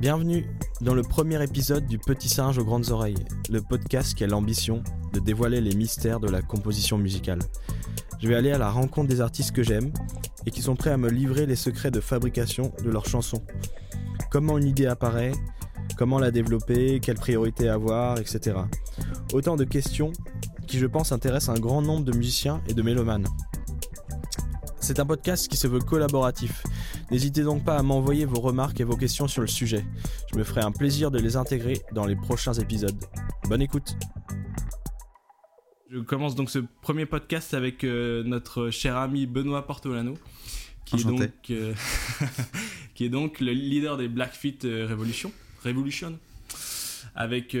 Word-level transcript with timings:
Bienvenue 0.00 0.46
dans 0.80 0.94
le 0.94 1.02
premier 1.02 1.44
épisode 1.44 1.86
du 1.86 1.98
Petit 1.98 2.30
singe 2.30 2.56
aux 2.56 2.64
grandes 2.64 2.90
oreilles, 2.90 3.22
le 3.50 3.60
podcast 3.60 4.14
qui 4.14 4.24
a 4.24 4.26
l'ambition 4.26 4.82
de 5.12 5.20
dévoiler 5.20 5.60
les 5.60 5.74
mystères 5.74 6.20
de 6.20 6.28
la 6.30 6.40
composition 6.40 6.96
musicale. 6.96 7.40
Je 8.18 8.26
vais 8.26 8.34
aller 8.34 8.50
à 8.50 8.56
la 8.56 8.70
rencontre 8.70 9.08
des 9.08 9.20
artistes 9.20 9.52
que 9.52 9.62
j'aime 9.62 9.92
et 10.46 10.50
qui 10.50 10.62
sont 10.62 10.74
prêts 10.74 10.88
à 10.88 10.96
me 10.96 11.10
livrer 11.10 11.44
les 11.44 11.54
secrets 11.54 11.90
de 11.90 12.00
fabrication 12.00 12.72
de 12.82 12.88
leurs 12.88 13.04
chansons. 13.04 13.44
Comment 14.30 14.56
une 14.56 14.68
idée 14.68 14.86
apparaît, 14.86 15.32
comment 15.98 16.18
la 16.18 16.30
développer, 16.30 16.98
quelles 17.00 17.18
priorités 17.18 17.68
avoir, 17.68 18.18
etc. 18.18 18.56
Autant 19.34 19.56
de 19.56 19.64
questions 19.64 20.12
qui 20.66 20.78
je 20.78 20.86
pense 20.86 21.12
intéressent 21.12 21.54
un 21.54 21.60
grand 21.60 21.82
nombre 21.82 22.06
de 22.06 22.16
musiciens 22.16 22.62
et 22.68 22.72
de 22.72 22.80
mélomanes. 22.80 23.26
C'est 24.80 24.98
un 24.98 25.04
podcast 25.04 25.46
qui 25.46 25.58
se 25.58 25.66
veut 25.68 25.78
collaboratif. 25.78 26.62
N'hésitez 27.10 27.42
donc 27.42 27.64
pas 27.64 27.76
à 27.76 27.82
m'envoyer 27.82 28.24
vos 28.24 28.40
remarques 28.40 28.80
et 28.80 28.84
vos 28.84 28.96
questions 28.96 29.26
sur 29.26 29.40
le 29.40 29.48
sujet. 29.48 29.84
Je 30.32 30.38
me 30.38 30.44
ferai 30.44 30.60
un 30.60 30.70
plaisir 30.70 31.10
de 31.10 31.18
les 31.18 31.36
intégrer 31.36 31.80
dans 31.92 32.06
les 32.06 32.14
prochains 32.14 32.52
épisodes. 32.52 33.04
Bonne 33.48 33.62
écoute 33.62 33.96
Je 35.90 35.98
commence 35.98 36.36
donc 36.36 36.50
ce 36.50 36.60
premier 36.82 37.06
podcast 37.06 37.52
avec 37.52 37.82
euh, 37.82 38.22
notre 38.22 38.70
cher 38.70 38.96
ami 38.96 39.26
Benoît 39.26 39.66
Portolano, 39.66 40.16
qui 40.84 41.00
est, 41.00 41.04
donc, 41.04 41.32
euh, 41.50 41.74
qui 42.94 43.06
est 43.06 43.08
donc 43.08 43.40
le 43.40 43.50
leader 43.50 43.96
des 43.96 44.06
Blackfeet 44.06 44.58
euh, 44.64 44.86
Revolution, 44.88 45.32
Revolution, 45.64 46.16
avec, 47.16 47.56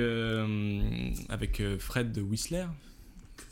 avec 1.28 1.60
Fred 1.80 2.16
Whistler, 2.18 2.66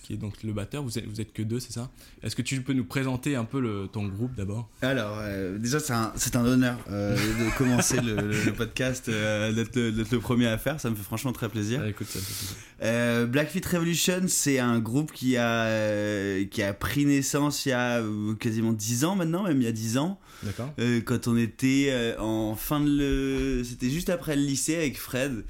qui 0.02 0.14
est 0.14 0.16
donc 0.16 0.42
le 0.42 0.52
batteur. 0.52 0.82
Vous 0.82 0.98
êtes, 0.98 1.06
vous 1.06 1.20
êtes 1.20 1.32
que 1.32 1.42
deux, 1.42 1.60
c'est 1.60 1.72
ça? 1.72 1.90
Est-ce 2.22 2.34
que 2.34 2.42
tu 2.42 2.60
peux 2.62 2.72
nous 2.72 2.84
présenter 2.84 3.36
un 3.36 3.44
peu 3.44 3.60
le, 3.60 3.88
ton 3.90 4.06
groupe 4.06 4.34
d'abord? 4.34 4.68
Alors, 4.82 5.18
euh, 5.20 5.58
déjà, 5.58 5.80
c'est 5.80 5.92
un, 5.92 6.12
un, 6.34 6.44
honneur 6.46 6.78
euh, 6.90 7.14
de 7.16 7.54
commencer 7.58 8.00
le, 8.00 8.52
podcast, 8.52 9.08
euh, 9.08 9.52
d'être 9.52 9.76
le, 9.76 9.90
le, 9.90 10.18
premier 10.18 10.46
à 10.46 10.58
faire. 10.58 10.80
Ça 10.80 10.90
me 10.90 10.96
fait 10.96 11.02
franchement 11.02 11.32
très 11.32 11.48
plaisir. 11.48 11.80
Ah, 11.84 11.88
écoute, 11.88 12.06
ça 12.06 12.20
fait 12.20 13.26
Blackfeet 13.26 13.66
Revolution, 13.70 14.22
c'est 14.28 14.58
un 14.58 14.78
groupe 14.78 15.12
qui 15.12 15.36
a, 15.36 16.44
qui 16.44 16.62
a 16.62 16.72
pris 16.72 17.04
naissance 17.04 17.66
il 17.66 17.70
y 17.70 17.72
a 17.72 18.02
quasiment 18.38 18.72
10 18.72 19.04
ans 19.04 19.16
maintenant, 19.16 19.42
même 19.42 19.60
il 19.60 19.64
y 19.64 19.68
a 19.68 19.72
10 19.72 19.98
ans. 19.98 20.18
D'accord. 20.42 20.72
quand 21.04 21.26
on 21.26 21.36
était 21.36 22.14
en 22.18 22.54
fin 22.54 22.80
de 22.80 22.88
le. 22.88 23.64
C'était 23.64 23.90
juste 23.90 24.08
après 24.08 24.36
le 24.36 24.42
lycée 24.42 24.76
avec 24.76 24.98
Fred. 24.98 25.44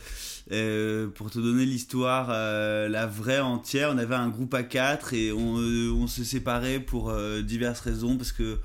Euh, 0.51 1.09
pour 1.09 1.31
te 1.31 1.39
donner 1.39 1.67
l'histoire, 1.67 2.29
euh, 2.31 2.89
la 2.89 3.07
vraie 3.07 3.41
entière, 3.41 3.91
on 3.93 3.99
avait 3.99 4.15
un 4.15 4.29
groupe 4.31 4.55
à 4.55 4.63
quatre 4.63 5.13
et 5.13 5.31
on, 5.31 5.59
euh, 5.59 5.91
on 5.91 6.07
se 6.07 6.25
séparait 6.25 6.81
pour 6.81 7.13
diverses 7.43 7.81
raisons 7.81 8.17
parce 8.17 8.33
que 8.33 8.59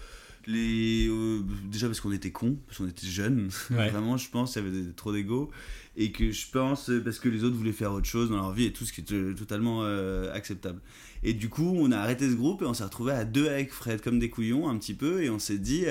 les 0.45 1.09
déjà 1.71 1.87
parce 1.87 2.01
qu'on 2.01 2.11
était 2.11 2.31
cons 2.31 2.57
parce 2.67 2.77
qu'on 2.77 2.87
était 2.87 3.07
jeunes. 3.07 3.49
Vraiment 3.69 4.17
je 4.17 4.29
pense 4.29 4.55
il 4.55 4.63
y 4.63 4.67
avait 4.67 4.91
trop 4.95 5.11
d'ego. 5.11 5.51
Et 5.95 6.11
que 6.11 6.31
je 6.31 6.47
pense 6.49 6.89
parce 7.03 7.19
que 7.19 7.29
les 7.29 7.43
autres 7.43 7.55
voulaient 7.55 7.71
faire 7.71 7.91
autre 7.91 8.07
chose 8.07 8.29
dans 8.29 8.37
leur 8.37 8.51
vie 8.51 8.65
et 8.65 8.73
tout 8.73 8.83
ce 8.83 8.93
qui 8.93 9.01
est 9.01 9.35
totalement 9.35 9.83
acceptable. 10.33 10.79
Et 11.21 11.33
du 11.33 11.49
coup 11.49 11.75
on 11.77 11.91
a 11.91 11.97
arrêté 11.97 12.29
ce 12.29 12.35
groupe 12.35 12.61
et 12.61 12.65
on 12.65 12.73
s'est 12.73 12.83
retrouvé 12.83 13.11
à 13.11 13.25
deux 13.25 13.47
avec 13.47 13.71
Fred 13.71 14.01
comme 14.01 14.19
des 14.19 14.29
couillons 14.29 14.69
un 14.69 14.77
petit 14.77 14.93
peu 14.93 15.21
et 15.21 15.29
on 15.29 15.39
s'est 15.39 15.59
dit 15.59 15.85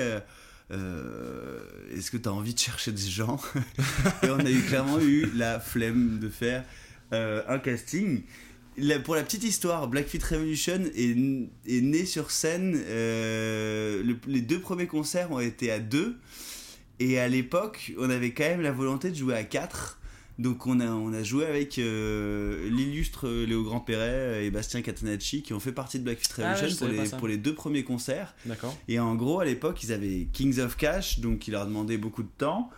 euh, 0.73 1.59
est-ce 1.95 2.11
que 2.11 2.17
tu 2.17 2.27
as 2.27 2.33
envie 2.33 2.53
de 2.53 2.59
chercher 2.59 2.91
des 2.91 3.01
gens 3.01 3.39
Et 4.23 4.29
on 4.29 4.39
a 4.39 4.49
eu, 4.49 4.61
clairement 4.61 4.99
eu 4.99 5.29
la 5.35 5.59
flemme 5.59 6.19
de 6.19 6.29
faire 6.29 6.65
euh, 7.13 7.43
un 7.47 7.59
casting. 7.59 8.23
pour 9.03 9.15
la 9.15 9.23
petite 9.23 9.43
histoire, 9.43 9.87
Blackfeet 9.87 10.23
Revolution 10.23 10.81
est, 10.95 11.15
est 11.67 11.81
né 11.81 12.05
sur 12.05 12.31
scène. 12.31 12.81
Euh, 12.87 14.03
les 14.27 14.41
deux 14.41 14.59
premiers 14.59 14.87
concerts 14.87 15.31
ont 15.31 15.39
été 15.39 15.71
à 15.71 15.79
deux. 15.79 16.17
Et 16.99 17.19
à 17.19 17.27
l'époque, 17.27 17.93
on 17.97 18.09
avait 18.09 18.31
quand 18.31 18.43
même 18.43 18.61
la 18.61 18.71
volonté 18.71 19.09
de 19.09 19.15
jouer 19.15 19.35
à 19.35 19.43
quatre. 19.43 19.99
Donc 20.39 20.65
on 20.65 20.79
a, 20.79 20.87
on 20.87 21.13
a 21.13 21.21
joué 21.21 21.45
avec 21.45 21.77
euh, 21.77 22.67
l'illustre 22.69 23.29
Léo 23.29 23.63
Grand-Perret 23.63 24.45
et 24.45 24.51
Bastien 24.51 24.81
Catenacci 24.81 25.43
qui 25.43 25.53
ont 25.53 25.59
fait 25.59 25.71
partie 25.71 25.99
de 25.99 26.03
Blackfeet 26.03 26.41
ah 26.41 26.55
Revolution 26.55 26.87
pour, 26.87 26.87
les, 26.87 27.09
pour 27.09 27.27
les 27.27 27.37
deux 27.37 27.53
premiers 27.53 27.83
concerts. 27.83 28.33
D'accord. 28.45 28.75
Et 28.87 28.99
en 28.99 29.13
gros, 29.15 29.39
à 29.39 29.45
l'époque, 29.45 29.83
ils 29.83 29.91
avaient 29.93 30.27
Kings 30.33 30.59
of 30.59 30.75
Cash, 30.75 31.19
donc 31.19 31.47
il 31.47 31.51
leur 31.51 31.67
demandait 31.67 31.97
beaucoup 31.97 32.23
de 32.23 32.31
temps. 32.37 32.71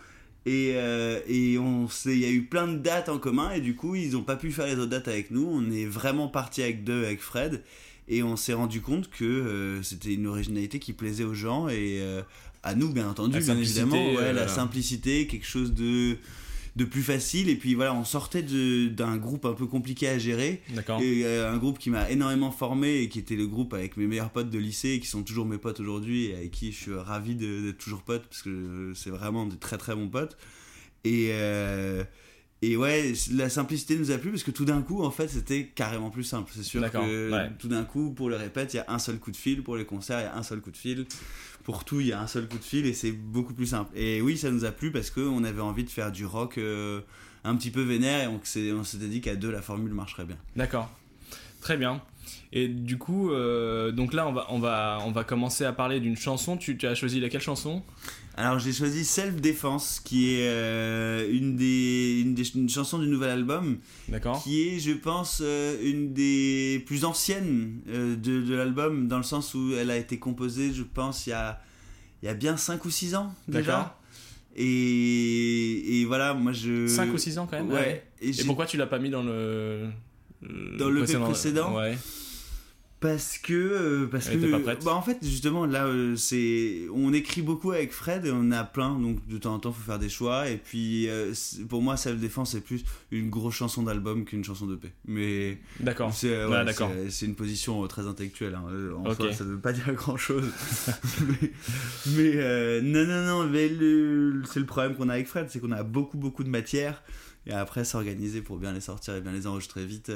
Et, 0.44 0.74
euh, 0.76 1.20
et 1.26 1.58
on 1.58 1.88
il 2.04 2.18
y 2.18 2.24
a 2.24 2.30
eu 2.30 2.42
plein 2.42 2.68
de 2.68 2.76
dates 2.76 3.08
en 3.08 3.18
commun 3.18 3.50
et 3.50 3.60
du 3.60 3.74
coup, 3.74 3.94
ils 3.94 4.12
n'ont 4.12 4.22
pas 4.22 4.36
pu 4.36 4.52
faire 4.52 4.66
les 4.66 4.74
autres 4.74 4.90
dates 4.90 5.08
avec 5.08 5.30
nous. 5.30 5.48
On 5.50 5.70
est 5.70 5.86
vraiment 5.86 6.28
parti 6.28 6.62
avec 6.62 6.84
deux, 6.84 7.04
avec 7.04 7.20
Fred. 7.20 7.62
Et 8.08 8.22
on 8.22 8.36
s'est 8.36 8.52
rendu 8.52 8.82
compte 8.82 9.10
que 9.10 9.24
euh, 9.24 9.82
c'était 9.82 10.14
une 10.14 10.28
originalité 10.28 10.78
qui 10.78 10.92
plaisait 10.92 11.24
aux 11.24 11.34
gens 11.34 11.68
et 11.68 12.00
à 12.62 12.74
nous, 12.74 12.92
bien 12.92 13.08
entendu, 13.08 13.40
bien 13.40 13.56
évidemment. 13.56 14.12
Ouais, 14.14 14.34
la 14.34 14.46
simplicité, 14.46 15.26
quelque 15.26 15.46
chose 15.46 15.72
de 15.72 16.18
de 16.76 16.84
plus 16.84 17.02
facile. 17.02 17.48
Et 17.48 17.56
puis 17.56 17.74
voilà, 17.74 17.94
on 17.94 18.04
sortait 18.04 18.42
d'un 18.42 19.16
groupe 19.16 19.46
un 19.46 19.54
peu 19.54 19.66
compliqué 19.66 20.08
à 20.08 20.18
gérer. 20.18 20.62
D'accord. 20.74 21.00
Et 21.00 21.24
euh, 21.24 21.50
un 21.50 21.56
groupe 21.56 21.78
qui 21.78 21.90
m'a 21.90 22.08
énormément 22.10 22.52
formé 22.52 22.98
et 22.98 23.08
qui 23.08 23.18
était 23.18 23.36
le 23.36 23.46
groupe 23.46 23.74
avec 23.74 23.96
mes 23.96 24.06
meilleurs 24.06 24.30
potes 24.30 24.50
de 24.50 24.58
lycée 24.58 24.90
et 24.90 25.00
qui 25.00 25.08
sont 25.08 25.22
toujours 25.22 25.46
mes 25.46 25.58
potes 25.58 25.80
aujourd'hui 25.80 26.26
et 26.26 26.34
avec 26.36 26.50
qui 26.50 26.72
je 26.72 26.76
suis 26.76 26.94
ravi 26.94 27.34
d'être 27.34 27.78
toujours 27.78 28.02
pote 28.02 28.24
parce 28.28 28.42
que 28.42 28.92
c'est 28.94 29.10
vraiment 29.10 29.46
de 29.46 29.56
très 29.56 29.78
très 29.78 29.94
bons 29.94 30.08
potes. 30.08 30.36
Et. 31.04 31.30
Euh, 31.32 32.04
et 32.62 32.74
ouais, 32.74 33.12
la 33.32 33.50
simplicité 33.50 33.96
nous 33.96 34.10
a 34.10 34.16
plu 34.16 34.30
parce 34.30 34.42
que 34.42 34.50
tout 34.50 34.64
d'un 34.64 34.80
coup, 34.80 35.04
en 35.04 35.10
fait, 35.10 35.28
c'était 35.28 35.66
carrément 35.66 36.08
plus 36.08 36.24
simple. 36.24 36.50
C'est 36.54 36.62
sûr 36.62 36.90
que 36.90 37.48
tout 37.58 37.68
d'un 37.68 37.84
coup, 37.84 38.12
pour 38.12 38.30
le 38.30 38.36
répète, 38.36 38.72
il 38.72 38.78
y 38.78 38.80
a 38.80 38.86
un 38.88 38.98
seul 38.98 39.18
coup 39.18 39.30
de 39.30 39.36
fil. 39.36 39.62
Pour 39.62 39.76
les 39.76 39.84
concerts, 39.84 40.20
il 40.20 40.22
y 40.22 40.26
a 40.26 40.34
un 40.34 40.42
seul 40.42 40.62
coup 40.62 40.70
de 40.70 40.76
fil 40.76 41.06
pour 41.66 41.82
tout, 41.82 42.00
il 42.00 42.06
y 42.06 42.12
a 42.12 42.20
un 42.20 42.28
seul 42.28 42.46
coup 42.46 42.58
de 42.58 42.62
fil 42.62 42.86
et 42.86 42.92
c'est 42.92 43.10
beaucoup 43.10 43.52
plus 43.52 43.66
simple. 43.66 43.90
Et 43.98 44.22
oui, 44.22 44.38
ça 44.38 44.52
nous 44.52 44.64
a 44.64 44.70
plu 44.70 44.92
parce 44.92 45.10
qu'on 45.10 45.42
avait 45.42 45.60
envie 45.60 45.82
de 45.82 45.90
faire 45.90 46.12
du 46.12 46.24
rock 46.24 46.58
euh, 46.58 47.00
un 47.42 47.56
petit 47.56 47.72
peu 47.72 47.82
vénère 47.82 48.30
et 48.30 48.72
on, 48.72 48.84
s'était 48.84 49.08
dit 49.08 49.20
qu'à 49.20 49.34
deux, 49.34 49.50
la 49.50 49.62
formule 49.62 49.92
marcherait 49.92 50.26
bien. 50.26 50.36
D'accord. 50.54 50.88
Très 51.60 51.76
bien. 51.76 52.02
Et 52.52 52.68
du 52.68 52.98
coup, 52.98 53.32
euh, 53.32 53.90
donc 53.90 54.12
là, 54.12 54.28
on 54.28 54.32
va, 54.32 54.46
on, 54.50 54.60
va, 54.60 54.98
on 55.06 55.10
va 55.10 55.24
commencer 55.24 55.64
à 55.64 55.72
parler 55.72 55.98
d'une 55.98 56.16
chanson. 56.16 56.56
Tu, 56.56 56.78
as 56.84 56.94
choisi 56.94 57.18
laquelle 57.18 57.40
chanson? 57.40 57.82
Alors, 58.38 58.58
j'ai 58.58 58.72
choisi 58.72 59.04
Self 59.04 59.40
Defense, 59.40 60.00
qui 60.04 60.34
est 60.34 60.48
euh, 60.48 61.26
une, 61.30 61.56
des, 61.56 62.20
une, 62.20 62.34
des, 62.34 62.46
une 62.54 62.68
chanson 62.68 62.98
du 62.98 63.06
nouvel 63.06 63.30
album. 63.30 63.78
D'accord. 64.08 64.42
Qui 64.42 64.68
est, 64.68 64.78
je 64.78 64.92
pense, 64.92 65.40
euh, 65.42 65.78
une 65.82 66.12
des 66.12 66.82
plus 66.86 67.06
anciennes 67.06 67.80
de, 67.86 68.14
de 68.16 68.54
l'album, 68.54 69.08
dans 69.08 69.16
le 69.16 69.22
sens 69.22 69.54
où 69.54 69.72
elle 69.74 69.90
a 69.90 69.96
été 69.96 70.18
composée, 70.18 70.72
je 70.74 70.82
pense, 70.82 71.26
il 71.26 71.30
y 71.30 71.32
a, 71.32 71.60
il 72.22 72.26
y 72.26 72.28
a 72.28 72.34
bien 72.34 72.58
5 72.58 72.84
ou 72.84 72.90
6 72.90 73.14
ans 73.14 73.34
déjà. 73.48 73.98
Et, 74.54 76.00
et, 76.00 76.04
voilà, 76.04 76.34
moi 76.34 76.52
je. 76.52 76.86
5 76.86 77.12
ou 77.12 77.18
6 77.18 77.38
ans 77.38 77.46
quand 77.50 77.56
même 77.56 77.70
Ouais. 77.70 78.06
Et, 78.20 78.30
et 78.30 78.44
pourquoi 78.44 78.66
tu 78.66 78.76
l'as 78.76 78.86
pas 78.86 78.98
mis 78.98 79.10
dans 79.10 79.22
le. 79.22 79.88
Dans 80.78 80.90
le, 80.90 81.00
précédent, 81.00 81.24
précédent 81.24 81.76
Ouais 81.76 81.96
parce 83.00 83.36
que 83.36 83.52
euh, 83.52 84.06
parce 84.06 84.28
Elle 84.28 84.40
que 84.40 84.50
pas 84.50 84.58
prête. 84.58 84.84
bah 84.84 84.94
en 84.94 85.02
fait 85.02 85.18
justement 85.22 85.66
là 85.66 85.86
euh, 85.86 86.16
c'est 86.16 86.86
on 86.94 87.12
écrit 87.12 87.42
beaucoup 87.42 87.72
avec 87.72 87.92
Fred 87.92 88.24
et 88.24 88.30
on 88.32 88.50
a 88.52 88.64
plein 88.64 88.98
donc 88.98 89.26
de 89.28 89.36
temps 89.36 89.54
en 89.54 89.58
temps 89.58 89.72
faut 89.72 89.82
faire 89.84 89.98
des 89.98 90.08
choix. 90.08 90.48
Et 90.48 90.56
puis 90.56 91.06
euh, 91.08 91.34
pour 91.68 91.82
moi 91.82 91.98
Self 91.98 92.18
Défense 92.18 92.52
c'est 92.52 92.62
plus 92.62 92.84
une 93.10 93.28
grosse 93.28 93.54
chanson 93.54 93.82
d'album 93.82 94.24
qu'une 94.24 94.44
chanson 94.44 94.66
de 94.66 94.76
paix 94.76 94.92
mais 95.06 95.58
d'accord. 95.80 96.12
c'est 96.14 96.34
c'est 97.10 97.26
une 97.26 97.34
position 97.34 97.86
très 97.86 98.06
intellectuelle 98.06 98.54
hein. 98.54 98.64
en 98.96 99.14
soi 99.14 99.32
ça 99.32 99.44
veut 99.44 99.58
pas 99.58 99.72
dire 99.74 99.92
grand 99.92 100.16
chose 100.16 100.50
mais, 101.28 101.52
mais 102.16 102.80
non 102.80 103.04
non 103.04 103.26
non 103.26 103.44
mais 103.46 103.68
c'est 104.50 104.60
le 104.60 104.66
problème 104.66 104.94
qu'on 104.96 105.10
a 105.10 105.14
avec 105.14 105.26
Fred 105.26 105.48
c'est 105.50 105.60
qu'on 105.60 105.72
a 105.72 105.82
beaucoup 105.82 106.16
beaucoup 106.16 106.44
de 106.44 106.50
matière. 106.50 107.02
Et 107.48 107.52
après 107.52 107.84
s'organiser 107.84 108.42
pour 108.42 108.56
bien 108.56 108.72
les 108.72 108.80
sortir 108.80 109.14
et 109.14 109.20
bien 109.20 109.30
les 109.30 109.46
enregistrer 109.46 109.86
vite 109.86 110.10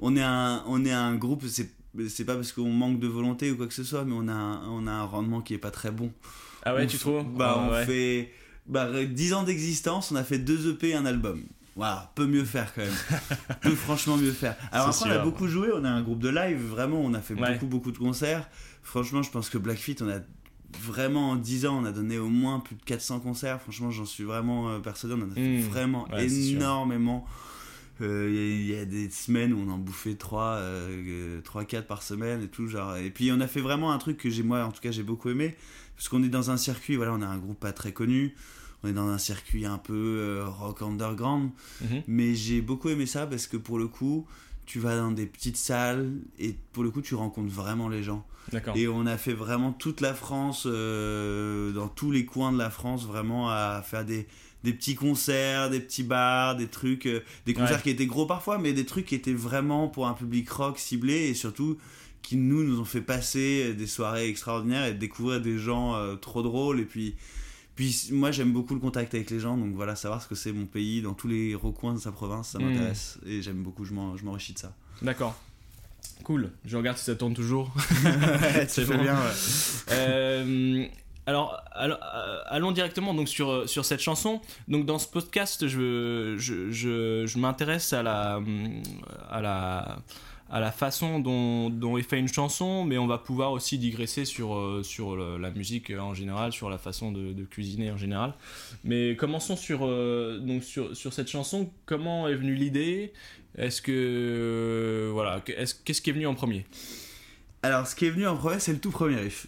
on 0.00 0.16
est 0.16 0.22
un 0.22 0.62
on 0.66 0.84
est 0.84 0.92
un 0.92 1.14
groupe 1.14 1.42
c'est 1.46 1.70
c'est 2.08 2.24
pas 2.24 2.34
parce 2.34 2.52
qu'on 2.52 2.70
manque 2.70 2.98
de 2.98 3.06
volonté 3.06 3.50
ou 3.50 3.56
quoi 3.56 3.66
que 3.66 3.74
ce 3.74 3.84
soit, 3.84 4.04
mais 4.04 4.14
on 4.16 4.28
a 4.28 4.32
un, 4.32 4.68
on 4.68 4.86
a 4.86 4.92
un 4.92 5.04
rendement 5.04 5.40
qui 5.40 5.54
est 5.54 5.58
pas 5.58 5.70
très 5.70 5.90
bon. 5.90 6.12
Ah 6.64 6.74
ouais, 6.74 6.86
tu 6.86 6.98
trouves 6.98 7.24
Bah, 7.36 7.68
on 7.70 7.84
fait 7.84 8.32
bah, 8.66 8.88
10 9.04 9.34
ans 9.34 9.42
d'existence, 9.42 10.10
on 10.10 10.16
a 10.16 10.24
fait 10.24 10.38
deux 10.38 10.70
EP 10.70 10.90
et 10.90 10.94
un 10.94 11.06
album. 11.06 11.42
Voilà, 11.76 12.12
peut 12.14 12.26
mieux 12.26 12.44
faire 12.44 12.72
quand 12.72 12.82
même. 12.82 13.38
peut 13.60 13.74
franchement 13.74 14.16
mieux 14.16 14.32
faire. 14.32 14.56
Alors 14.72 14.88
après, 14.88 15.10
on 15.10 15.12
a 15.12 15.18
beaucoup 15.18 15.48
joué, 15.48 15.70
on 15.74 15.84
a 15.84 15.90
un 15.90 16.02
groupe 16.02 16.20
de 16.20 16.28
live, 16.28 16.60
vraiment, 16.60 17.00
on 17.00 17.14
a 17.14 17.20
fait 17.20 17.34
beaucoup, 17.34 17.66
beaucoup 17.66 17.92
de 17.92 17.98
concerts. 17.98 18.48
Franchement, 18.82 19.22
je 19.22 19.30
pense 19.30 19.48
que 19.48 19.58
Blackfeet, 19.58 19.96
on 20.00 20.08
a 20.08 20.20
vraiment 20.80 21.30
en 21.30 21.36
10 21.36 21.66
ans, 21.66 21.78
on 21.82 21.84
a 21.84 21.92
donné 21.92 22.18
au 22.18 22.28
moins 22.28 22.60
plus 22.60 22.76
de 22.76 22.82
400 22.82 23.20
concerts. 23.20 23.60
Franchement, 23.60 23.90
j'en 23.90 24.04
suis 24.04 24.24
vraiment 24.24 24.70
euh, 24.70 24.78
persuadé, 24.78 25.14
on 25.18 25.22
en 25.24 25.30
a 25.30 25.34
fait 25.34 25.40
mmh. 25.40 25.60
vraiment 25.62 26.06
énormément. 26.16 27.26
Il 28.00 28.06
euh, 28.06 28.64
y, 28.66 28.76
a 28.76 28.84
des 28.84 29.08
semaines 29.08 29.52
où 29.52 29.58
on 29.58 29.70
en 29.70 29.78
bouffait 29.78 30.14
3, 30.14 30.60
3 31.44 31.64
4 31.64 31.86
par 31.86 32.02
semaine 32.02 32.42
et 32.42 32.48
tout. 32.48 32.66
Genre. 32.66 32.96
Et 32.96 33.10
puis 33.10 33.30
on 33.32 33.40
a 33.40 33.46
fait 33.46 33.60
vraiment 33.60 33.92
un 33.92 33.98
truc 33.98 34.16
que 34.16 34.30
j'ai, 34.30 34.42
moi 34.42 34.64
en 34.64 34.72
tout 34.72 34.80
cas, 34.80 34.90
j'ai 34.90 35.02
beaucoup 35.02 35.30
aimé. 35.30 35.54
Parce 35.96 36.08
qu'on 36.08 36.22
est 36.24 36.28
dans 36.28 36.50
un 36.50 36.56
circuit, 36.56 36.96
voilà, 36.96 37.12
on 37.12 37.22
a 37.22 37.26
un 37.26 37.38
groupe 37.38 37.60
pas 37.60 37.72
très 37.72 37.92
connu. 37.92 38.34
On 38.82 38.88
est 38.88 38.92
dans 38.92 39.08
un 39.08 39.18
circuit 39.18 39.64
un 39.64 39.78
peu 39.78 39.94
euh, 39.94 40.44
rock 40.46 40.82
underground. 40.82 41.50
Mhm. 41.80 42.02
Mais 42.08 42.34
j'ai 42.34 42.60
beaucoup 42.60 42.88
aimé 42.88 43.06
ça 43.06 43.26
parce 43.26 43.46
que 43.46 43.56
pour 43.56 43.78
le 43.78 43.86
coup, 43.86 44.26
tu 44.66 44.78
vas 44.78 44.96
dans 44.96 45.12
des 45.12 45.26
petites 45.26 45.56
salles 45.56 46.12
et 46.38 46.56
pour 46.72 46.82
le 46.82 46.90
coup, 46.90 47.00
tu 47.00 47.14
rencontres 47.14 47.52
vraiment 47.52 47.88
les 47.88 48.02
gens. 48.02 48.26
Et 48.74 48.88
on 48.88 49.06
a 49.06 49.16
fait 49.16 49.32
vraiment 49.32 49.72
toute 49.72 50.00
la 50.00 50.14
France, 50.14 50.64
euh, 50.66 51.72
dans 51.72 51.88
tous 51.88 52.10
les 52.10 52.26
coins 52.26 52.52
de 52.52 52.58
la 52.58 52.70
France, 52.70 53.06
vraiment 53.06 53.48
à 53.48 53.82
faire 53.82 54.04
des, 54.04 54.26
des 54.64 54.72
petits 54.72 54.96
concerts, 54.96 55.70
des 55.70 55.78
petits 55.78 56.02
bars, 56.02 56.56
des 56.56 56.66
trucs, 56.66 57.06
euh, 57.06 57.20
des 57.46 57.54
concerts 57.54 57.76
Ouais. 57.76 57.82
qui 57.82 57.90
étaient 57.90 58.06
gros 58.06 58.26
parfois, 58.26 58.58
mais 58.58 58.72
des 58.72 58.84
trucs 58.86 59.06
qui 59.06 59.14
étaient 59.14 59.32
vraiment 59.32 59.86
pour 59.88 60.08
un 60.08 60.14
public 60.14 60.50
rock 60.50 60.78
ciblé 60.80 61.28
et 61.28 61.34
surtout 61.34 61.78
qui 62.22 62.36
nous 62.36 62.64
nous 62.64 62.80
ont 62.80 62.84
fait 62.86 63.02
passer 63.02 63.74
des 63.74 63.86
soirées 63.86 64.26
extraordinaires 64.28 64.86
et 64.86 64.94
découvrir 64.94 65.40
des 65.42 65.58
gens 65.58 65.94
euh, 65.94 66.16
trop 66.16 66.42
drôles 66.42 66.80
et 66.80 66.84
puis 66.86 67.14
puis 67.76 67.94
moi 68.12 68.30
j'aime 68.30 68.52
beaucoup 68.52 68.72
le 68.74 68.80
contact 68.80 69.14
avec 69.14 69.30
les 69.30 69.40
gens 69.40 69.56
donc 69.58 69.74
voilà 69.74 69.96
savoir 69.96 70.22
ce 70.22 70.28
que 70.28 70.34
c'est 70.36 70.52
mon 70.52 70.64
pays 70.64 71.02
dans 71.02 71.12
tous 71.12 71.26
les 71.28 71.54
recoins 71.56 71.92
de 71.92 71.98
sa 71.98 72.12
province 72.12 72.50
ça 72.50 72.58
Mm. 72.58 72.64
m'intéresse 72.64 73.18
et 73.26 73.42
j'aime 73.42 73.62
beaucoup 73.62 73.84
je 73.84 73.92
m'en- 73.92 74.16
je 74.16 74.24
m'enrichis 74.24 74.54
de 74.54 74.58
ça 74.60 74.74
D'accord. 75.02 75.38
Cool. 76.22 76.50
Je 76.64 76.76
regarde 76.76 76.96
si 76.96 77.04
ça 77.04 77.16
tourne 77.16 77.34
toujours. 77.34 77.74
C'est 78.68 78.84
bon. 78.88 79.02
bien 79.02 79.14
ouais. 79.16 79.30
Euh, 79.90 80.86
alors, 81.26 81.62
euh, 81.80 81.94
allons 82.46 82.72
directement 82.72 83.14
donc 83.14 83.28
sur, 83.28 83.68
sur 83.68 83.84
cette 83.84 84.00
chanson. 84.00 84.40
Donc 84.68 84.84
dans 84.86 84.98
ce 84.98 85.08
podcast, 85.08 85.66
je, 85.66 86.34
je, 86.38 86.70
je, 86.70 87.24
je 87.26 87.38
m'intéresse 87.38 87.92
à 87.92 88.02
la, 88.02 88.40
à 89.30 89.40
la 89.40 89.98
à 90.50 90.60
la 90.60 90.70
façon 90.70 91.20
dont, 91.20 91.70
dont 91.70 91.96
est 91.96 92.02
fait 92.02 92.18
une 92.18 92.28
chanson, 92.28 92.84
mais 92.84 92.98
on 92.98 93.06
va 93.06 93.16
pouvoir 93.18 93.50
aussi 93.50 93.78
digresser 93.78 94.24
sur, 94.26 94.54
euh, 94.54 94.82
sur 94.84 95.16
la 95.16 95.50
musique 95.50 95.90
en 95.90 96.12
général, 96.14 96.52
sur 96.52 96.68
la 96.68 96.76
façon 96.78 97.10
de, 97.10 97.42
cuisiner 97.44 97.90
en 97.90 97.96
général. 97.96 98.34
Mais 98.84 99.16
commençons 99.16 99.56
sur, 99.56 99.80
euh, 99.84 100.38
donc 100.38 100.62
sur, 100.62 100.94
sur 100.94 101.12
cette 101.14 101.28
chanson. 101.30 101.70
Comment 101.86 102.28
est 102.28 102.34
venue 102.36 102.54
l'idée? 102.54 103.14
Est-ce 103.56 103.80
que. 103.82 103.90
euh, 103.90 105.10
voilà. 105.12 105.40
est-ce- 105.48 105.74
Qu'est-ce 105.82 106.02
qui 106.02 106.10
est 106.10 106.12
venu 106.12 106.26
en 106.26 106.34
premier? 106.34 106.66
Alors 107.62 107.86
ce 107.86 107.96
qui 107.96 108.04
est 108.06 108.10
venu 108.10 108.26
en 108.26 108.36
premier 108.36 108.60
c'est 108.60 108.74
le 108.74 108.78
tout 108.80 108.90
premier 108.90 109.16
riff 109.16 109.46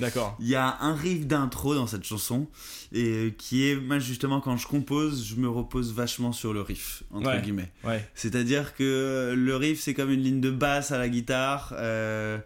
D'accord. 0.00 0.36
Il 0.40 0.48
y 0.48 0.54
a 0.54 0.78
un 0.80 0.94
riff 0.94 1.26
d'intro 1.26 1.74
dans 1.74 1.86
cette 1.86 2.04
chanson 2.04 2.46
et 2.92 3.04
euh, 3.04 3.30
qui 3.30 3.68
est 3.68 3.76
moi 3.76 3.98
justement 3.98 4.40
quand 4.40 4.56
je 4.56 4.66
compose, 4.66 5.24
je 5.26 5.36
me 5.36 5.48
repose 5.48 5.92
vachement 5.92 6.32
sur 6.32 6.52
le 6.52 6.60
riff 6.62 7.02
entre 7.10 7.28
Ouais. 7.30 7.40
guillemets. 7.42 7.70
Ouais. 7.84 8.08
C'est-à-dire 8.14 8.74
que 8.74 9.34
le 9.36 9.56
riff 9.56 9.80
c'est 9.80 9.94
comme 9.94 10.10
une 10.10 10.22
ligne 10.22 10.40
de 10.40 10.50
basse 10.50 10.90
à 10.90 10.98
la 10.98 11.08
guitare. 11.08 11.74
euh, 11.76 12.38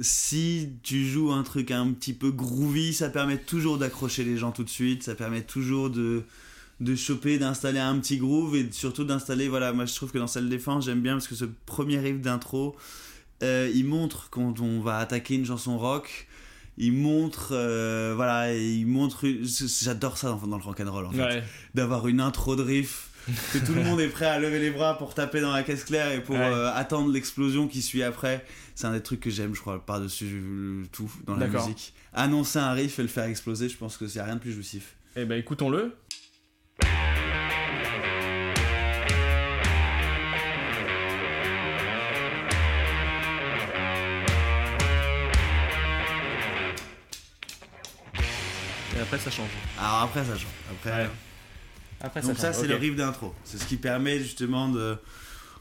si 0.00 0.70
tu 0.82 1.06
joues 1.06 1.30
un 1.30 1.44
truc 1.44 1.70
un 1.70 1.92
petit 1.92 2.14
peu 2.14 2.30
groovy, 2.32 2.92
ça 2.92 3.08
permet 3.10 3.38
toujours 3.38 3.78
d'accrocher 3.78 4.24
les 4.24 4.36
gens 4.36 4.50
tout 4.50 4.64
de 4.64 4.68
suite, 4.70 5.02
ça 5.04 5.14
permet 5.14 5.42
toujours 5.42 5.90
de 5.90 6.22
de 6.80 6.96
choper, 6.96 7.38
d'installer 7.38 7.78
un 7.78 7.96
petit 8.00 8.16
groove 8.16 8.56
et 8.56 8.66
surtout 8.72 9.04
d'installer, 9.04 9.46
voilà, 9.48 9.72
moi 9.72 9.86
je 9.86 9.94
trouve 9.94 10.10
que 10.10 10.18
dans 10.18 10.26
Celle 10.26 10.48
Défense, 10.48 10.86
j'aime 10.86 11.00
bien 11.00 11.12
parce 11.12 11.28
que 11.28 11.36
ce 11.36 11.44
premier 11.66 12.00
riff 12.00 12.20
d'intro, 12.20 12.74
euh, 13.44 13.70
il 13.72 13.84
montre 13.86 14.26
quand 14.30 14.58
on 14.60 14.80
va 14.80 14.98
attaquer 14.98 15.36
une 15.36 15.46
chanson 15.46 15.78
rock, 15.78 16.26
il 16.76 16.92
montre, 16.92 17.48
euh, 17.52 18.12
voilà, 18.16 18.54
il 18.54 18.86
montre, 18.86 19.24
j'adore 19.42 20.18
ça 20.18 20.28
dans, 20.28 20.46
dans 20.46 20.56
le 20.58 20.62
rock'n'roll 20.62 21.06
en 21.06 21.12
fait, 21.12 21.22
Ouais. 21.22 21.42
d'avoir 21.74 22.08
une 22.08 22.20
intro 22.20 22.56
de 22.56 22.62
riff, 22.62 23.08
que 23.52 23.58
tout 23.58 23.72
le 23.74 23.82
monde 23.82 24.00
est 24.00 24.08
prêt 24.08 24.26
à 24.26 24.38
lever 24.38 24.58
les 24.58 24.70
bras 24.70 24.98
pour 24.98 25.14
taper 25.14 25.40
dans 25.40 25.52
la 25.52 25.62
caisse 25.62 25.84
claire 25.84 26.10
et 26.12 26.22
pour 26.22 26.34
Ouais. 26.36 26.42
euh, 26.42 26.72
attendre 26.74 27.10
l'explosion 27.12 27.68
qui 27.68 27.80
suit 27.82 28.02
après. 28.02 28.44
C'est 28.74 28.86
un 28.86 28.92
des 28.92 29.02
trucs 29.02 29.20
que 29.20 29.30
j'aime, 29.30 29.54
je 29.54 29.60
crois, 29.60 29.84
par-dessus 29.86 30.42
euh, 30.44 30.82
tout 30.92 31.10
dans 31.26 31.36
la 31.36 31.46
musique. 31.46 31.94
Annoncer 32.12 32.58
un 32.58 32.72
riff 32.72 32.98
et 32.98 33.02
le 33.02 33.08
faire 33.08 33.24
exploser, 33.24 33.68
je 33.68 33.76
pense 33.76 33.96
que 33.96 34.06
c'est 34.08 34.20
rien 34.22 34.34
de 34.34 34.40
plus 34.40 34.52
jouissif. 34.52 34.96
Eh 35.16 35.24
ben 35.24 35.38
écoutons-le. 35.38 35.94
Et 48.96 49.00
après 49.00 49.18
ça 49.18 49.30
change. 49.30 49.48
Alors 49.78 50.02
après 50.02 50.24
ça 50.24 50.32
change. 50.36 50.46
Après, 50.70 50.90
Ouais. 51.04 51.10
Après 52.00 52.20
Donc 52.20 52.36
ça, 52.36 52.52
change, 52.52 52.60
c'est 52.62 52.68
le 52.68 52.76
riff 52.76 52.96
d'intro. 52.96 53.34
C'est 53.44 53.58
ce 53.58 53.64
qui 53.66 53.76
permet 53.76 54.18
justement 54.18 54.68
de, 54.68 54.96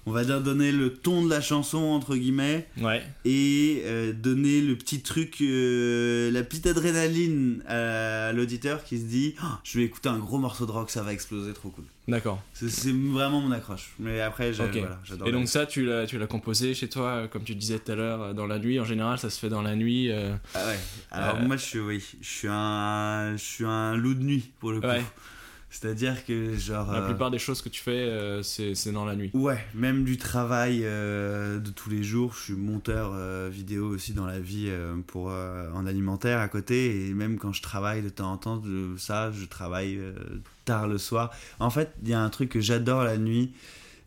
on 0.05 0.11
va 0.11 0.25
dire, 0.25 0.41
donner 0.41 0.71
le 0.73 0.93
ton 0.93 1.23
de 1.23 1.29
la 1.29 1.39
chanson, 1.39 1.77
entre 1.77 2.15
guillemets, 2.17 2.67
Ouais. 2.81 3.01
et 3.23 3.81
euh, 3.85 4.11
donner 4.11 4.59
le 4.61 4.75
petit 4.75 5.01
truc, 5.01 5.37
euh, 5.41 6.29
la 6.31 6.43
petite 6.43 6.67
adrénaline 6.67 7.63
à 7.67 8.33
l'auditeur 8.33 8.83
qui 8.83 8.97
se 8.99 9.05
dit, 9.05 9.35
Oh, 9.41 9.45
je 9.63 9.79
vais 9.79 9.85
écouter 9.85 10.09
un 10.09 10.19
gros 10.19 10.37
morceau 10.37 10.65
de 10.65 10.71
rock, 10.71 10.89
ça 10.91 11.01
va 11.01 11.13
exploser, 11.13 11.53
trop 11.53 11.69
cool. 11.69 11.85
D'accord. 12.07 12.41
C'est- 12.53 12.91
vraiment 12.91 13.39
mon 13.39 13.51
accroche. 13.51 13.91
Mais 13.97 14.19
après, 14.19 14.51
voilà, 14.51 14.99
j'adore. 15.05 15.27
Et 15.27 15.31
donc 15.31 15.47
ça, 15.47 15.65
tu 15.65 15.85
l'as, 15.85 16.05
tu 16.05 16.17
l'as 16.17 16.27
composé 16.27 16.73
chez 16.73 16.89
toi, 16.89 17.27
comme 17.29 17.43
tu 17.43 17.55
disais 17.55 17.79
tout 17.79 17.91
à 17.93 17.95
l'heure, 17.95 18.33
dans 18.33 18.45
la 18.45 18.59
nuit. 18.59 18.77
En 18.79 18.83
général, 18.83 19.17
ça 19.17 19.29
se 19.29 19.39
fait 19.39 19.47
dans 19.49 19.61
la 19.61 19.75
nuit. 19.75 20.11
euh, 20.11 20.35
Ah 20.53 20.65
ouais. 20.67 20.79
Alors 21.11 21.35
Euh, 21.37 21.45
moi, 21.47 21.55
je 21.55 21.63
suis, 21.63 21.79
oui, 21.79 22.03
je 22.21 22.27
suis 22.27 22.47
un, 22.49 23.31
je 23.37 23.41
suis 23.43 23.65
un 23.65 23.95
loup 23.95 24.15
de 24.15 24.23
nuit 24.23 24.51
pour 24.59 24.71
le 24.73 24.81
coup. 24.81 24.87
Ouais. 24.87 25.01
C'est-à-dire 25.73 26.23
que 26.23 26.55
genre. 26.55 26.91
La 26.91 26.99
euh, 26.99 27.07
plupart 27.07 27.31
des 27.31 27.39
choses 27.39 27.63
que 27.63 27.67
tu 27.69 27.81
fais, 27.81 27.91
euh, 27.91 28.43
c'est, 28.43 28.91
dans 28.91 29.05
la 29.05 29.15
nuit. 29.15 29.31
Ouais, 29.33 29.57
même 29.73 30.03
du 30.03 30.17
travail 30.17 30.81
euh, 30.83 31.57
de 31.59 31.71
tous 31.71 31.89
les 31.89 32.03
jours. 32.03 32.35
Je 32.37 32.43
suis 32.43 32.53
monteur 32.53 33.13
vidéo 33.49 33.87
aussi 33.87 34.13
dans 34.13 34.27
la 34.27 34.39
vie 34.39 34.71
pour 35.07 35.27
en 35.29 35.85
alimentaire 35.87 36.39
à 36.39 36.47
côté 36.47 37.07
et 37.07 37.13
même 37.13 37.37
quand 37.39 37.51
je 37.53 37.63
travaille 37.63 38.03
de 38.03 38.09
temps 38.09 38.31
en 38.33 38.37
temps, 38.37 38.61
je- 38.63 38.95
ça, 38.97 39.31
je 39.31 39.45
travaille 39.45 39.99
tard 40.65 40.87
le 40.87 40.99
soir. 40.99 41.31
En 41.59 41.71
fait, 41.71 41.91
il 42.03 42.09
y 42.09 42.13
a 42.13 42.21
un 42.21 42.29
truc 42.29 42.49
que 42.49 42.61
j'adore 42.61 43.03
la 43.03 43.17
nuit. 43.17 43.51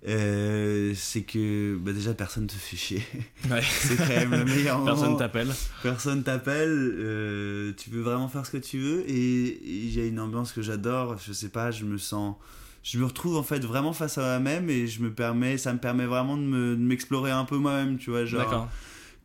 Euh, 0.09 0.93
c'est 0.95 1.23
que 1.23 1.77
bah 1.81 1.93
déjà 1.93 2.15
personne 2.15 2.47
te 2.47 2.53
fait 2.55 2.77
chier 2.77 3.03
Ouais. 3.51 3.61
c'est 3.63 3.97
quand 3.97 4.07
même 4.09 4.31
le 4.33 4.45
meilleur 4.45 4.79
moment 4.81 4.93
Personne 4.95 5.17
t'appelle. 5.17 5.49
personne 5.83 6.23
t'appelle, 6.23 6.69
euh, 6.99 7.73
tu 7.77 7.91
peux 7.91 8.01
vraiment 8.01 8.29
faire 8.29 8.47
ce 8.47 8.53
que 8.53 8.57
tu 8.59 8.79
veux 8.79 9.05
et 9.11 9.61
il 9.65 9.93
y 9.93 10.01
a 10.01 10.05
une 10.07 10.21
ambiance 10.21 10.53
que 10.53 10.63
j'adore, 10.63 11.17
je 11.27 11.33
sais 11.33 11.49
pas, 11.49 11.71
je 11.71 11.85
me 11.85 11.99
sens 11.99 12.35
je 12.83 12.99
me 12.99 13.05
retrouve 13.05 13.37
en 13.37 13.43
fait 13.43 13.65
vraiment 13.65 13.93
face 13.93 14.17
à 14.17 14.21
moi-même 14.39 14.71
et 14.71 14.87
je 14.87 15.03
me 15.03 15.13
permets 15.13 15.59
ça 15.59 15.73
me 15.73 15.79
permet 15.81 16.07
vraiment 16.07 16.37
de 16.37 16.43
me- 16.43 16.77
de 16.77 16.81
m'explorer 16.83 17.33
un 17.33 17.45
peu 17.45 17.57
moi-même, 17.57 17.99
tu 17.99 18.11
vois, 18.11 18.25
genre 18.27 18.69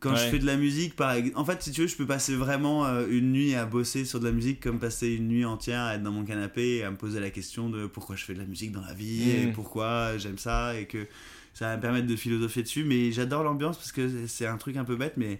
Quand 0.01 0.15
je 0.15 0.23
fais 0.31 0.39
de 0.39 0.45
la 0.45 0.57
musique 0.57 0.95
par 0.95 1.15
en 1.35 1.45
fait 1.45 1.61
si 1.63 1.71
tu 1.71 1.81
veux, 1.81 1.87
je 1.87 1.95
peux 1.95 2.05
passer 2.07 2.35
vraiment 2.35 2.85
euh, 2.85 3.07
une 3.09 3.31
nuit 3.31 3.55
à 3.55 3.65
bosser 3.65 4.03
sur 4.03 4.19
de 4.19 4.25
la 4.25 4.31
musique 4.31 4.59
comme 4.59 4.79
passer 4.79 5.09
une 5.09 5.27
nuit 5.29 5.45
entière 5.45 5.81
à 5.81 5.95
être 5.95 6.03
dans 6.03 6.11
mon 6.11 6.25
canapé 6.25 6.77
et 6.77 6.83
à 6.83 6.91
me 6.91 6.97
poser 6.97 7.19
la 7.19 7.29
question 7.29 7.69
de 7.69 7.85
pourquoi 7.85 8.15
je 8.15 8.25
fais 8.25 8.33
de 8.33 8.39
la 8.39 8.45
musique 8.45 8.71
dans 8.71 8.81
la 8.81 8.93
vie 8.93 9.29
et 9.29 9.45
Mhm. 9.45 9.53
pourquoi 9.53 10.17
j'aime 10.17 10.37
ça 10.39 10.77
et 10.77 10.85
que 10.87 11.07
ça 11.53 11.67
va 11.67 11.75
me 11.77 11.81
permettre 11.81 12.07
de 12.07 12.15
philosopher 12.15 12.63
dessus 12.63 12.83
mais 12.83 13.11
j'adore 13.11 13.43
l'ambiance 13.43 13.77
parce 13.77 13.91
que 13.91 14.25
c'est 14.27 14.47
un 14.47 14.57
truc 14.57 14.75
un 14.75 14.83
peu 14.85 14.95
bête 14.95 15.13
mais 15.17 15.39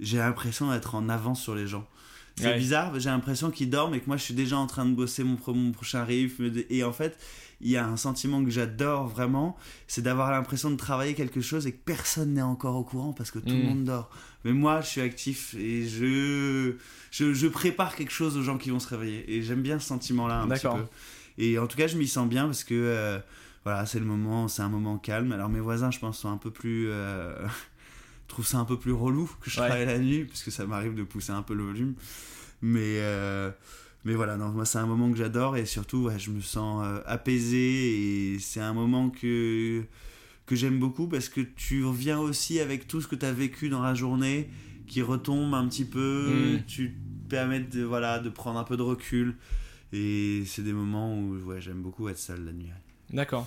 j'ai 0.00 0.18
l'impression 0.18 0.70
d'être 0.70 0.94
en 0.94 1.08
avance 1.08 1.40
sur 1.42 1.54
les 1.54 1.66
gens. 1.66 1.88
C'est 2.36 2.46
Ouais. 2.46 2.58
bizarre, 2.58 2.98
j'ai 2.98 3.10
l'impression 3.10 3.50
qu'ils 3.50 3.68
dorment 3.70 3.94
et 3.94 4.00
que 4.00 4.06
moi 4.06 4.16
je 4.16 4.22
suis 4.22 4.34
déjà 4.34 4.56
en 4.56 4.66
train 4.66 4.86
de 4.86 4.94
bosser 4.94 5.22
mon, 5.22 5.36
pro- 5.36 5.52
mon 5.54 5.70
prochain 5.72 6.02
riff. 6.04 6.40
Et 6.70 6.82
en 6.82 6.92
fait, 6.92 7.18
il 7.60 7.70
y 7.70 7.76
a 7.76 7.86
un 7.86 7.96
sentiment 7.96 8.42
que 8.42 8.50
j'adore 8.50 9.06
vraiment, 9.06 9.56
c'est 9.86 10.02
d'avoir 10.02 10.30
l'impression 10.30 10.70
de 10.70 10.76
travailler 10.76 11.14
quelque 11.14 11.40
chose 11.42 11.66
et 11.66 11.72
que 11.72 11.80
personne 11.84 12.32
n'est 12.34 12.42
encore 12.42 12.74
au 12.76 12.84
courant 12.84 13.12
parce 13.12 13.30
que 13.30 13.38
tout 13.38 13.48
le 13.54 13.62
Mm. 13.62 13.64
monde 13.64 13.84
dort. 13.84 14.10
Mais 14.44 14.52
moi 14.52 14.80
je 14.80 14.86
suis 14.88 15.00
actif 15.02 15.54
et 15.54 15.86
je, 15.86 16.74
je, 17.10 17.32
je 17.34 17.46
prépare 17.48 17.94
quelque 17.96 18.12
chose 18.12 18.36
aux 18.36 18.42
gens 18.42 18.58
qui 18.58 18.70
vont 18.70 18.80
se 18.80 18.88
réveiller. 18.88 19.24
Et 19.32 19.42
j'aime 19.42 19.62
bien 19.62 19.78
ce 19.78 19.86
sentiment-là 19.88 20.40
un 20.40 20.48
petit 20.48 20.66
peu. 20.66 20.84
Et 21.38 21.58
en 21.58 21.66
tout 21.66 21.76
cas, 21.76 21.86
je 21.86 21.96
m'y 21.96 22.08
sens 22.08 22.28
bien 22.28 22.46
parce 22.46 22.64
que 22.64 22.74
euh, 22.74 23.18
voilà, 23.64 23.86
c'est 23.86 23.98
le 24.00 24.04
moment, 24.06 24.48
c'est 24.48 24.62
un 24.62 24.68
moment 24.68 24.98
calme. 24.98 25.32
Alors 25.32 25.48
mes 25.48 25.60
voisins, 25.60 25.90
je 25.90 25.98
pense, 25.98 26.18
sont 26.18 26.30
un 26.30 26.36
peu 26.38 26.50
plus. 26.50 26.88
Euh, 26.90 27.34
trouvent 28.32 28.46
ça 28.46 28.58
un 28.58 28.64
peu 28.64 28.78
plus 28.78 28.92
relou 28.92 29.30
que 29.40 29.48
je 29.50 29.60
Ouais. 29.60 29.66
travaille 29.68 29.86
la 29.86 29.98
nuit 29.98 30.24
parce 30.24 30.42
que 30.42 30.50
ça 30.50 30.66
m'arrive 30.66 30.94
de 30.94 31.02
pousser 31.04 31.32
un 31.32 31.42
peu 31.42 31.54
le 31.54 31.64
volume. 31.64 31.94
Mais. 32.62 32.98
euh, 33.00 33.50
mais 34.04 34.14
voilà, 34.14 34.36
non, 34.36 34.48
moi 34.48 34.64
c'est 34.64 34.78
un 34.78 34.86
moment 34.86 35.12
que 35.12 35.16
j'adore 35.16 35.56
et 35.56 35.64
surtout 35.64 35.98
ouais, 36.06 36.18
je 36.18 36.32
me 36.32 36.40
sens 36.40 36.84
euh, 36.84 37.00
apaisé 37.06 38.32
et 38.34 38.38
c'est 38.40 38.58
un 38.60 38.72
moment 38.74 39.10
que, 39.10 39.84
que 40.44 40.56
j'aime 40.56 40.80
beaucoup 40.80 41.06
parce 41.06 41.28
que 41.28 41.40
tu 41.40 41.84
reviens 41.84 42.18
aussi 42.18 42.58
avec 42.58 42.88
tout 42.88 43.00
ce 43.00 43.06
que 43.06 43.14
tu 43.14 43.24
as 43.24 43.32
vécu 43.32 43.68
dans 43.68 43.80
la 43.80 43.94
journée 43.94 44.50
qui 44.88 45.02
retombe 45.02 45.54
un 45.54 45.68
petit 45.68 45.84
peu, 45.84 46.56
Mm. 46.58 46.64
tu 46.66 46.90
te 46.94 47.28
permets 47.30 47.60
de, 47.60 47.84
voilà, 47.84 48.18
de 48.18 48.28
prendre 48.28 48.58
un 48.58 48.64
peu 48.64 48.76
de 48.76 48.82
recul 48.82 49.36
et 49.92 50.42
c'est 50.46 50.62
des 50.62 50.72
moments 50.72 51.16
où 51.16 51.36
ouais, 51.44 51.60
j'aime 51.60 51.80
beaucoup 51.80 52.08
être 52.08 52.18
seul 52.18 52.44
la 52.44 52.52
nuit. 52.52 52.70
D'accord. 53.10 53.46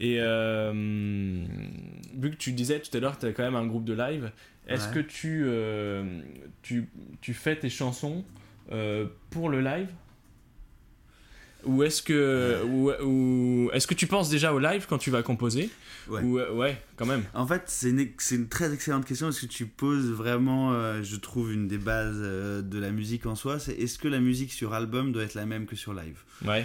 Et 0.00 0.18
euh, 0.20 0.72
vu 2.16 2.30
que 2.30 2.36
tu 2.36 2.52
disais 2.52 2.80
tout 2.80 2.96
à 2.96 3.00
l'heure 3.00 3.18
tu 3.18 3.26
as 3.26 3.32
quand 3.32 3.42
même 3.42 3.56
un 3.56 3.66
groupe 3.66 3.84
de 3.84 3.94
live, 3.94 4.30
est-ce 4.68 4.88
Ouais. 4.88 4.94
que 4.94 4.98
tu, 5.00 5.42
euh, 5.46 6.20
tu, 6.62 6.88
tu 7.20 7.34
fais 7.34 7.56
tes 7.56 7.68
chansons 7.70 8.24
euh, 8.70 9.06
pour 9.30 9.48
le 9.48 9.60
live? 9.60 9.88
Ou 11.64 11.82
est-ce 11.82 12.02
que, 12.02 12.62
ou, 12.64 12.92
ou- 13.04 13.70
est-ce 13.72 13.88
que 13.88 13.94
tu 13.94 14.06
penses 14.06 14.30
déjà 14.30 14.54
au 14.54 14.60
live 14.60 14.86
quand 14.88 14.98
tu 14.98 15.10
vas 15.10 15.24
composer? 15.24 15.68
Ouais. 16.08 16.22
Ou, 16.22 16.38
ouais, 16.38 16.80
quand 16.96 17.04
même. 17.04 17.24
En 17.34 17.46
fait, 17.48 17.62
c'est 17.66 17.90
une, 17.90 18.08
c'est 18.18 18.36
une 18.36 18.48
très 18.48 18.72
excellente 18.72 19.04
question 19.04 19.26
parce 19.26 19.40
que 19.40 19.46
tu 19.46 19.66
poses 19.66 20.08
vraiment, 20.12 20.72
euh, 20.72 21.02
je 21.02 21.16
trouve, 21.16 21.52
une 21.52 21.66
des 21.66 21.76
bases 21.78 22.14
euh, 22.20 22.62
de 22.62 22.78
la 22.78 22.92
musique 22.92 23.26
en 23.26 23.34
soi. 23.34 23.58
C'est 23.58 23.72
est-ce 23.74 23.98
que 23.98 24.06
la 24.06 24.20
musique 24.20 24.52
sur 24.52 24.72
album 24.72 25.10
doit 25.10 25.24
être 25.24 25.34
la 25.34 25.46
même 25.46 25.66
que 25.66 25.74
sur 25.74 25.92
live? 25.92 26.22
Ouais. 26.46 26.64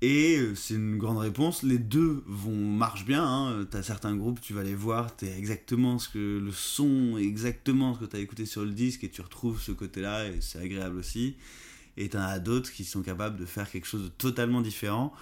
Et 0.00 0.36
euh, 0.38 0.54
c'est 0.54 0.74
une 0.74 0.96
grande 0.96 1.18
réponse. 1.18 1.62
Les 1.62 1.78
deux 1.78 2.22
vont 2.26 2.54
marchent 2.54 3.04
bien. 3.04 3.24
Hein. 3.24 3.66
T'as 3.70 3.82
certains 3.82 4.14
groupes, 4.14 4.40
tu 4.40 4.52
vas 4.52 4.62
les 4.62 4.74
voir, 4.74 5.14
t'es 5.16 5.36
exactement 5.36 5.98
ce 5.98 6.08
que 6.08 6.38
le 6.38 6.52
son, 6.52 7.16
exactement 7.18 7.94
ce 7.94 8.00
que 8.00 8.04
t'as 8.04 8.18
écouté 8.18 8.46
sur 8.46 8.64
le 8.64 8.70
disque, 8.70 9.04
et 9.04 9.08
tu 9.08 9.20
retrouves 9.20 9.60
ce 9.60 9.72
côté-là, 9.72 10.28
et 10.28 10.40
c'est 10.40 10.60
agréable 10.60 10.98
aussi. 10.98 11.36
et 11.96 12.08
t'en 12.08 12.20
as 12.20 12.38
d'autres 12.38 12.70
qui 12.72 12.84
sont 12.84 13.02
capables 13.02 13.36
de 13.38 13.44
faire 13.44 13.68
quelque 13.68 13.86
chose 13.86 14.04
de 14.04 14.08
totalement 14.08 14.60
différent. 14.60 15.12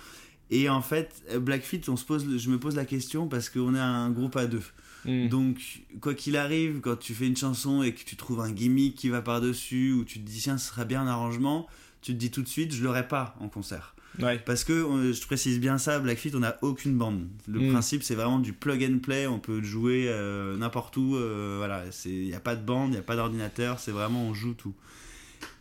Et 0.50 0.68
en 0.68 0.82
fait, 0.82 1.24
Blackfeet, 1.40 1.88
on 1.88 1.96
se 1.96 2.04
pose, 2.04 2.36
je 2.36 2.50
me 2.50 2.58
pose 2.58 2.76
la 2.76 2.84
question 2.84 3.26
parce 3.26 3.48
qu'on 3.48 3.74
est 3.74 3.80
un 3.80 4.10
groupe 4.10 4.36
à 4.36 4.46
deux. 4.46 4.62
Mm. 5.06 5.28
Donc, 5.28 5.82
quoi 6.00 6.14
qu'il 6.14 6.36
arrive, 6.36 6.80
quand 6.80 6.96
tu 6.96 7.14
fais 7.14 7.26
une 7.26 7.36
chanson 7.36 7.82
et 7.82 7.92
que 7.94 8.04
tu 8.04 8.16
trouves 8.16 8.40
un 8.40 8.52
gimmick 8.52 8.94
qui 8.94 9.08
va 9.08 9.22
par-dessus, 9.22 9.92
ou 9.92 10.04
tu 10.04 10.20
te 10.20 10.24
dis, 10.28 10.40
tiens, 10.40 10.58
ce 10.58 10.68
serait 10.68 10.84
bien 10.84 11.02
un 11.02 11.06
arrangement, 11.06 11.66
tu 12.02 12.12
te 12.12 12.18
dis 12.18 12.30
tout 12.30 12.42
de 12.42 12.48
suite, 12.48 12.72
je 12.72 12.84
l'aurai 12.84 13.08
pas 13.08 13.34
en 13.40 13.48
concert. 13.48 13.94
Ouais. 14.20 14.38
Parce 14.44 14.64
que, 14.64 15.12
je 15.12 15.26
précise 15.26 15.60
bien 15.60 15.78
ça, 15.78 15.98
Blackfeet, 15.98 16.32
on 16.34 16.40
n'a 16.40 16.56
aucune 16.62 16.96
bande. 16.96 17.26
Le 17.46 17.60
Mm. 17.60 17.70
principe, 17.72 18.02
c'est 18.02 18.14
vraiment 18.14 18.38
du 18.38 18.52
plug 18.52 18.82
and 18.84 18.98
play, 19.00 19.26
on 19.26 19.38
peut 19.38 19.62
jouer 19.62 20.06
euh, 20.08 20.56
n'importe 20.56 20.96
où. 20.96 21.16
euh, 21.16 21.56
voilà, 21.58 21.84
il 22.06 22.24
n'y 22.24 22.34
a 22.34 22.40
pas 22.40 22.56
de 22.56 22.64
bande, 22.64 22.88
il 22.90 22.92
n'y 22.92 22.98
a 22.98 23.02
pas 23.02 23.16
d'ordinateur, 23.16 23.78
c'est 23.78 23.92
vraiment, 23.92 24.22
on 24.26 24.34
joue 24.34 24.54
tout. 24.54 24.74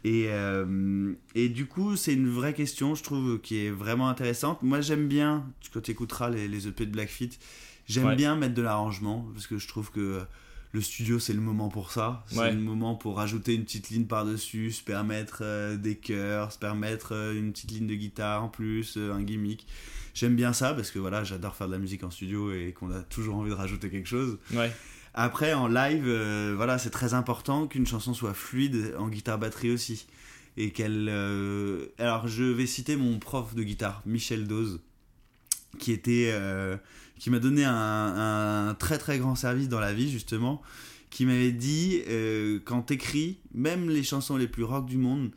Et, 0.03 0.25
euh, 0.29 1.13
et 1.33 1.50
du 1.50 1.65
coup, 1.65 1.95
c'est 1.95 2.13
une 2.13 2.29
vraie 2.29 2.53
question, 2.53 2.95
je 2.95 3.03
trouve, 3.03 3.39
qui 3.41 3.57
est 3.65 3.71
vraiment 3.71 4.07
intéressante. 4.07 4.62
Moi, 4.63 4.79
j'aime 4.81 5.07
bien, 5.07 5.45
quand 5.74 5.81
tu 5.81 5.91
écouteras 5.91 6.29
les, 6.29 6.47
les 6.47 6.67
EP 6.67 6.85
de 6.85 6.91
Blackfeet, 6.91 7.31
j'aime 7.88 8.05
Ouais. 8.07 8.15
bien 8.15 8.35
mettre 8.35 8.53
de 8.53 8.62
l'arrangement, 8.62 9.27
parce 9.33 9.47
que 9.47 9.57
je 9.57 9.67
trouve 9.67 9.91
que 9.91 10.21
le 10.75 10.82
studio, 10.82 11.17
c'est 11.20 11.34
le 11.34 11.41
moment 11.41 11.70
pour 11.70 11.91
ça. 11.91 12.24
C'est 12.27 12.38
Ouais. 12.38 12.51
le 12.51 12.60
moment 12.60 12.96
pour 12.96 13.15
rajouter 13.17 13.55
une 13.55 13.63
petite 13.63 13.89
ligne 13.89 14.05
par-dessus, 14.05 14.72
se 14.72 14.84
permettre 14.84 15.39
euh, 15.41 15.77
des 15.77 15.96
chœurs, 15.98 16.51
se 16.51 16.60
permettre 16.60 17.13
euh, 17.13 17.34
une 17.34 17.51
petite 17.53 17.72
ligne 17.72 17.88
de 17.88 17.96
guitare 17.96 18.44
en 18.44 18.50
plus, 18.50 18.96
euh, 18.98 19.13
un 19.13 19.24
gimmick. 19.24 19.65
J'aime 20.13 20.36
bien 20.36 20.53
ça, 20.53 20.74
parce 20.74 20.91
que 20.91 21.00
voilà, 21.00 21.24
j'adore 21.24 21.55
faire 21.55 21.67
de 21.67 21.72
la 21.72 21.79
musique 21.79 22.03
en 22.03 22.12
studio 22.12 22.51
et 22.53 22.74
qu'on 22.74 22.91
a 22.91 23.01
toujours 23.01 23.36
envie 23.38 23.50
de 23.50 23.55
rajouter 23.55 23.89
quelque 23.89 24.08
chose. 24.08 24.38
Ouais. 24.53 24.72
Après, 25.13 25.53
en 25.53 25.67
live, 25.67 26.05
voilà, 26.55 26.77
c'est 26.77 26.89
très 26.89 27.13
important 27.13 27.67
qu'une 27.67 27.88
chanson 27.88 28.13
soit 28.13 28.34
fluide 28.34 28.94
en 29.00 29.08
guitare-batterie 29.08 29.72
aussi. 29.72 30.08
Et 30.58 30.72
qu'elle. 30.72 31.10
Alors, 32.00 32.27
je 32.27 32.44
vais 32.44 32.65
citer 32.65 32.96
mon 32.98 33.20
prof 33.20 33.55
de 33.55 33.63
guitare, 33.63 34.01
Michel 34.05 34.48
Dose, 34.48 34.79
euh, 36.08 36.77
qui 37.20 37.29
m'a 37.29 37.39
donné 37.39 37.63
un, 37.65 38.75
très 38.79 38.98
très 38.98 39.17
grand 39.20 39.36
service 39.36 39.70
dans 39.70 39.79
la 39.79 39.94
vie, 39.94 40.10
justement. 40.10 40.62
Qui 41.10 41.25
m'avait 41.25 41.51
dit 41.51 42.01
euh, 42.10 42.60
quand 42.65 42.82
t'écris, 42.82 43.38
même 43.53 43.89
les 43.89 44.03
chansons 44.03 44.36
les 44.36 44.48
plus 44.48 44.63
rock 44.63 44.86
du 44.86 44.98
monde, 44.98 45.32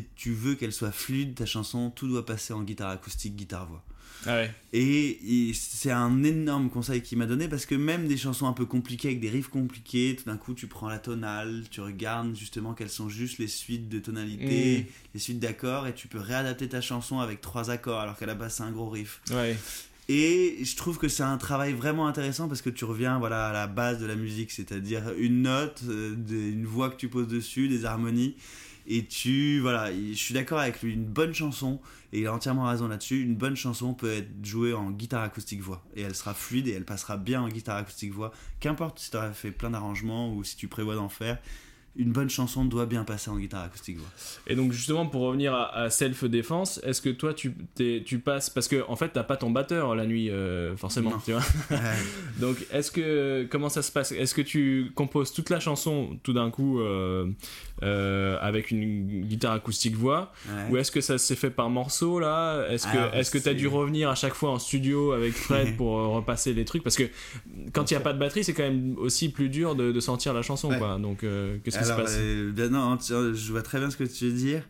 tu 0.00 0.32
veux 0.32 0.54
qu'elle 0.54 0.72
soit 0.72 0.92
fluide, 0.92 1.34
ta 1.34 1.46
chanson, 1.46 1.90
tout 1.90 2.08
doit 2.08 2.24
passer 2.24 2.52
en 2.52 2.62
guitare 2.62 2.90
acoustique, 2.90 3.36
guitare-voix. 3.36 3.84
Ah 4.26 4.36
ouais. 4.36 4.50
Et, 4.72 5.48
et 5.48 5.54
c'est 5.54 5.90
un 5.90 6.22
énorme 6.22 6.70
conseil 6.70 7.02
qu'il 7.02 7.18
m'a 7.18 7.26
donné 7.26 7.48
parce 7.48 7.66
que 7.66 7.74
même 7.74 8.08
des 8.08 8.16
chansons 8.16 8.46
un 8.46 8.52
peu 8.52 8.64
compliquées 8.64 9.08
avec 9.08 9.20
des 9.20 9.28
riffs 9.28 9.48
compliqués, 9.48 10.16
tout 10.16 10.24
d'un 10.24 10.36
coup 10.36 10.54
tu 10.54 10.66
prends 10.66 10.88
la 10.88 10.98
tonale, 10.98 11.64
tu 11.70 11.80
regardes 11.80 12.34
justement 12.34 12.74
quelles 12.74 12.90
sont 12.90 13.08
juste 13.08 13.38
les 13.38 13.48
suites 13.48 13.88
de 13.88 13.98
tonalités, 13.98 14.86
les 15.12 15.20
suites 15.20 15.40
d'accords 15.40 15.86
et 15.86 15.94
tu 15.94 16.08
peux 16.08 16.20
réadapter 16.20 16.68
ta 16.68 16.80
chanson 16.80 17.20
avec 17.20 17.40
trois 17.40 17.70
accords 17.70 18.00
alors 18.00 18.16
qu'à 18.16 18.26
la 18.26 18.34
base 18.34 18.54
c'est 18.54 18.62
un 18.62 18.72
gros 18.72 18.88
riff. 18.88 19.20
Ouais. 19.30 19.56
Et 20.08 20.58
je 20.62 20.76
trouve 20.76 20.98
que 20.98 21.08
c'est 21.08 21.22
un 21.22 21.38
travail 21.38 21.72
vraiment 21.72 22.06
intéressant 22.06 22.46
parce 22.46 22.60
que 22.60 22.70
tu 22.70 22.84
reviens 22.84 23.18
voilà 23.18 23.48
à 23.48 23.52
la 23.52 23.66
base 23.66 23.98
de 24.00 24.06
la 24.06 24.16
musique, 24.16 24.50
c'est-à-dire 24.50 25.02
une 25.18 25.42
note, 25.42 25.82
euh, 25.88 26.14
une 26.28 26.66
voix 26.66 26.90
que 26.90 26.96
tu 26.96 27.08
poses 27.08 27.28
dessus, 27.28 27.68
des 27.68 27.84
harmonies. 27.84 28.36
Et 28.86 29.06
tu 29.06 29.60
voilà, 29.60 29.90
je 29.92 30.12
suis 30.14 30.34
d'accord 30.34 30.58
avec 30.58 30.82
lui, 30.82 30.92
une 30.92 31.04
bonne 31.06 31.32
chanson 31.34 31.80
et 32.12 32.20
il 32.20 32.26
a 32.26 32.34
entièrement 32.34 32.66
raison 32.66 32.86
là-dessus. 32.88 33.22
Une 33.22 33.34
bonne 33.36 33.56
chanson 33.56 33.94
peut 33.94 34.12
être 34.12 34.28
jouée 34.42 34.72
en 34.74 34.90
guitare 34.90 35.22
acoustique 35.22 35.60
voix 35.62 35.82
et 35.96 36.02
elle 36.02 36.14
sera 36.14 36.34
fluide 36.34 36.68
et 36.68 36.72
elle 36.72 36.84
passera 36.84 37.16
bien 37.16 37.40
en 37.42 37.48
guitare 37.48 37.76
acoustique 37.78 38.12
voix. 38.12 38.32
Qu'importe 38.60 38.98
si 38.98 39.10
tu 39.10 39.16
as 39.16 39.32
fait 39.32 39.50
plein 39.50 39.70
d'arrangements 39.70 40.32
ou 40.34 40.44
si 40.44 40.56
tu 40.56 40.68
prévois 40.68 40.94
d'en 40.96 41.08
faire, 41.08 41.38
une 41.96 42.10
bonne 42.10 42.28
chanson 42.28 42.64
doit 42.64 42.86
bien 42.86 43.04
passer 43.04 43.30
en 43.30 43.38
guitare 43.38 43.62
acoustique 43.62 43.98
voix. 43.98 44.08
Et 44.48 44.56
donc 44.56 44.72
justement 44.72 45.06
pour 45.06 45.22
revenir 45.22 45.54
à, 45.54 45.72
à 45.76 45.90
self 45.90 46.24
défense, 46.24 46.80
est-ce 46.82 47.00
que 47.00 47.08
toi 47.10 47.32
tu 47.34 47.54
tu 47.76 48.18
passes 48.18 48.50
parce 48.50 48.66
que 48.66 48.84
en 48.88 48.96
fait 48.96 49.10
t'as 49.10 49.22
pas 49.22 49.36
ton 49.36 49.50
batteur 49.52 49.94
la 49.94 50.04
nuit 50.04 50.28
euh, 50.28 50.76
forcément, 50.76 51.10
Non. 51.10 51.18
tu 51.24 51.30
vois. 51.32 51.42
Donc 52.40 52.56
est-ce 52.72 52.90
que 52.90 53.46
comment 53.48 53.68
ça 53.68 53.82
se 53.82 53.92
passe? 53.92 54.10
Est-ce 54.10 54.34
que 54.34 54.42
tu 54.42 54.90
composes 54.96 55.32
toute 55.32 55.50
la 55.50 55.60
chanson 55.60 56.18
tout 56.24 56.32
d'un 56.32 56.50
coup 56.50 56.80
euh, 56.80 57.30
euh, 57.84 58.38
avec 58.40 58.70
une 58.70 59.22
guitare 59.26 59.52
acoustique 59.52 59.94
voix 59.94 60.32
Ouais. 60.48 60.70
ou 60.70 60.76
est-ce 60.78 60.90
que 60.90 61.00
ça 61.00 61.18
s'est 61.18 61.36
fait 61.36 61.50
par 61.50 61.68
morceaux 61.70 62.18
là? 62.18 62.66
Est-ce 62.70 62.86
que 62.86 62.96
Alors, 62.96 63.14
est-ce 63.14 63.30
que 63.30 63.38
t'as 63.38 63.54
dû 63.54 63.66
revenir 63.68 64.08
à 64.10 64.14
chaque 64.14 64.34
fois 64.34 64.50
en 64.50 64.58
studio 64.58 65.12
avec 65.12 65.32
Fred 65.34 65.76
pour 65.76 65.98
euh, 65.98 66.06
repasser 66.08 66.54
les 66.54 66.64
trucs? 66.64 66.82
Parce 66.82 66.96
que 66.96 67.04
quand 67.72 67.90
il 67.90 67.94
y 67.94 67.96
a 67.96 68.00
pas 68.00 68.12
de 68.12 68.18
batterie 68.18 68.42
c'est 68.44 68.54
quand 68.54 68.62
même 68.62 68.96
aussi 68.98 69.28
plus 69.28 69.48
dur 69.48 69.74
de, 69.74 69.92
de 69.92 70.00
sentir 70.00 70.32
la 70.34 70.42
chanson 70.42 70.70
Ouais. 70.70 70.78
quoi. 70.78 70.98
Donc 70.98 71.22
euh, 71.24 71.58
qu'est-ce 71.62 71.78
qui 71.78 71.84
se 71.84 71.92
passe? 71.92 72.16
euh, 72.18 72.50
ben 72.52 72.70
non, 72.70 72.98
je 73.00 73.50
vois 73.52 73.62
très 73.62 73.78
bien 73.78 73.90
ce 73.90 73.96
que 73.96 74.04
tu 74.04 74.26
veux 74.26 74.32
dire. 74.32 74.62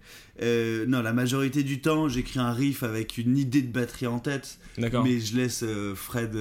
Non, 0.88 1.00
la 1.02 1.12
majorité 1.12 1.62
du 1.62 1.80
temps, 1.80 2.09
j'écris 2.09 2.40
un 2.40 2.52
riff 2.52 2.83
avec 2.83 3.18
une 3.18 3.38
idée 3.38 3.62
de 3.62 3.73
batterie 3.73 4.06
en 4.09 4.18
tête, 4.18 4.59
mais 4.78 5.21
je 5.21 5.37
laisse 5.37 5.64
Fred 5.94 6.35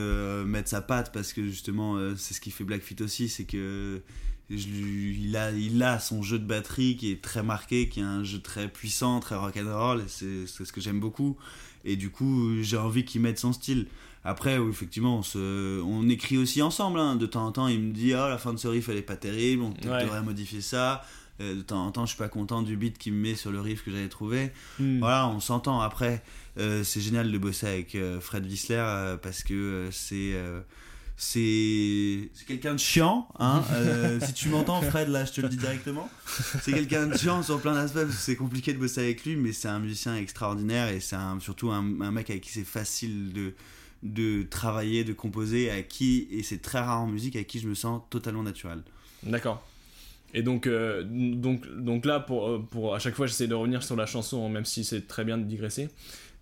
mettre 0.45 0.69
sa 0.69 0.81
patte 0.81 1.11
parce 1.13 1.33
que 1.33 1.43
justement, 1.45 1.97
c'est 2.17 2.33
ce 2.33 2.41
qui 2.41 2.49
fait 2.51 2.63
Blackfeet 2.63 3.01
aussi, 3.03 3.29
c'est 3.29 3.43
que 3.45 4.01
je 4.49 4.67
lui- 4.67 5.19
il, 5.23 5.35
a, 5.37 5.51
il 5.51 5.81
a 5.83 5.99
son 5.99 6.21
jeu 6.21 6.37
de 6.39 6.45
batterie 6.45 6.95
qui 6.97 7.11
est 7.11 7.21
très 7.21 7.43
marqué, 7.43 7.89
qui 7.89 7.99
est 8.01 8.03
un 8.03 8.23
jeu 8.23 8.39
très 8.39 8.67
puissant, 8.67 9.19
très 9.19 9.35
rock'n'roll, 9.35 10.01
et 10.01 10.07
c'est 10.07 10.47
c'est 10.47 10.65
ce 10.65 10.73
que 10.73 10.81
j'aime 10.81 10.99
beaucoup. 10.99 11.37
Et 11.85 11.95
du 11.95 12.09
coup, 12.11 12.61
j'ai 12.61 12.77
envie 12.77 13.03
qu'il 13.05 13.21
mette 13.21 13.39
son 13.39 13.51
style. 13.53 13.87
Après, 14.25 14.57
oui, 14.57 14.69
effectivement, 14.69 15.17
on, 15.17 15.21
se, 15.23 15.81
on 15.81 16.07
écrit 16.07 16.37
aussi 16.37 16.61
ensemble. 16.61 16.97
hein. 16.99 17.17
De 17.17 17.25
temps 17.25 17.45
en 17.45 17.51
temps, 17.51 17.67
il 17.67 17.79
me 17.81 17.91
dit 17.93 18.13
Ah, 18.13 18.29
la 18.29 18.37
fin 18.37 18.53
de 18.53 18.57
ce 18.57 18.67
riff, 18.69 18.87
elle 18.89 18.97
est 18.97 19.01
pas 19.01 19.17
terrible, 19.17 19.63
on 19.63 19.71
Ouais. 19.89 20.03
devrait 20.03 20.21
modifier 20.23 20.61
ça. 20.61 21.03
Euh, 21.41 21.55
de 21.55 21.61
temps 21.61 21.85
en 21.85 21.91
temps, 21.91 22.05
je 22.05 22.11
suis 22.11 22.17
pas 22.17 22.29
content 22.29 22.61
du 22.61 22.77
beat 22.77 22.97
qu'il 22.97 23.11
me 23.13 23.19
met 23.21 23.35
sur 23.35 23.51
le 23.51 23.59
riff 23.59 23.83
que 23.83 23.91
j'avais 23.91 24.07
trouvé. 24.07 24.51
Hmm. 24.79 24.99
Voilà, 24.99 25.27
on 25.27 25.39
s'entend. 25.41 25.81
Après, 25.81 26.23
euh, 26.57 26.83
c'est 26.85 27.01
génial 27.01 27.31
de 27.31 27.37
bosser 27.37 27.67
avec 27.67 27.95
euh, 27.95 28.21
Fred 28.21 28.45
Wissler 28.45 28.75
euh, 28.77 29.17
parce 29.17 29.43
que 29.43 29.89
c'est. 29.91 30.33
C'est 31.15 32.29
quelqu'un 32.47 32.73
de 32.73 32.79
chiant, 32.79 33.27
hein. 33.39 33.63
euh, 33.73 34.19
si 34.19 34.33
tu 34.33 34.49
m'entends, 34.49 34.81
Fred, 34.81 35.09
là, 35.09 35.25
je 35.25 35.33
te 35.33 35.41
le 35.41 35.49
dis 35.49 35.57
directement. 35.57 36.09
C'est 36.61 36.73
quelqu'un 36.73 37.07
de 37.07 37.17
chiant 37.17 37.43
sur 37.43 37.61
plein 37.61 37.75
d'aspects 37.75 38.01
parce 38.01 38.15
que 38.15 38.21
c'est 38.21 38.35
compliqué 38.35 38.73
de 38.73 38.79
bosser 38.79 39.01
avec 39.01 39.23
lui, 39.23 39.35
mais 39.35 39.51
c'est 39.51 39.67
un 39.67 39.79
musicien 39.79 40.15
extraordinaire 40.15 40.89
et 40.89 40.99
c'est 40.99 41.17
surtout 41.39 41.71
un, 41.71 42.01
un 42.01 42.11
mec 42.11 42.29
avec 42.29 42.41
qui 42.41 42.49
c'est 42.49 42.65
facile 42.65 43.31
de 43.33 43.53
de 44.03 44.43
travailler, 44.43 45.03
de 45.03 45.13
composer, 45.13 45.71
à 45.71 45.81
qui 45.81 46.27
et 46.29 46.43
c'est 46.43 46.61
très 46.61 46.79
rare 46.79 47.01
en 47.01 47.07
musique 47.07 47.35
avec 47.35 47.47
qui 47.47 47.59
je 47.59 47.67
me 47.67 47.73
sens 47.73 48.01
totalement 48.09 48.43
naturel. 48.43 48.83
D'accord. 49.23 49.65
Et 50.33 50.41
donc, 50.41 50.67
euh, 50.67 51.03
donc, 51.07 51.65
donc 51.77 52.05
là, 52.05 52.19
pour, 52.19 52.49
euh, 52.49 52.59
pour 52.69 52.95
à 52.95 52.99
chaque 52.99 53.15
fois, 53.15 53.27
j'essaie 53.27 53.47
de 53.47 53.53
revenir 53.53 53.83
sur 53.83 53.95
la 53.95 54.05
chanson, 54.05 54.49
même 54.49 54.65
si 54.65 54.83
c'est 54.83 55.07
très 55.07 55.23
bien 55.23 55.37
de 55.37 55.43
digresser. 55.43 55.89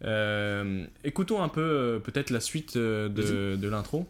Euh, 0.04 0.86
écoutons 1.04 1.44
un 1.44 1.50
peu 1.50 2.02
peut-être 2.04 2.32
la 2.32 2.40
suite 2.40 2.78
de, 2.78 3.08
de 3.56 3.68
l'intro. 3.68 4.08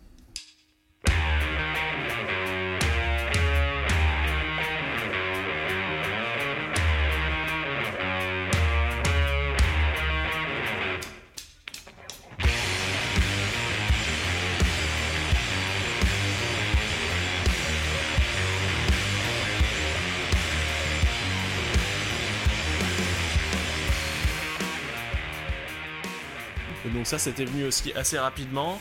Ça, 27.12 27.18
c'était 27.20 27.44
venu 27.46 27.66
aussi 27.66 27.92
assez 27.94 28.18
rapidement. 28.18 28.80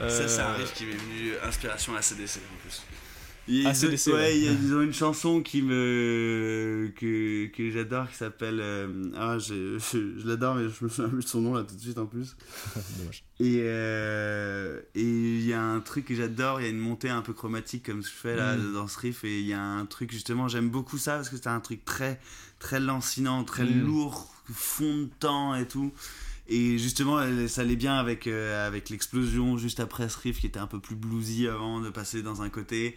Ça, 0.00 0.26
c'est 0.28 0.40
un 0.40 0.50
Euh, 0.54 0.56
riff 0.56 0.72
qui 0.74 0.86
m'est 0.86 0.92
venu 0.92 1.32
inspiration 1.44 1.94
à 1.94 2.02
CDC 2.02 2.38
en 2.38 2.56
plus. 2.62 2.82
Ils, 3.46 3.66
ACDC, 3.66 4.06
ouais, 4.08 4.12
ouais. 4.12 4.38
ils 4.38 4.74
ont 4.74 4.80
une 4.82 4.92
chanson 4.92 5.40
qui 5.42 5.62
me 5.62 6.92
que, 6.96 7.46
que 7.46 7.70
j'adore 7.70 8.08
qui 8.10 8.16
s'appelle 8.16 8.58
euh, 8.60 9.10
ah 9.16 9.38
je, 9.38 9.78
je, 9.78 10.18
je 10.20 10.26
l'adore 10.28 10.54
mais 10.56 10.68
je 10.68 10.84
me 10.84 10.88
souviens 10.88 11.08
plus 11.10 11.22
de 11.24 11.28
son 11.28 11.40
nom 11.40 11.54
là 11.54 11.62
tout 11.64 11.74
de 11.74 11.80
suite 11.80 11.98
en 11.98 12.06
plus 12.06 12.36
Dommage. 12.98 13.24
et 13.40 13.60
euh, 13.62 14.80
et 14.94 15.02
il 15.02 15.44
y 15.46 15.52
a 15.52 15.60
un 15.62 15.80
truc 15.80 16.04
que 16.06 16.14
j'adore 16.14 16.60
il 16.60 16.64
y 16.64 16.66
a 16.66 16.70
une 16.70 16.78
montée 16.78 17.08
un 17.08 17.22
peu 17.22 17.32
chromatique 17.32 17.86
comme 17.86 18.02
je 18.04 18.10
fais 18.10 18.36
là 18.36 18.56
Mm. 18.56 18.72
dans 18.74 18.86
ce 18.88 18.98
riff 19.00 19.24
et 19.24 19.40
il 19.40 19.46
y 19.46 19.52
a 19.54 19.62
un 19.62 19.86
truc 19.86 20.12
justement 20.12 20.46
j'aime 20.46 20.68
beaucoup 20.70 20.98
ça 20.98 21.16
parce 21.16 21.28
que 21.28 21.36
c'est 21.36 21.48
un 21.48 21.60
truc 21.60 21.84
très 21.84 22.20
très 22.60 22.78
lancinant 22.78 23.42
très 23.44 23.64
Mm. 23.64 23.84
lourd 23.84 24.32
fond 24.52 24.96
de 25.04 25.10
temps 25.18 25.54
et 25.56 25.66
tout 25.66 25.92
et 26.52 26.78
justement, 26.78 27.20
ça 27.46 27.60
allait 27.60 27.76
bien 27.76 27.94
avec, 27.94 28.26
euh, 28.26 28.66
avec 28.66 28.90
l'explosion 28.90 29.56
juste 29.56 29.78
après 29.78 30.08
ce 30.08 30.18
riff 30.18 30.40
qui 30.40 30.48
était 30.48 30.58
un 30.58 30.66
peu 30.66 30.80
plus 30.80 30.96
bluesy 30.96 31.46
avant 31.46 31.80
de 31.80 31.90
passer 31.90 32.22
dans 32.22 32.42
un 32.42 32.48
côté 32.48 32.96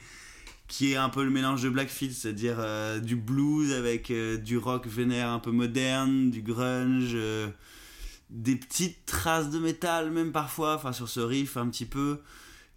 qui 0.67 0.93
est 0.93 0.95
un 0.95 1.09
peu 1.09 1.23
le 1.23 1.29
mélange 1.29 1.61
de 1.61 1.69
Blackfeet, 1.69 2.09
c'est-à-dire 2.09 2.55
euh, 2.57 2.99
du 2.99 3.15
blues 3.15 3.71
avec 3.73 4.09
euh, 4.09 4.37
du 4.37 4.57
rock 4.57 4.87
vénère 4.87 5.29
un 5.29 5.37
peu 5.37 5.51
moderne, 5.51 6.31
du 6.31 6.41
grunge, 6.41 7.15
des 8.31 8.55
petites 8.55 9.05
traces 9.05 9.51
de 9.51 9.59
métal 9.59 10.09
même 10.09 10.31
parfois, 10.31 10.73
enfin 10.73 10.91
sur 10.91 11.07
ce 11.07 11.19
riff 11.19 11.55
un 11.55 11.69
petit 11.69 11.85
peu. 11.85 12.21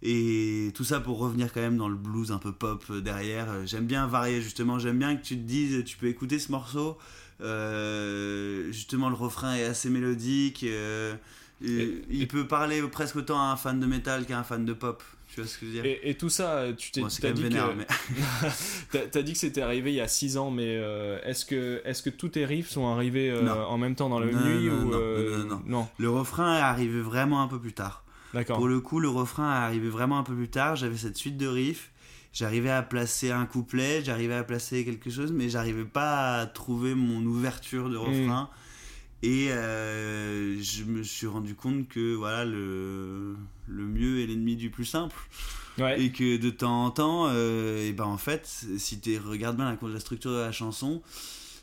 Et 0.03 0.71
tout 0.75 0.83
ça 0.83 0.99
pour 0.99 1.17
revenir 1.17 1.51
quand 1.51 1.61
même 1.61 1.77
dans 1.77 1.89
le 1.89 1.95
blues 1.95 2.31
un 2.31 2.37
peu 2.37 2.51
pop 2.51 2.85
derrière. 2.99 3.65
J'aime 3.65 3.87
bien 3.87 4.05
varier 4.05 4.43
justement, 4.43 4.77
j'aime 4.77 4.99
bien 4.99 5.15
que 5.15 5.25
tu 5.25 5.35
te 5.37 5.41
dises, 5.41 5.83
tu 5.85 5.97
peux 5.97 6.05
écouter 6.05 6.37
ce 6.37 6.51
morceau. 6.51 6.99
Euh, 7.41 8.71
justement 8.71 9.09
le 9.09 9.15
refrain 9.15 9.55
est 9.55 9.63
assez 9.65 9.89
mélodique. 9.89 10.63
euh, 10.63 11.15
et 11.63 11.71
Et- 11.71 12.01
il 12.11 12.27
peut 12.27 12.45
parler 12.47 12.81
presque 12.83 13.15
autant 13.15 13.39
à 13.39 13.45
un 13.51 13.55
fan 13.55 13.79
de 13.79 13.85
métal 13.87 14.25
qu'à 14.25 14.37
un 14.39 14.43
fan 14.43 14.63
de 14.65 14.73
pop. 14.73 15.03
Tu 15.33 15.41
vois 15.41 15.49
ce 15.49 15.57
que 15.57 15.65
je 15.65 15.71
veux 15.71 15.81
dire? 15.81 15.85
Et, 15.85 16.11
et 16.11 16.15
tout 16.15 16.29
ça, 16.29 16.65
tu 16.77 16.91
t'es 16.91 17.01
Bon, 17.01 17.07
dit 17.07 17.21
même 17.21 17.33
vénère, 17.35 17.69
que 17.69 17.73
mais. 17.75 17.87
t'as- 19.11 19.21
dit 19.23 19.33
que 19.33 19.37
c'était 19.39 19.61
arrivé 19.61 19.91
il 19.91 19.95
y 19.95 20.01
a 20.01 20.07
6 20.07 20.37
ans, 20.37 20.51
mais 20.51 20.77
euh, 20.77 21.19
est-ce 21.25 21.45
que 21.45 21.81
est-ce 21.83 22.01
que 22.01 22.09
tous 22.09 22.29
tes 22.29 22.45
riffs 22.45 22.69
sont 22.69 22.87
arrivés 22.87 23.29
euh, 23.31 23.65
en 23.65 23.77
même 23.77 23.95
temps 23.95 24.07
dans 24.07 24.19
la 24.19 24.27
même 24.27 24.35
Non, 24.35 24.45
nuit 24.45 24.69
non, 24.69 24.75
ou 24.83 24.89
non, 24.91 24.97
euh, 25.01 25.37
non, 25.39 25.45
non, 25.47 25.61
non 25.65 25.87
Le 25.97 26.09
refrain 26.09 26.57
est 26.57 26.61
arrivé 26.61 27.01
vraiment 27.01 27.41
un 27.41 27.47
peu 27.47 27.59
plus 27.59 27.73
tard. 27.73 28.03
D'accord. 28.33 28.57
Pour 28.57 28.67
le 28.67 28.79
coup, 28.79 28.99
le 28.99 29.09
refrain 29.09 29.51
est 29.53 29.63
arrivé 29.65 29.89
vraiment 29.89 30.17
un 30.19 30.23
peu 30.23 30.33
plus 30.35 30.49
tard. 30.49 30.75
J'avais 30.75 30.95
cette 30.97 31.17
suite 31.17 31.37
de 31.37 31.47
riffs. 31.47 31.91
J'arrivais 32.37 32.69
à 32.69 32.83
placer 32.83 33.31
un 33.31 33.47
couplet, 33.47 34.03
j'arrivais 34.05 34.35
à 34.35 34.43
placer 34.43 34.85
quelque 34.85 35.09
chose, 35.09 35.31
mais 35.31 35.49
j'arrivais 35.49 35.85
pas 35.85 36.41
à 36.41 36.45
trouver 36.45 36.93
mon 36.93 37.25
ouverture 37.25 37.89
de 37.89 37.97
refrain. 37.97 38.51
Et 39.23 39.47
euh, 39.49 40.61
je 40.61 40.83
me 40.83 41.01
suis 41.01 41.25
rendu 41.25 41.55
compte 41.55 41.87
que 41.87 42.13
voilà 42.13 42.45
le, 42.45 43.35
le 43.65 43.87
mieux 43.87 44.21
est 44.21 44.27
l'ennemi 44.27 44.55
du 44.55 44.69
plus 44.69 44.85
simple. 44.85 45.15
Ouais. 45.79 45.99
Et 45.99 46.11
que 46.11 46.37
de 46.37 46.51
temps 46.51 46.85
en 46.85 46.91
temps, 46.91 47.25
euh, 47.27 47.87
et 47.87 47.91
ben 47.91 48.05
en 48.05 48.19
fait, 48.19 48.45
si 48.77 48.99
tu 48.99 49.17
regardes 49.17 49.55
bien 49.55 49.75
la, 49.81 49.89
la 49.89 49.99
structure 49.99 50.29
de 50.29 50.37
la 50.37 50.51
chanson, 50.51 51.01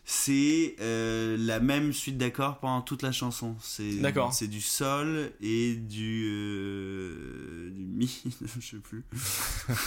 c'est 0.07 0.77
euh, 0.81 1.37
la 1.39 1.61
même 1.61 1.93
suite 1.95 2.19
d'accords 2.19 2.59
pendant 2.59 2.83
toute 2.83 3.01
la 3.03 3.11
chanson. 3.13 3.57
C'est 3.61 4.49
du 4.49 4.61
sol 4.61 5.31
et 5.41 5.75
du 5.75 6.27
euh, 6.31 7.71
du 7.71 7.85
mi, 7.85 8.23
je 8.59 8.67
sais 8.67 8.77
plus. 8.77 9.03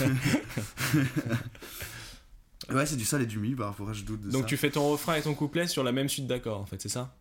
ouais, 2.74 2.86
c'est 2.86 2.96
du 2.98 3.06
sol 3.06 3.22
et 3.22 3.26
du 3.26 3.40
mi. 3.40 3.56
Bah, 3.56 3.74
faudrait 3.78 3.94
que 3.94 4.00
je 4.00 4.06
doute 4.06 4.22
de 4.22 4.32
Donc 4.32 4.44
ça. 4.44 4.48
tu 4.48 4.58
fais 4.58 4.70
ton 4.72 4.90
refrain 4.90 5.16
et 5.16 5.22
ton 5.22 5.34
couplet 5.36 5.68
sur 5.68 5.84
la 5.84 5.92
même 5.92 6.10
suite 6.10 6.28
d'accords, 6.28 6.60
en 6.62 6.66
fait, 6.66 6.82
c'est 6.82 6.90
ça? 6.90 7.16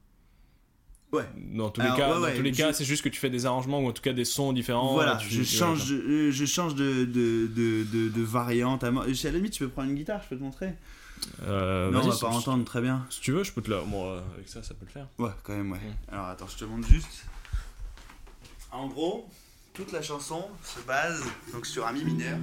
Ouais. 1.12 1.24
Dans 1.36 1.70
tous 1.70 1.80
Alors, 1.80 1.96
les 1.96 2.02
cas, 2.02 2.08
ouais, 2.16 2.20
ouais, 2.22 2.30
dans 2.32 2.36
tous 2.38 2.42
les 2.42 2.52
je- 2.52 2.58
cas, 2.58 2.72
c'est 2.72 2.84
juste 2.84 3.02
que 3.04 3.08
tu 3.08 3.20
fais 3.20 3.30
des 3.30 3.46
arrangements 3.46 3.80
ou 3.80 3.88
en 3.88 3.92
tout 3.92 4.02
cas 4.02 4.12
des 4.12 4.24
sons 4.24 4.52
différents. 4.52 4.92
Voilà, 4.94 5.16
tu- 5.16 5.30
je 5.30 5.42
change, 5.44 5.88
de, 5.90 5.96
euh, 5.96 6.30
je 6.32 6.44
change 6.44 6.74
de, 6.74 7.04
de, 7.04 7.46
de, 7.54 7.84
de, 7.84 8.08
de 8.08 8.22
variante. 8.22 8.82
À, 8.84 8.88
à 8.88 8.92
la 8.92 9.30
limite, 9.30 9.52
tu 9.52 9.62
peux 9.64 9.70
prendre 9.70 9.90
une 9.90 9.96
guitare, 9.96 10.20
je 10.24 10.28
peux 10.30 10.36
te 10.36 10.42
montrer. 10.42 10.72
Euh, 11.42 11.90
non, 11.90 12.00
on 12.04 12.08
va 12.08 12.16
pas 12.16 12.28
entendre 12.28 12.64
très 12.64 12.80
bien. 12.80 13.06
Si 13.10 13.20
tu 13.20 13.32
veux, 13.32 13.44
je 13.44 13.52
peux 13.52 13.62
te 13.62 13.70
la. 13.70 13.80
Bon, 13.82 14.10
euh, 14.10 14.20
avec 14.34 14.48
ça, 14.48 14.62
ça 14.62 14.74
peut 14.74 14.86
le 14.86 14.90
faire. 14.92 15.08
Ouais, 15.18 15.30
quand 15.42 15.54
même, 15.56 15.70
ouais. 15.72 15.78
Mm. 15.78 16.12
Alors 16.14 16.26
attends, 16.26 16.46
je 16.48 16.56
te 16.56 16.64
montre 16.64 16.88
juste. 16.88 17.24
En 18.72 18.88
gros, 18.88 19.28
toute 19.74 19.92
la 19.92 20.02
chanson 20.02 20.44
se 20.62 20.80
base 20.86 21.22
donc 21.52 21.66
sur 21.66 21.86
un 21.86 21.92
mi 21.92 22.04
mineur 22.04 22.38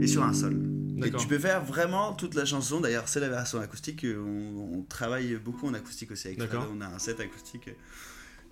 et 0.00 0.06
sur 0.06 0.22
un 0.22 0.32
sol. 0.32 0.56
Et 1.04 1.10
tu 1.12 1.26
peux 1.26 1.38
faire 1.38 1.62
vraiment 1.62 2.14
toute 2.14 2.34
la 2.34 2.44
chanson. 2.46 2.80
D'ailleurs, 2.80 3.06
c'est 3.06 3.20
la 3.20 3.28
version 3.28 3.60
acoustique. 3.60 4.04
euh, 4.04 4.18
On, 4.18 4.78
on 4.78 4.82
travaille 4.82 5.36
beaucoup 5.36 5.66
en 5.68 5.74
acoustique 5.74 6.10
aussi 6.10 6.28
avec 6.28 6.42
Fred. 6.42 6.60
On 6.74 6.80
a 6.80 6.86
un 6.86 6.98
set 6.98 7.20
acoustique. 7.20 7.68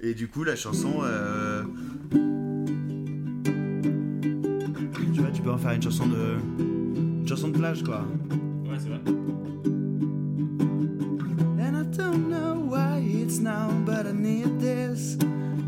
Et 0.00 0.12
du 0.14 0.28
coup, 0.28 0.44
la 0.44 0.54
chanson. 0.56 1.00
euh, 1.02 1.62
Tu 5.14 5.20
vois, 5.20 5.30
tu 5.30 5.42
peux 5.42 5.50
en 5.52 5.58
faire 5.58 5.72
une 5.72 5.82
chanson 5.82 6.06
de. 6.06 6.36
Une 7.24 7.30
chanson 7.30 7.48
de 7.48 7.56
plage, 7.56 7.82
quoi. 7.82 8.04
Ouais, 8.66 8.76
c'est 8.78 8.90
vrai. 8.90 9.00
And 11.58 11.74
I 11.74 11.82
don't 11.96 12.28
know 12.28 12.54
why 12.68 12.98
it's 12.98 13.38
now, 13.38 13.70
but 13.86 14.06
I 14.06 14.12
need 14.12 14.60
this. 14.60 15.16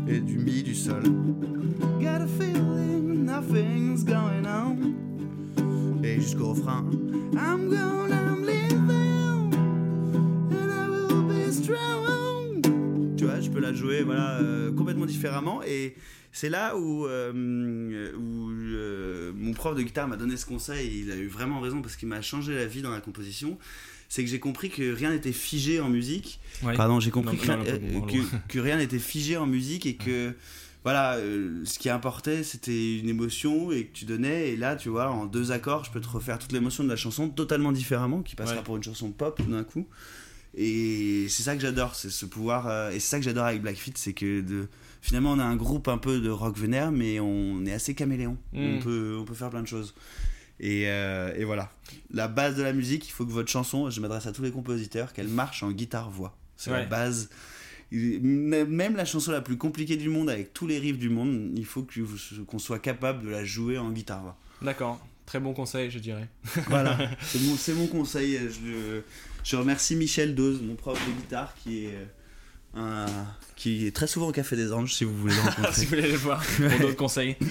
Et 0.07 0.19
du 0.19 0.37
mi, 0.37 0.61
du 0.61 0.75
sol. 0.75 1.01
Got 1.99 2.21
a 2.21 2.27
feeling 2.27 3.25
nothing's 3.25 4.03
going 4.03 4.45
on. 4.45 4.93
Et 6.03 6.21
jusqu'au 6.21 6.49
refrain. 6.49 6.85
I'm 7.33 7.71
gone, 7.71 8.11
Tu 13.41 13.49
vois, 13.49 13.49
je 13.49 13.49
peux 13.51 13.59
la 13.59 13.73
jouer 13.73 14.03
voilà, 14.03 14.39
euh, 14.39 14.71
complètement 14.71 15.05
différemment. 15.05 15.61
Et 15.63 15.95
c'est 16.31 16.49
là 16.49 16.75
où, 16.77 17.05
euh, 17.07 18.11
où 18.17 18.49
euh, 18.51 19.31
mon 19.35 19.53
prof 19.53 19.75
de 19.75 19.81
guitare 19.81 20.07
m'a 20.07 20.17
donné 20.17 20.37
ce 20.37 20.45
conseil. 20.45 20.87
Et 20.87 20.99
il 20.99 21.11
a 21.11 21.15
eu 21.15 21.27
vraiment 21.27 21.59
raison 21.61 21.81
parce 21.81 21.95
qu'il 21.95 22.07
m'a 22.07 22.21
changé 22.21 22.55
la 22.55 22.65
vie 22.65 22.81
dans 22.81 22.91
la 22.91 23.01
composition. 23.01 23.57
C'est 24.09 24.23
que 24.23 24.29
j'ai 24.29 24.39
compris 24.39 24.69
que 24.69 24.93
rien 24.93 25.09
n'était 25.11 25.33
figé 25.33 25.79
en 25.81 25.89
musique. 25.89 26.39
Ouais. 26.63 26.75
Pardon, 26.75 26.99
j'ai 26.99 27.11
compris 27.11 27.35
Non, 27.37 27.41
que, 27.43 27.91
non, 27.91 28.07
euh, 28.07 28.61
rien 28.61 28.77
n'était 28.77 28.99
figé 28.99 29.35
en 29.37 29.45
musique 29.45 29.85
et 29.85 29.95
que 29.95 30.33
voilà, 30.83 31.15
euh, 31.15 31.59
ce 31.65 31.77
qui 31.77 31.89
importait 31.89 32.43
c'était 32.43 32.99
une 32.99 33.09
émotion 33.09 33.73
et 33.73 33.85
que 33.87 33.91
tu 33.93 34.05
donnais. 34.05 34.49
Et 34.51 34.55
là, 34.55 34.77
tu 34.77 34.87
vois, 34.87 35.09
en 35.11 35.25
deux 35.25 35.51
accords, 35.51 35.83
je 35.83 35.91
peux 35.91 35.99
te 35.99 36.07
refaire 36.07 36.39
toute 36.39 36.53
l'émotion 36.53 36.85
de 36.85 36.89
la 36.89 36.95
chanson 36.95 37.27
totalement 37.27 37.73
différemment, 37.73 38.21
qui 38.21 38.35
passera 38.35 38.57
Ouais. 38.59 38.63
pour 38.63 38.77
une 38.77 38.83
chanson 38.83 39.11
pop 39.11 39.41
d'un 39.49 39.65
coup. 39.65 39.85
Et 40.55 41.27
c'est 41.29 41.43
ça 41.43 41.55
que 41.55 41.61
j'adore, 41.61 41.95
c'est 41.95 42.09
ce 42.09 42.25
pouvoir. 42.25 42.67
euh, 42.67 42.89
et 42.91 42.99
c'est 42.99 43.09
ça 43.09 43.17
que 43.19 43.23
j'adore 43.25 43.45
avec 43.45 43.61
Blackfeet, 43.61 43.93
c'est 43.95 44.13
que 44.13 44.41
de, 44.41 44.67
finalement 45.01 45.31
on 45.33 45.39
a 45.39 45.43
un 45.43 45.55
groupe 45.55 45.87
un 45.87 45.97
peu 45.97 46.19
de 46.19 46.29
rock 46.29 46.57
vénère, 46.57 46.91
mais 46.91 47.19
on 47.19 47.65
est 47.65 47.73
assez 47.73 47.93
caméléon. 47.93 48.37
Mm. 48.53 48.75
On, 48.77 48.79
peut, 48.79 49.17
on 49.19 49.25
peut 49.25 49.35
faire 49.35 49.49
plein 49.49 49.61
de 49.61 49.67
choses. 49.67 49.93
Et, 50.59 50.85
euh, 50.87 51.35
et 51.35 51.43
voilà. 51.43 51.71
La 52.11 52.27
base 52.27 52.55
de 52.55 52.63
la 52.63 52.73
musique, 52.73 53.07
il 53.07 53.11
faut 53.11 53.25
que 53.25 53.31
votre 53.31 53.51
chanson, 53.51 53.89
je 53.91 54.01
m'adresse 54.01 54.25
à 54.25 54.31
tous 54.31 54.41
les 54.41 54.51
compositeurs, 54.51 55.13
qu'elle 55.13 55.27
marche 55.27 55.61
en 55.61 55.71
guitare-voix. 55.71 56.35
C'est 56.55 56.71
la 56.71 56.85
base. 56.85 57.29
Même 57.91 58.95
la 58.95 59.05
chanson 59.05 59.31
la 59.31 59.41
plus 59.41 59.57
compliquée 59.57 59.95
du 59.95 60.09
monde, 60.09 60.29
avec 60.29 60.53
tous 60.53 60.67
les 60.67 60.79
riffs 60.79 60.97
du 60.97 61.09
monde, 61.09 61.51
il 61.55 61.65
faut 61.65 61.85
qu'on 62.47 62.59
soit 62.59 62.79
capable 62.79 63.23
de 63.23 63.29
la 63.29 63.45
jouer 63.45 63.77
en 63.77 63.91
guitare-voix. 63.91 64.35
D'accord. 64.61 64.99
Très 65.27 65.39
bon 65.39 65.53
conseil, 65.53 65.91
je 65.91 65.99
dirais. 65.99 66.27
Voilà, 66.67 66.97
c'est 67.21 67.39
mon, 67.73 67.81
mon 67.81 67.87
conseil. 67.87 68.37
Je, 68.39 68.67
le- 68.67 69.03
je 69.47 69.55
remercie 69.55 69.95
Michel 69.95 70.35
Dose, 70.35 70.61
mon 70.61 70.75
prof 70.75 70.99
de 71.07 71.11
guitare, 71.21 71.53
qui 71.63 71.85
est, 71.85 71.93
euh, 71.95 72.05
un- 72.75 73.25
qui 73.55 73.87
est 73.87 73.95
très 73.95 74.07
souvent 74.07 74.27
au 74.27 74.31
Café 74.31 74.55
des 74.55 74.73
Anges, 74.73 74.93
si 74.93 75.03
vous 75.05 75.15
voulez 75.17 75.33
le 75.35 75.41
si 75.41 75.47
rencontrer. 75.47 75.81
vous 75.83 75.87
voulez 75.89 76.11
le 76.11 76.17
voir 76.17 76.43
pour 76.43 76.79
d'autres 76.79 76.95
conseils. 76.97 77.35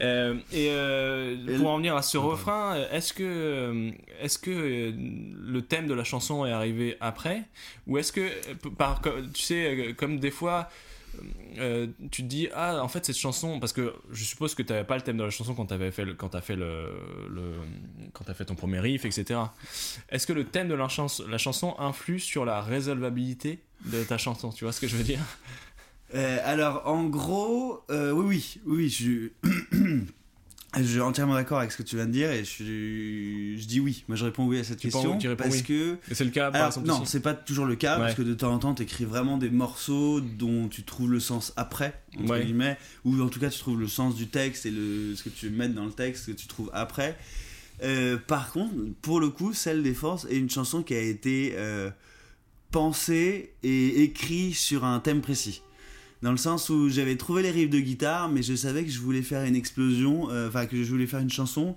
Euh, 0.00 0.34
et 0.52 0.68
euh, 0.70 1.34
Et 1.48 1.56
pour 1.58 1.70
en 1.70 1.78
venir 1.78 1.96
à 1.96 2.02
ce 2.02 2.18
refrain, 2.18 2.76
est-ce 2.92 3.12
que, 3.12 3.90
est-ce 4.20 4.38
que 4.38 4.92
le 4.94 5.60
thème 5.62 5.88
de 5.88 5.94
la 5.94 6.04
chanson 6.04 6.46
est 6.46 6.52
arrivé 6.52 6.96
après? 7.00 7.42
Ou 7.88 7.98
est-ce 7.98 8.12
que, 8.12 8.28
par, 8.76 9.02
tu 9.34 9.42
sais, 9.42 9.96
comme 9.98 10.20
des 10.20 10.30
fois, 10.30 10.70
euh, 11.58 11.86
tu 12.10 12.22
te 12.22 12.28
dis, 12.28 12.48
ah, 12.54 12.82
en 12.82 12.88
fait, 12.88 13.04
cette 13.06 13.16
chanson, 13.16 13.60
parce 13.60 13.72
que 13.72 13.94
je 14.10 14.24
suppose 14.24 14.54
que 14.54 14.62
tu 14.62 14.72
n'avais 14.72 14.84
pas 14.86 14.96
le 14.96 15.02
thème 15.02 15.16
de 15.16 15.24
la 15.24 15.30
chanson 15.30 15.54
quand 15.54 15.66
tu 15.66 15.90
fait, 15.92 16.04
le, 16.04 16.14
quand 16.14 16.34
as 16.34 16.40
fait, 16.40 16.56
le, 16.56 16.92
quand 18.12 18.28
as 18.28 18.34
fait 18.34 18.44
ton 18.44 18.54
premier 18.54 18.80
riff, 18.80 19.04
etc. 19.04 19.40
Est-ce 20.08 20.26
que 20.26 20.32
le 20.32 20.44
thème 20.44 20.68
de 20.68 20.74
la, 20.74 20.88
chans- 20.88 21.22
la 21.28 21.38
chanson 21.38 21.74
influe 21.78 22.20
sur 22.20 22.44
la 22.44 22.60
résolvabilité 22.60 23.60
de 23.86 24.02
ta 24.04 24.18
chanson 24.18 24.50
Tu 24.50 24.64
vois 24.64 24.72
ce 24.72 24.80
que 24.80 24.88
je 24.88 24.96
veux 24.96 25.04
dire? 25.04 25.20
Euh, 26.14 26.38
alors, 26.44 26.86
en 26.86 27.04
gros, 27.04 27.82
euh, 27.90 28.12
oui, 28.12 28.26
oui, 28.26 28.60
oui, 28.64 28.88
je, 28.88 29.28
je 30.76 30.82
suis 30.82 31.00
entièrement 31.00 31.34
d'accord 31.34 31.58
avec 31.58 31.72
ce 31.72 31.78
que 31.78 31.82
tu 31.82 31.96
viens 31.96 32.04
de 32.06 32.12
dire 32.12 32.30
et 32.30 32.44
je, 32.44 33.64
dis 33.66 33.80
oui. 33.80 34.04
Moi, 34.06 34.16
je 34.16 34.24
réponds 34.26 34.46
oui 34.46 34.58
à 34.58 34.64
cette 34.64 34.78
Tu 34.78 34.88
question 34.88 35.12
penses- 35.12 35.22
tu 35.22 35.28
réponds 35.28 35.44
parce 35.44 35.56
oui. 35.56 35.62
que 35.62 35.96
c'est 36.12 36.24
le 36.24 36.30
cas, 36.30 36.50
par 36.50 36.62
Alors, 36.62 36.82
non, 36.84 37.04
c'est 37.06 37.20
pas 37.20 37.32
toujours 37.34 37.64
le 37.64 37.74
cas, 37.74 37.94
Ouais. 37.98 38.04
parce 38.04 38.14
que 38.14 38.22
de 38.22 38.34
temps 38.34 38.52
en 38.52 38.58
temps, 38.58 38.74
tu 38.74 38.82
écris 38.82 39.04
vraiment 39.06 39.38
des 39.38 39.48
morceaux 39.50 40.20
dont 40.20 40.68
tu 40.68 40.82
trouves 40.82 41.10
le 41.10 41.20
sens 41.20 41.52
après, 41.56 41.98
entre 42.18 42.30
Ouais. 42.32 42.44
guillemets, 42.44 42.76
ou 43.04 43.18
en 43.22 43.28
tout 43.28 43.40
cas, 43.40 43.48
tu 43.50 43.58
trouves 43.58 43.80
le 43.80 43.88
sens 43.88 44.14
du 44.14 44.26
texte 44.28 44.66
et 44.66 44.70
le, 44.70 45.14
ce 45.16 45.22
que 45.22 45.30
tu 45.30 45.48
mettre 45.50 45.74
dans 45.74 45.86
le 45.86 45.92
texte, 45.92 46.26
que 46.26 46.32
tu 46.32 46.46
trouves 46.46 46.70
après. 46.74 47.16
Euh, 47.82 48.18
par 48.18 48.50
contre, 48.52 48.74
pour 49.02 49.20
le 49.20 49.30
coup, 49.30 49.54
Celle 49.54 49.82
des 49.82 49.94
Forces 49.94 50.26
est 50.28 50.36
une 50.36 50.50
chanson 50.50 50.82
qui 50.82 50.94
a 50.94 51.00
été 51.00 51.54
euh, 51.56 51.90
pensée 52.70 53.52
et 53.62 54.02
écrite 54.02 54.54
sur 54.54 54.84
un 54.84 55.00
thème 55.00 55.20
précis. 55.22 55.62
Dans 56.22 56.32
le 56.32 56.36
sens 56.36 56.68
où 56.68 56.88
j'avais 56.88 57.16
trouvé 57.16 57.42
les 57.42 57.50
riffs 57.50 57.70
de 57.70 57.78
guitare, 57.78 58.28
mais 58.28 58.42
je 58.42 58.54
savais 58.54 58.84
que 58.84 58.90
je 58.90 58.98
voulais 58.98 59.22
faire 59.22 59.44
une 59.44 59.54
explosion, 59.54 60.30
euh, 60.30 60.48
enfin 60.48 60.66
que 60.66 60.82
je 60.82 60.90
voulais 60.90 61.06
faire 61.06 61.20
une 61.20 61.30
chanson 61.30 61.76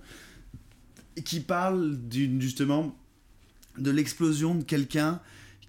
qui 1.26 1.42
parle 1.42 1.98
justement 2.40 2.96
de 3.78 3.92
l'explosion 3.92 4.56
de 4.56 4.64
quelqu'un 4.64 5.20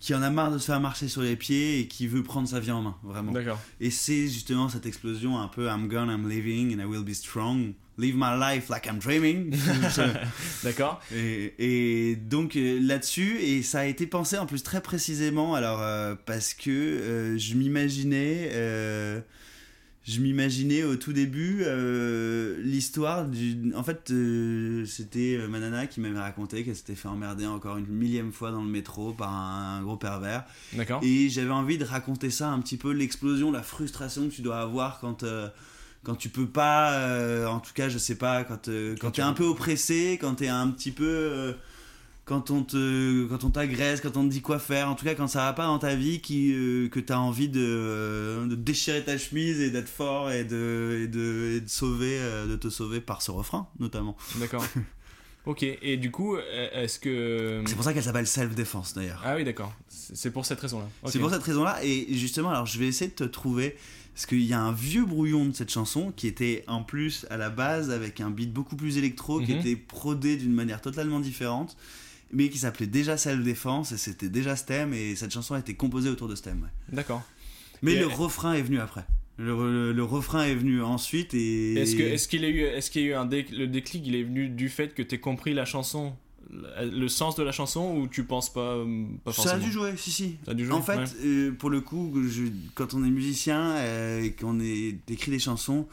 qui 0.03 0.17
en 0.17 0.23
a 0.23 0.31
marre 0.31 0.51
de 0.51 0.59
se 0.59 0.67
faire 0.67 0.81
marcher 0.81 1.07
sur 1.07 1.23
les 1.23 1.37
pieds 1.37 1.79
et 1.79 1.87
qui 1.87 2.09
veut 2.09 2.25
prendre 2.25 2.49
sa 2.49 2.59
vie 2.59 2.73
en 2.73 2.83
main, 2.83 2.97
vraiment. 3.05 3.33
Et 3.81 3.91
c'est 3.91 4.23
justement 4.27 4.69
cette 4.69 4.85
explosion 4.85 5.39
un 5.39 5.47
peu 5.47 5.69
I'm 5.69 5.87
gone, 5.87 6.11
I'm 6.11 6.29
living 6.29 6.75
and 6.75 6.83
I 6.83 6.87
will 6.87 7.05
be 7.05 7.15
strong. 7.15 7.75
Live 7.99 8.17
my 8.17 8.35
life 8.37 8.69
like 8.69 8.87
I'm 8.87 8.99
dreaming. 8.99 9.55
D'accord. 10.65 11.01
et, 11.15 11.55
et 11.59 12.17
donc 12.17 12.57
euh, 12.57 12.81
là-dessus, 12.83 13.39
et 13.41 13.63
ça 13.63 13.81
a 13.81 13.85
été 13.85 14.09
pensé 14.09 14.39
en 14.39 14.47
plus 14.47 14.65
très 14.65 14.81
précisément, 14.81 15.55
alors 15.55 15.81
euh, 15.81 16.17
parce 16.27 16.53
que 16.55 16.71
euh, 16.71 17.39
je 17.39 17.55
m'imaginais. 17.55 18.49
euh, 18.55 19.21
je 20.05 20.21
m'imaginais 20.21 20.83
au 20.83 20.97
tout 20.97 21.13
début 21.13 21.63
euh, 21.65 22.61
l'histoire 22.63 23.25
du. 23.25 23.73
En 23.77 23.85
fait, 23.85 24.11
euh, 24.11 24.85
c'était 24.85 25.37
euh, 25.37 25.47
ma 25.47 25.61
nana 25.61 25.87
qui 25.87 26.01
m'avait 26.01 26.19
raconté 26.19 26.65
qu'elle 26.65 26.75
s'était 26.75 26.97
fait 26.97 27.07
emmerder 27.07 27.47
encore 27.47 27.77
une 27.77 27.87
millième 27.87 28.33
fois 28.33 28.51
dans 28.51 28.63
le 28.63 28.69
métro 28.69 29.13
par 29.13 29.31
un, 29.33 29.81
gros 29.83 29.97
pervers. 29.97 30.45
D'accord. 30.73 31.01
Et 31.05 31.29
j'avais 31.29 31.51
envie 31.51 31.79
de 31.79 31.85
raconter 31.85 32.31
ça 32.31 32.49
un 32.49 32.61
petit 32.61 32.77
peu, 32.77 32.91
l'explosion, 32.91 33.53
la 33.53 33.63
frustration 33.63 34.29
que 34.29 34.35
tu 34.35 34.43
dois 34.43 34.59
avoir 34.59 34.99
quand, 34.99 35.23
euh, 35.23 35.49
quand 36.03 36.17
tu 36.17 36.31
peux 36.31 36.49
pas, 36.49 37.49
en 37.49 37.61
tout 37.61 37.73
cas, 37.73 37.89
je 37.89 37.99
sais 37.99 38.17
pas, 38.17 38.43
quand, 38.43 38.69
quand 39.01 39.11
tu 39.13 39.21
es 39.21 39.25
un 39.25 39.35
peu 39.35 39.45
oppressé, 39.45 40.19
quand 40.21 40.37
tu 40.37 40.45
es 40.45 40.49
un 40.49 40.69
petit 40.69 40.91
peu. 40.91 41.55
Euh, 42.23 42.25
quand 42.25 42.51
on 42.51 42.63
te 42.63 43.27
quand 43.27 43.45
on 43.45 43.51
t'agresse, 43.51 44.01
quand 44.01 44.17
on 44.17 44.25
te 44.25 44.31
dit 44.33 44.41
quoi 44.41 44.59
faire, 44.59 44.89
en 44.89 44.95
tout 44.95 45.05
cas 45.05 45.15
quand 45.15 45.29
ça 45.29 45.41
va 45.45 45.53
pas 45.53 45.67
dans 45.67 45.79
ta 45.79 45.95
vie, 45.95 46.21
qui, 46.21 46.53
euh, 46.55 46.89
que 46.89 47.01
tu 47.01 47.13
as 47.13 47.21
envie 47.21 47.49
de, 47.49 48.47
de, 48.49 48.55
déchirer 48.55 49.03
ta 49.05 49.19
chemise 49.19 49.61
et 49.61 49.71
d'être 49.71 49.89
fort 49.89 50.31
et 50.31 50.45
de, 50.45 51.01
et 51.03 51.09
de, 51.09 51.55
et 51.57 51.61
de 51.61 51.69
sauver, 51.69 52.19
euh, 52.21 52.47
de 52.47 52.57
te 52.57 52.69
sauver 52.71 53.01
par 53.01 53.23
ce 53.23 53.31
refrain 53.31 53.69
notamment. 53.79 54.17
D'accord. 54.37 54.65
Ok, 55.45 55.65
et 55.65 55.97
du 55.97 56.13
coup, 56.13 56.37
est-ce 56.39 57.01
que. 57.01 57.65
C'est 57.67 57.75
pour 57.75 57.83
ça 57.83 57.93
qu'elle 57.93 58.05
s'appelle 58.05 58.29
Self 58.29 58.55
Defense 58.55 58.95
d'ailleurs. 58.95 59.21
Ah 59.25 59.35
oui, 59.35 59.43
d'accord. 59.43 59.73
C'est 59.89 60.31
pour 60.31 60.47
cette 60.47 60.61
raison-là. 60.61 60.87
C'est 61.07 61.19
pour 61.19 61.31
cette 61.31 61.43
raison-là, 61.43 61.81
et 61.83 62.15
justement, 62.15 62.51
alors 62.51 62.67
je 62.67 62.79
vais 62.79 62.87
essayer 62.87 63.11
de 63.11 63.17
te 63.17 63.25
trouver. 63.25 63.75
Parce 64.15 64.27
qu'il 64.27 64.43
y 64.43 64.53
a 64.53 64.61
un 64.61 64.71
vieux 64.71 65.05
brouillon 65.05 65.47
de 65.47 65.53
cette 65.53 65.71
chanson 65.73 66.13
qui 66.15 66.29
était 66.29 66.63
en 66.69 66.85
plus 66.85 67.27
à 67.29 67.39
la 67.39 67.51
base 67.51 67.91
avec 67.91 68.21
un 68.21 68.31
beat 68.31 68.53
beaucoup 68.53 68.77
plus 68.77 68.99
électro, 68.99 69.41
qui 69.41 69.55
Mhm. 69.55 69.59
était 69.61 69.75
prodé 69.75 70.37
d'une 70.37 70.53
manière 70.53 70.81
totalement 70.81 71.19
différente, 71.19 71.77
mais 72.33 72.49
qui 72.49 72.59
s'appelait 72.59 72.87
déjà 72.87 73.17
Self 73.17 73.43
Defense, 73.45 73.93
et 73.93 73.97
c'était 73.99 74.29
déjà 74.29 74.57
ce 74.57 74.65
thème, 74.65 74.93
et 74.95 75.15
cette 75.17 75.33
chanson 75.33 75.55
a 75.55 75.59
été 75.59 75.75
composée 75.75 76.09
autour 76.11 76.29
de 76.29 76.35
ce 76.35 76.43
thème. 76.43 76.63
ouais. 76.63 76.95
D'accord. 76.97 77.23
Mais 77.83 77.93
Et- 77.95 77.99
le 78.01 78.07
refrain 78.07 78.55
est 78.55 78.63
venu 78.63 78.79
après. 78.81 79.05
Le, 79.39 79.55
le- 79.73 79.93
le 79.93 80.05
refrain 80.05 80.45
est 80.45 80.55
venu 80.55 80.83
ensuite, 80.83 81.33
et. 81.35 81.75
Est-ce 81.75 81.97
que 81.97 82.03
est-ce 82.03 82.29
qu'il 82.29 82.45
a 82.45 82.49
eu 82.49 82.61
est-ce 82.61 82.91
qu'il 82.91 83.03
y 83.03 83.05
a 83.07 83.09
eu 83.09 83.15
un 83.15 83.25
dé- 83.25 83.47
le 83.51 83.67
déclic 83.67 84.07
il 84.07 84.15
est 84.15 84.23
venu 84.25 84.49
du 84.49 84.69
fait 84.69 84.95
que 84.95 85.03
tu 85.03 85.19
compris 85.19 85.55
la 85.55 85.65
chanson 85.65 86.15
le 86.51 87.09
sens 87.09 87.35
de 87.35 87.43
la 87.43 87.51
chanson 87.53 87.97
ou 87.97 88.09
tu 88.09 88.25
penses 88.25 88.53
pas 88.53 88.75
euh, 88.77 89.05
pas 89.25 89.33
Ça 89.33 89.41
a 89.41 89.45
forcément 89.45 89.65
dû 89.65 89.73
jouer, 89.73 89.93
si, 89.97 90.11
si. 90.11 90.37
Ça 90.45 90.51
a 90.51 90.55
dû 90.55 90.67
jouer, 90.67 90.75
En 90.75 90.83
fait, 90.83 90.97
ouais. 90.99 91.05
euh, 91.25 91.51
pour 91.53 91.71
le 91.71 91.81
coup, 91.81 92.13
je- 92.29 92.43
quand 92.75 92.93
on 92.93 93.03
est 93.05 93.11
musicien 93.11 93.71
euh, 93.77 94.23
et 94.23 94.33
qu'on 94.33 94.61
est- 94.61 94.99
écrit 95.09 95.31
des 95.31 95.39
chansons, 95.39 95.89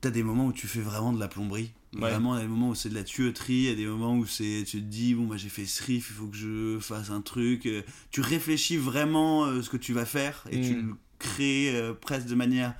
t'as 0.00 0.10
des 0.10 0.22
moments 0.22 0.46
où 0.46 0.52
tu 0.52 0.66
fais 0.66 0.80
vraiment 0.80 1.12
de 1.12 1.20
la 1.20 1.28
plomberie. 1.28 1.72
Ouais. 1.94 2.00
Vraiment, 2.10 2.34
il 2.36 2.38
y 2.38 2.40
a 2.40 2.42
des 2.44 2.48
moments 2.50 2.68
où 2.70 2.74
c'est 2.74 2.90
de 2.90 2.94
la 2.94 3.04
tuyauterie, 3.04 3.54
il 3.54 3.62
y 3.64 3.68
a 3.70 3.74
des 3.74 3.86
moments 3.86 4.14
où 4.16 4.26
c'est, 4.26 4.64
tu 4.66 4.78
te 4.78 4.84
dis, 4.86 5.14
bon, 5.14 5.26
bah, 5.26 5.36
j'ai 5.38 5.48
fait 5.48 5.64
ce 5.64 5.82
riff, 5.82 6.08
il 6.10 6.14
faut 6.16 6.26
que 6.26 6.36
je 6.36 6.78
fasse 6.80 7.10
un 7.10 7.22
truc. 7.22 7.64
euh, 7.66 7.82
tu 8.10 8.20
réfléchis 8.20 8.76
vraiment 8.76 9.44
euh, 9.46 9.62
ce 9.62 9.70
que 9.70 9.78
tu 9.78 9.92
vas 9.94 10.04
faire 10.04 10.44
et 10.50 10.60
tu 10.60 10.74
Mm. 10.74 10.88
le 10.88 10.94
crées 11.18 11.74
euh, 11.74 11.94
presque 11.94 12.26
de 12.26 12.34
manière, 12.34 12.74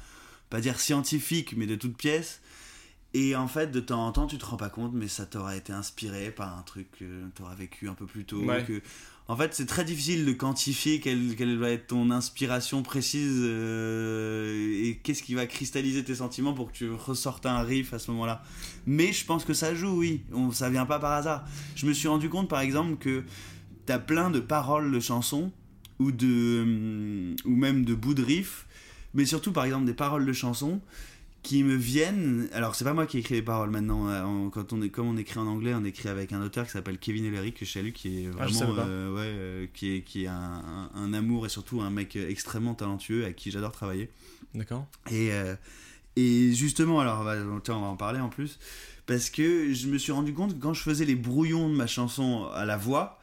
pas 0.50 0.60
dire 0.60 0.78
scientifique, 0.78 1.54
mais 1.56 1.66
de 1.66 1.74
toute 1.74 1.96
pièce. 1.96 2.40
Et 3.14 3.34
en 3.34 3.48
fait, 3.48 3.70
de 3.70 3.80
temps 3.80 4.06
en 4.06 4.12
temps, 4.12 4.26
tu 4.26 4.36
te 4.36 4.44
rends 4.44 4.58
pas 4.58 4.68
compte, 4.68 4.92
mais 4.92 5.08
ça 5.08 5.24
t'aura 5.24 5.56
été 5.56 5.72
inspiré 5.72 6.30
par 6.30 6.58
un 6.58 6.62
truc 6.62 6.88
que 6.98 7.26
t'auras 7.34 7.54
vécu 7.54 7.88
un 7.88 7.94
peu 7.94 8.04
plus 8.04 8.26
tôt. 8.26 8.42
Ouais. 8.44 8.62
Que... 8.66 8.82
En 9.30 9.36
fait, 9.36 9.52
c'est 9.52 9.66
très 9.66 9.84
difficile 9.84 10.24
de 10.24 10.32
quantifier 10.32 11.00
quelle, 11.00 11.36
quelle 11.36 11.58
va 11.58 11.68
être 11.68 11.88
ton 11.88 12.10
inspiration 12.10 12.82
précise 12.82 13.42
euh, 13.42 14.82
et 14.82 14.96
qu'est-ce 15.02 15.22
qui 15.22 15.34
va 15.34 15.46
cristalliser 15.46 16.02
tes 16.02 16.14
sentiments 16.14 16.54
pour 16.54 16.72
que 16.72 16.78
tu 16.78 16.90
ressortes 16.90 17.44
un 17.44 17.60
riff 17.60 17.92
à 17.92 17.98
ce 17.98 18.10
moment-là. 18.12 18.42
Mais 18.86 19.12
je 19.12 19.26
pense 19.26 19.44
que 19.44 19.52
ça 19.52 19.74
joue, 19.74 19.98
oui. 19.98 20.22
On, 20.32 20.50
ça 20.50 20.70
vient 20.70 20.86
pas 20.86 20.98
par 20.98 21.12
hasard. 21.12 21.44
Je 21.76 21.84
me 21.84 21.92
suis 21.92 22.08
rendu 22.08 22.30
compte, 22.30 22.48
par 22.48 22.60
exemple, 22.60 22.96
que 22.96 23.22
t'as 23.84 23.98
plein 23.98 24.30
de 24.30 24.40
paroles 24.40 24.90
de 24.90 24.98
chansons 24.98 25.52
ou 25.98 26.10
de 26.10 26.62
hum, 26.62 27.36
ou 27.44 27.54
même 27.54 27.84
de 27.84 27.94
bouts 27.94 28.14
de 28.14 28.22
riff, 28.22 28.66
mais 29.12 29.26
surtout, 29.26 29.52
par 29.52 29.66
exemple, 29.66 29.84
des 29.84 29.94
paroles 29.94 30.24
de 30.24 30.32
chansons 30.32 30.80
qui 31.42 31.62
me 31.62 31.74
viennent. 31.76 32.48
Alors, 32.52 32.74
c'est 32.74 32.84
pas 32.84 32.92
moi 32.94 33.06
qui 33.06 33.18
écris 33.18 33.34
les 33.34 33.42
paroles 33.42 33.70
maintenant. 33.70 34.08
euh, 34.08 34.22
en- 34.22 34.50
quand 34.50 34.72
on 34.72 34.82
est, 34.82 34.88
comme 34.90 35.08
on 35.08 35.16
écrit 35.16 35.38
en 35.38 35.46
anglais, 35.46 35.72
on 35.74 35.84
écrit 35.84 36.08
avec 36.08 36.32
un 36.32 36.42
auteur 36.42 36.66
qui 36.66 36.72
s'appelle 36.72 36.98
Kevin 36.98 37.24
Ellery 37.24 37.52
que 37.52 37.64
je 37.64 37.70
salue, 37.72 37.92
qui 37.92 38.24
est 38.24 38.28
Ah, 38.38 38.44
vraiment, 38.46 38.74
euh, 38.78 39.14
ouais, 39.14 39.20
euh, 39.24 39.66
qui 39.72 39.96
est, 39.96 40.02
qui 40.02 40.24
est 40.24 40.28
un, 40.28 40.34
un- 40.34 40.90
un 40.94 41.12
amour 41.14 41.46
et 41.46 41.48
surtout 41.48 41.80
un 41.80 41.90
mec 41.90 42.16
extrêmement 42.16 42.74
talentueux 42.74 43.24
avec 43.24 43.36
qui 43.36 43.50
j'adore 43.50 43.72
travailler. 43.72 44.10
D'accord. 44.54 44.86
Et, 45.10 45.32
euh, 45.32 45.54
et 46.16 46.52
justement, 46.52 47.00
alors, 47.00 47.20
on 47.20 47.24
va, 47.24 47.36
tiens, 47.62 47.76
on 47.76 47.80
va 47.82 47.86
en 47.86 47.96
parler 47.96 48.18
en 48.20 48.28
plus, 48.28 48.58
parce 49.06 49.30
que 49.30 49.72
je 49.72 49.86
me 49.86 49.96
suis 49.98 50.12
rendu 50.12 50.34
compte 50.34 50.54
que 50.58 50.60
quand 50.62 50.74
je 50.74 50.82
faisais 50.82 51.04
les 51.04 51.14
brouillons 51.14 51.70
de 51.70 51.74
ma 51.76 51.86
chanson 51.86 52.46
à 52.52 52.64
la 52.64 52.76
voix, 52.76 53.20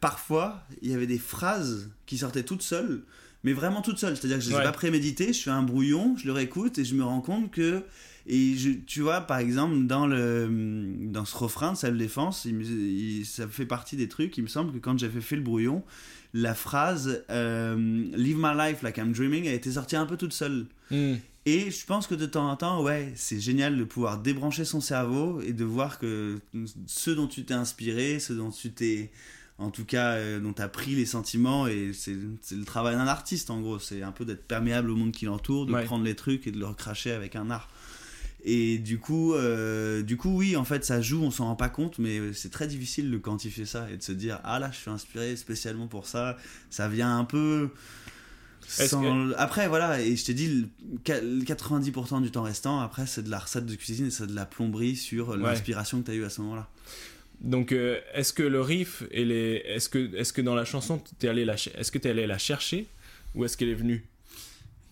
parfois, 0.00 0.62
il 0.80 0.90
y 0.90 0.94
avait 0.94 1.06
des 1.06 1.18
phrases 1.18 1.90
qui 2.06 2.16
sortaient 2.18 2.44
toutes 2.44 2.62
seules, 2.62 3.04
mais 3.44 3.52
vraiment 3.52 3.82
toutes 3.82 3.98
seules. 3.98 4.16
C'est-à-dire 4.16 4.38
que 4.38 4.44
je 4.44 4.50
ne 4.50 4.54
Ouais. 4.56 4.62
pas 4.64 4.72
préméditées, 4.72 5.32
je 5.32 5.40
fais 5.42 5.50
un 5.50 5.62
brouillon, 5.62 6.16
je 6.16 6.26
le 6.26 6.32
réécoute 6.32 6.78
et 6.78 6.84
je 6.84 6.94
me 6.94 7.04
rends 7.04 7.20
compte 7.20 7.50
que. 7.50 7.82
Et 8.30 8.56
je, 8.56 8.70
tu 8.86 9.00
vois, 9.00 9.22
par 9.22 9.38
exemple, 9.38 9.86
dans, 9.86 10.06
le, 10.06 10.50
dans 11.06 11.24
ce 11.24 11.34
refrain 11.36 11.72
de 11.72 11.78
il 12.44 12.54
me- 12.54 12.62
il- 12.64 13.24
ça 13.24 13.48
fait 13.48 13.64
partie 13.64 13.96
des 13.96 14.06
trucs. 14.08 14.36
Il 14.36 14.42
me 14.42 14.48
semble 14.48 14.72
que 14.72 14.78
quand 14.78 14.98
j'avais 14.98 15.22
fait 15.22 15.36
le 15.36 15.40
brouillon, 15.42 15.82
la 16.34 16.54
phrase 16.54 17.24
euh, 17.30 17.74
Live 18.14 18.36
my 18.38 18.54
life 18.54 18.82
like 18.82 18.98
I'm 18.98 19.12
dreaming 19.12 19.48
a 19.48 19.52
été 19.54 19.72
sortie 19.72 19.96
un 19.96 20.04
peu 20.04 20.18
toute 20.18 20.34
seule. 20.34 20.66
Hmm. 20.90 21.14
Et 21.46 21.70
je 21.70 21.86
pense 21.86 22.06
que 22.06 22.14
de 22.14 22.26
temps 22.26 22.50
en 22.50 22.56
temps, 22.56 22.82
ouais, 22.82 23.10
c'est 23.14 23.40
génial 23.40 23.78
de 23.78 23.84
pouvoir 23.84 24.18
débrancher 24.20 24.66
son 24.66 24.82
cerveau 24.82 25.40
et 25.40 25.54
de 25.54 25.64
voir 25.64 25.98
que 25.98 26.38
ce 26.86 27.10
dont 27.10 27.26
tu 27.28 27.44
t'es 27.44 27.54
inspiré, 27.54 28.18
ce 28.20 28.34
dont 28.34 28.50
tu 28.50 28.70
t'es, 28.72 29.10
en 29.58 29.70
tout 29.70 29.84
cas, 29.84 30.12
euh, 30.12 30.38
dont 30.40 30.52
tu 30.52 30.62
as 30.62 30.68
pris 30.68 30.94
les 30.94 31.04
sentiments, 31.06 31.66
et 31.66 31.90
c'est 31.92 32.14
le 32.14 32.64
travail 32.64 32.94
d'un 32.96 33.06
artiste 33.08 33.50
en 33.50 33.60
gros, 33.60 33.78
c'est 33.78 34.02
un 34.02 34.12
peu 34.12 34.24
d'être 34.24 34.44
perméable 34.46 34.90
au 34.90 34.96
monde 34.96 35.12
qui 35.12 35.24
l'entoure, 35.24 35.66
de 35.66 35.72
Ouais. 35.72 35.84
prendre 35.84 36.04
les 36.04 36.14
trucs 36.14 36.46
et 36.46 36.52
de 36.52 36.58
le 36.58 36.66
recracher 36.66 37.10
avec 37.12 37.34
un 37.36 37.50
art. 37.50 37.68
Et 38.44 38.78
du 38.78 38.98
coup, 39.00 39.34
euh, 39.34 40.02
du 40.02 40.16
coup, 40.16 40.30
oui, 40.36 40.54
en 40.56 40.64
fait, 40.64 40.84
ça 40.84 41.00
joue, 41.02 41.20
on 41.24 41.32
s'en 41.32 41.46
rend 41.46 41.56
pas 41.56 41.68
compte, 41.68 41.98
mais 41.98 42.32
c'est 42.32 42.50
très 42.50 42.68
difficile 42.68 43.10
de 43.10 43.18
quantifier 43.18 43.66
ça 43.66 43.90
et 43.90 43.96
de 43.96 44.02
se 44.02 44.12
dire, 44.12 44.38
ah 44.44 44.60
là, 44.60 44.70
je 44.72 44.76
suis 44.78 44.90
inspiré 44.90 45.34
spécialement 45.34 45.88
pour 45.88 46.06
ça. 46.06 46.36
Ça 46.70 46.88
vient 46.88 47.18
un 47.18 47.24
peu. 47.24 47.70
Après, 49.36 49.66
voilà, 49.68 50.00
et 50.00 50.14
je 50.16 50.24
t'ai 50.24 50.34
dit, 50.34 50.46
le 50.48 50.98
qua- 51.04 51.20
le 51.20 51.42
90% 51.44 52.20
du 52.20 52.30
temps 52.30 52.42
restant, 52.42 52.80
après, 52.80 53.06
c'est 53.06 53.22
de 53.22 53.30
la 53.30 53.38
recette 53.38 53.66
de 53.66 53.74
cuisine 53.74 54.06
et 54.06 54.10
c'est 54.10 54.26
de 54.26 54.34
la 54.34 54.46
plomberie 54.46 54.94
sur 54.96 55.36
l'inspiration 55.36 56.00
que 56.00 56.06
tu 56.06 56.10
as 56.12 56.14
eue 56.14 56.24
à 56.24 56.30
ce 56.30 56.40
moment-là. 56.42 56.68
Donc 57.40 57.72
euh, 57.72 58.00
est-ce 58.14 58.32
que 58.32 58.42
le 58.42 58.60
riff 58.60 59.04
et 59.10 59.24
les 59.24 59.62
est-ce 59.66 59.88
que 59.88 60.14
est-ce 60.16 60.32
que 60.32 60.40
dans 60.42 60.54
la 60.56 60.64
chanson 60.64 61.00
t'es 61.18 61.28
allé 61.28 61.44
la 61.44 61.54
est-ce 61.54 61.92
que 61.92 61.98
t'es 61.98 62.10
allé 62.10 62.26
la 62.26 62.38
chercher 62.38 62.86
ou 63.34 63.44
est-ce 63.44 63.56
qu'elle 63.56 63.68
est 63.68 63.74
venue? 63.74 64.04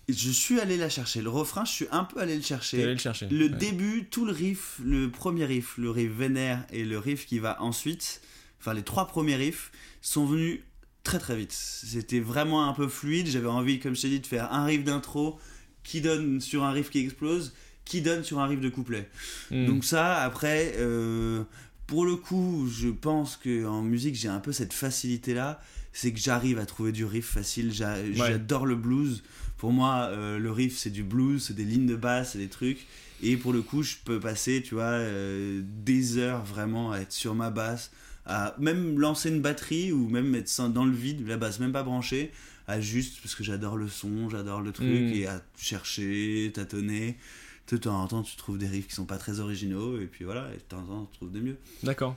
Je 0.09 0.31
suis 0.31 0.61
allé 0.61 0.77
la 0.77 0.89
chercher. 0.89 1.21
Le 1.21 1.31
refrain, 1.31 1.65
je 1.65 1.73
suis 1.73 1.87
un 1.91 2.05
peu 2.05 2.21
allé 2.21 2.37
le 2.37 2.43
chercher. 2.43 2.81
allé 2.85 2.93
le 2.93 2.99
chercher. 2.99 3.27
Le 3.29 3.47
Ouais. 3.47 3.49
début, 3.49 4.05
tout 4.09 4.25
le 4.25 4.31
riff, 4.33 4.79
le 4.85 5.11
premier 5.11 5.45
riff, 5.47 5.77
le 5.79 5.91
riff 5.91 6.13
vénère 6.13 6.65
et 6.73 6.85
le 6.85 6.97
riff 6.99 7.27
qui 7.27 7.41
va 7.41 7.61
ensuite, 7.61 8.21
enfin 8.61 8.73
les 8.73 8.83
trois 8.85 9.09
premiers 9.09 9.35
riffs, 9.35 9.73
sont 10.03 10.25
venus 10.25 10.61
très 11.03 11.19
très 11.19 11.35
vite. 11.37 11.51
C'était 11.53 12.21
vraiment 12.21 12.69
un 12.69 12.73
peu 12.73 12.87
fluide. 12.87 13.27
J'avais 13.27 13.49
envie, 13.49 13.81
comme 13.81 13.97
je 13.97 14.03
t'ai 14.03 14.09
dit, 14.11 14.21
de 14.21 14.27
faire 14.29 14.53
un 14.53 14.65
riff 14.67 14.85
d'intro 14.85 15.41
qui 15.83 16.01
donne 16.01 16.41
sur 16.41 16.63
un 16.63 16.71
riff 16.71 16.91
qui 16.91 17.01
explose, 17.01 17.53
qui 17.85 18.01
donne 18.01 18.23
sur 18.23 18.39
un 18.39 18.47
riff 18.47 18.61
de 18.61 18.69
couplet. 18.69 19.09
Hmm. 19.51 19.67
Donc 19.67 19.85
ça, 19.85 20.19
après, 20.23 20.75
euh, 20.77 21.43
pour 21.87 22.05
le 22.05 22.17
coup, 22.17 22.69
je 22.71 22.89
pense 22.89 23.37
que 23.37 23.65
en 23.67 23.83
musique, 23.83 24.15
j'ai 24.15 24.29
un 24.29 24.41
peu 24.41 24.53
cette 24.53 24.73
facilité-là, 24.73 25.61
c'est 25.93 26.13
que 26.13 26.19
j'arrive 26.19 26.59
à 26.59 26.67
trouver 26.67 26.93
du 26.93 27.05
riff 27.05 27.27
facile. 27.27 27.73
J'a- 27.73 27.97
J'adore 28.13 28.67
le 28.67 28.77
blues. 28.77 29.23
Pour 29.57 29.73
moi, 29.73 30.09
euh, 30.11 30.39
le 30.39 30.51
riff, 30.51 30.77
c'est 30.77 30.91
du 30.91 31.03
blues, 31.03 31.43
c'est 31.47 31.55
des 31.57 31.65
lignes 31.65 31.87
de 31.87 31.97
basse, 31.97 32.33
c'est 32.33 32.39
des 32.39 32.49
trucs. 32.49 32.87
Et 33.23 33.37
pour 33.39 33.53
le 33.55 33.63
coup, 33.63 33.83
je 33.83 33.95
peux 34.05 34.21
passer, 34.21 34.63
tu 34.63 34.75
vois, 34.75 34.85
euh, 34.85 35.63
des 35.85 36.19
heures 36.19 36.45
vraiment 36.45 36.93
à 36.93 36.99
être 36.99 37.13
sur 37.13 37.35
ma 37.35 37.49
basse, 37.51 37.91
à 38.27 38.55
même 38.59 38.99
lancer 38.99 39.31
une 39.31 39.41
batterie 39.41 39.93
ou 39.93 40.09
même 40.09 40.35
être 40.35 40.69
dans 40.69 40.85
le 40.85 40.93
vide, 40.95 41.27
la 41.27 41.39
basse 41.39 41.59
même 41.61 41.73
pas 41.73 41.83
branchée, 41.85 42.31
à 42.69 42.79
juste 42.81 43.21
parce 43.23 43.35
que 43.35 43.45
j'adore 43.45 43.77
le 43.79 43.89
son, 43.89 44.29
j'adore 44.29 44.61
le 44.61 44.73
truc, 44.73 44.87
Mm. 44.89 45.13
et 45.15 45.27
à 45.27 45.41
chercher, 45.57 46.51
tâtonner. 46.53 47.17
De 47.69 47.77
temps 47.79 48.01
en 48.01 48.07
temps, 48.07 48.23
tu 48.23 48.37
trouves 48.37 48.59
des 48.59 48.69
riffs 48.69 48.87
qui 48.87 48.95
sont 48.95 49.07
pas 49.07 49.19
très 49.19 49.41
originaux, 49.41 49.99
et 50.01 50.07
puis 50.07 50.25
voilà, 50.25 50.47
et 50.55 50.57
de 50.59 50.63
temps 50.63 50.79
en 50.79 50.87
temps, 50.87 51.09
tu 51.11 51.17
trouves 51.19 51.33
des 51.33 51.41
mieux. 51.41 51.57
D'accord. 51.83 52.15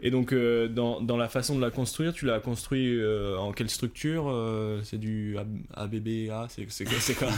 Et 0.00 0.10
donc 0.10 0.32
euh, 0.32 0.68
dans, 0.68 1.00
dans 1.02 1.16
la 1.16 1.28
façon 1.28 1.56
de 1.56 1.60
la 1.60 1.70
construire, 1.70 2.12
tu 2.14 2.24
l'as 2.24 2.38
construit 2.40 2.96
euh, 2.98 3.36
en 3.36 3.52
quelle 3.52 3.68
structure 3.68 4.26
euh, 4.28 4.80
C'est 4.84 4.96
du 4.98 5.36
ABBA 5.74 6.46
C'est 6.48 6.66
c'est 6.70 6.84
quoi, 6.84 6.94
c'est 7.00 7.14
quoi 7.14 7.28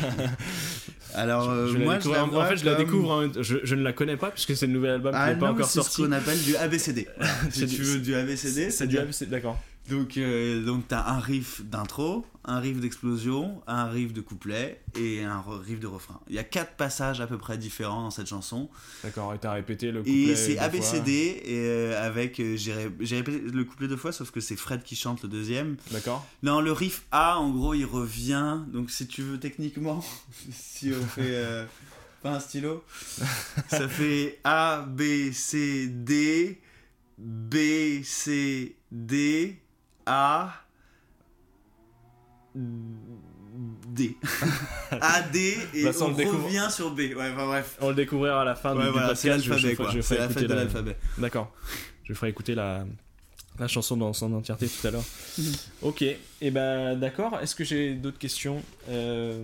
Alors, 1.14 1.66
Je 1.66 1.78
moi, 1.78 1.98
je 1.98 2.08
la 2.10 2.24
en 2.24 2.44
fait, 2.46 2.56
je 2.58 2.64
la 2.64 2.74
découvre. 2.74 3.12
hein, 3.22 3.32
je, 3.40 3.56
je 3.64 3.74
ne 3.74 3.82
la 3.82 3.92
connais 3.92 4.16
pas 4.16 4.30
puisque 4.30 4.54
c'est 4.56 4.66
le 4.66 4.72
nouvel 4.72 4.90
album 4.92 5.12
qui 5.12 5.18
Ah 5.20 5.32
n'est 5.32 5.38
pas 5.40 5.46
non, 5.46 5.52
encore 5.54 5.66
c'est 5.66 5.78
ce 5.80 5.84
sorti. 5.84 6.02
qu'on 6.02 6.12
appelle 6.12 6.38
du 6.42 6.56
ABCD. 6.56 7.08
Si 7.50 7.66
du- 7.66 7.76
tu 7.76 7.82
veux 7.82 7.98
du 8.00 8.14
ABCD, 8.14 8.36
C'est 8.36 8.64
du 8.64 8.70
c'est-à-dire 8.70 9.00
ABC, 9.02 9.26
d'accord. 9.26 9.58
Donc, 9.88 10.18
donc 10.66 10.86
tu 10.88 10.94
as 10.94 11.08
un 11.08 11.18
riff 11.18 11.62
d'intro, 11.64 12.24
un 12.50 12.58
riff 12.60 12.80
d'explosion, 12.80 13.62
un 13.66 13.86
riff 13.86 14.12
de 14.12 14.20
couplet 14.20 14.80
et 14.98 15.22
un 15.22 15.42
riff 15.64 15.78
de 15.80 15.86
refrain. 15.86 16.20
Il 16.28 16.34
y 16.34 16.38
a 16.38 16.44
quatre 16.44 16.72
passages 16.76 17.20
à 17.20 17.26
peu 17.26 17.38
près 17.38 17.56
différents 17.58 18.02
dans 18.02 18.10
cette 18.10 18.26
chanson. 18.26 18.68
D'accord, 19.04 19.32
et 19.34 19.38
t'as 19.38 19.52
répété 19.52 19.92
le 19.92 20.00
couplet. 20.00 20.32
Et 20.32 20.36
c'est 20.36 20.58
ABCD 20.58 21.10
et, 21.44 21.58
euh, 21.66 22.06
avec. 22.06 22.40
euh, 22.40 22.56
J'ai 22.56 22.72
ré- 22.74 22.92
j'ai 23.00 23.16
répété 23.16 23.38
le 23.40 23.64
couplet 23.64 23.88
deux 23.88 23.96
fois, 23.96 24.12
sauf 24.12 24.30
que 24.30 24.40
c'est 24.40 24.56
Fred 24.56 24.82
qui 24.82 24.96
chante 24.96 25.22
le 25.22 25.28
deuxième. 25.28 25.76
D'accord. 25.90 26.26
Non, 26.42 26.60
le 26.60 26.72
riff 26.72 27.04
A, 27.12 27.38
en 27.38 27.50
gros, 27.50 27.74
il 27.74 27.84
revient. 27.84 28.58
Donc, 28.72 28.90
si 28.90 29.06
tu 29.06 29.22
veux, 29.22 29.38
techniquement, 29.38 30.04
si 30.52 30.92
on 30.92 31.06
fait. 31.06 31.22
euh, 31.34 31.64
pas 32.22 32.32
un 32.32 32.40
stylo, 32.40 32.84
ça 33.68 33.88
fait 33.88 34.40
A, 34.44 34.82
B, 34.82 35.30
C, 35.32 35.86
D, 35.88 36.60
B, 37.16 38.02
C, 38.04 38.76
D, 38.92 39.56
A, 40.04 40.52
D. 42.54 44.16
A, 44.92 45.22
D, 45.22 45.56
et 45.74 45.84
Bah, 45.84 45.90
on 46.00 46.04
on 46.04 46.14
revient 46.14 46.68
sur 46.70 46.90
B. 46.92 46.98
Ouais, 47.00 47.30
enfin 47.32 47.46
bref. 47.46 47.76
On 47.80 47.88
le 47.90 47.94
découvrira 47.94 48.42
à 48.42 48.44
la 48.44 48.54
fin 48.54 48.76
Ouais, 48.76 48.84
du, 48.84 48.92
c'est 49.14 49.28
podcast. 49.30 49.44
je- 49.44 49.52
je 49.52 49.96
je 49.96 50.00
C'est 50.00 50.18
la 50.18 50.28
fête 50.28 50.42
de 50.44 50.48
la- 50.48 50.54
l'alphabet. 50.56 50.96
D'accord. 51.18 51.52
Je 52.04 52.14
ferai 52.14 52.28
écouter 52.30 52.54
la, 52.54 52.84
la 53.58 53.68
chanson 53.68 53.96
dans 53.96 54.12
son 54.12 54.32
entièreté 54.32 54.68
tout 54.68 54.86
à 54.86 54.90
l'heure. 54.90 55.04
ok, 55.82 56.02
et 56.02 56.18
eh 56.40 56.50
ben 56.50 56.96
d'accord. 56.96 57.38
Est-ce 57.40 57.54
que 57.54 57.64
j'ai 57.64 57.94
d'autres 57.94 58.18
questions 58.18 58.62
euh, 58.88 59.42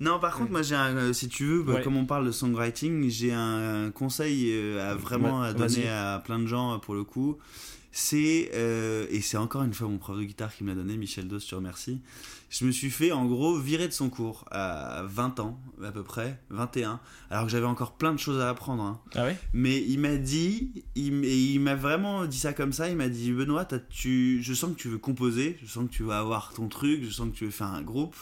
Non, 0.00 0.18
par 0.20 0.36
contre, 0.36 0.50
moi, 0.52 0.62
j'ai 0.62 0.74
un, 0.76 0.96
euh, 0.96 1.12
si 1.12 1.28
tu 1.28 1.44
veux, 1.44 1.62
bah, 1.62 1.74
Ouais. 1.74 1.82
comme 1.82 1.96
on 1.96 2.04
parle 2.04 2.26
de 2.26 2.32
songwriting, 2.32 3.08
j'ai 3.08 3.32
un, 3.32 3.90
conseil 3.92 4.50
euh, 4.52 4.92
à 4.92 4.94
vraiment 4.94 5.40
Ouais, 5.40 5.48
à 5.48 5.52
donner 5.52 5.88
à 5.88 6.20
plein 6.24 6.38
de 6.38 6.46
gens 6.46 6.74
euh, 6.74 6.78
pour 6.78 6.94
le 6.94 7.04
coup. 7.04 7.38
C'est, 7.98 8.50
euh, 8.52 9.06
et 9.08 9.22
c'est 9.22 9.38
encore 9.38 9.62
une 9.62 9.72
fois 9.72 9.88
mon 9.88 9.96
prof 9.96 10.18
de 10.18 10.22
guitare 10.24 10.54
qui 10.54 10.64
me 10.64 10.68
l'a 10.68 10.74
donné, 10.74 10.98
Michel 10.98 11.28
Dos, 11.28 11.38
je 11.38 11.46
te 11.48 11.54
remercie. 11.54 12.02
Je 12.50 12.66
me 12.66 12.70
suis 12.70 12.90
fait 12.90 13.10
en 13.10 13.24
gros 13.24 13.58
virer 13.58 13.88
de 13.88 13.92
son 13.94 14.10
cours 14.10 14.44
à 14.50 15.02
20 15.06 15.40
ans, 15.40 15.58
à 15.82 15.90
peu 15.92 16.02
près, 16.02 16.38
21, 16.50 17.00
alors 17.30 17.46
que 17.46 17.50
j'avais 17.50 17.64
encore 17.64 17.96
plein 17.96 18.12
de 18.12 18.18
choses 18.18 18.38
à 18.38 18.50
apprendre. 18.50 18.82
hein. 18.82 19.00
Ah 19.14 19.24
ouais? 19.24 19.36
Mais 19.54 19.82
il 19.82 19.98
m'a 19.98 20.16
dit, 20.16 20.84
il, 20.94 21.24
et 21.24 21.38
il 21.54 21.58
m'a 21.58 21.74
vraiment 21.74 22.26
dit 22.26 22.36
ça 22.38 22.52
comme 22.52 22.74
ça. 22.74 22.90
Il 22.90 22.96
m'a 22.96 23.08
dit 23.08 23.32
Benoît, 23.32 23.64
t'as- 23.64 23.78
tu, 23.78 24.42
je 24.42 24.52
sens 24.52 24.72
que 24.72 24.76
tu 24.76 24.88
veux 24.88 24.98
composer, 24.98 25.56
je 25.62 25.66
sens 25.66 25.86
que 25.88 25.90
tu 25.94 26.02
veux 26.02 26.12
avoir 26.12 26.52
ton 26.52 26.68
truc, 26.68 27.02
je 27.02 27.08
sens 27.08 27.30
que 27.30 27.34
tu 27.34 27.46
veux 27.46 27.50
faire 27.50 27.68
un 27.68 27.80
groupe. 27.82 28.14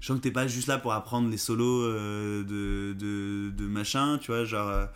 Je 0.00 0.06
sens 0.06 0.18
que 0.18 0.22
t'es 0.22 0.30
pas 0.30 0.46
juste 0.46 0.68
là 0.68 0.78
pour 0.78 0.92
apprendre 0.92 1.28
les 1.28 1.36
solos 1.36 1.82
euh, 1.82 2.44
de, 2.44 2.92
de, 2.96 3.50
de 3.50 3.66
machin, 3.66 4.18
tu 4.22 4.28
vois, 4.30 4.44
genre. 4.44 4.68
euh, 4.68 4.86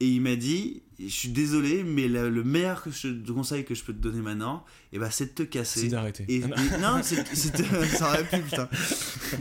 et 0.00 0.06
il 0.08 0.20
m'a 0.20 0.36
dit, 0.36 0.82
je 1.00 1.08
suis 1.08 1.28
désolé, 1.28 1.82
mais 1.84 2.06
le, 2.08 2.28
le 2.30 2.44
meilleur 2.44 2.82
que 2.82 2.90
je- 2.90 3.08
de 3.08 3.32
conseil 3.32 3.64
que 3.64 3.74
je 3.74 3.82
peux 3.84 3.92
te 3.92 3.98
donner 3.98 4.20
maintenant, 4.20 4.64
et 4.92 4.98
ben, 4.98 5.08
c'est 5.10 5.26
de 5.26 5.30
te 5.30 5.42
casser. 5.42 5.80
C'est 5.80 5.88
d'arrêter. 5.88 6.24
Et, 6.28 6.36
et- 6.36 6.42
non, 6.80 7.00
c'est- 7.02 7.24
ça 7.96 8.08
aurait 8.08 8.24
pu, 8.24 8.40
putain. 8.42 8.68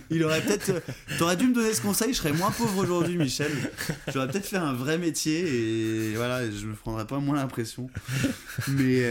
Il 0.09 0.23
aurait 0.23 0.41
peut-être. 0.41 0.69
euh, 0.69 0.79
T'aurais 1.17 1.37
dû 1.37 1.47
me 1.47 1.53
donner 1.53 1.73
ce 1.73 1.81
conseil, 1.81 2.13
je 2.13 2.17
serais 2.17 2.33
moins 2.33 2.51
pauvre 2.51 2.77
aujourd'hui, 2.83 3.17
Michel. 3.17 3.51
J'aurais 4.13 4.27
peut-être 4.29 4.47
fait 4.47 4.57
un 4.57 4.73
vrai 4.73 4.97
métier 4.97 6.11
et 6.11 6.15
voilà, 6.15 6.49
je 6.49 6.65
me 6.67 6.73
prendrais 6.75 7.05
pas 7.07 7.19
moins 7.19 7.35
l'impression. 7.35 7.89
Mais 8.69 9.01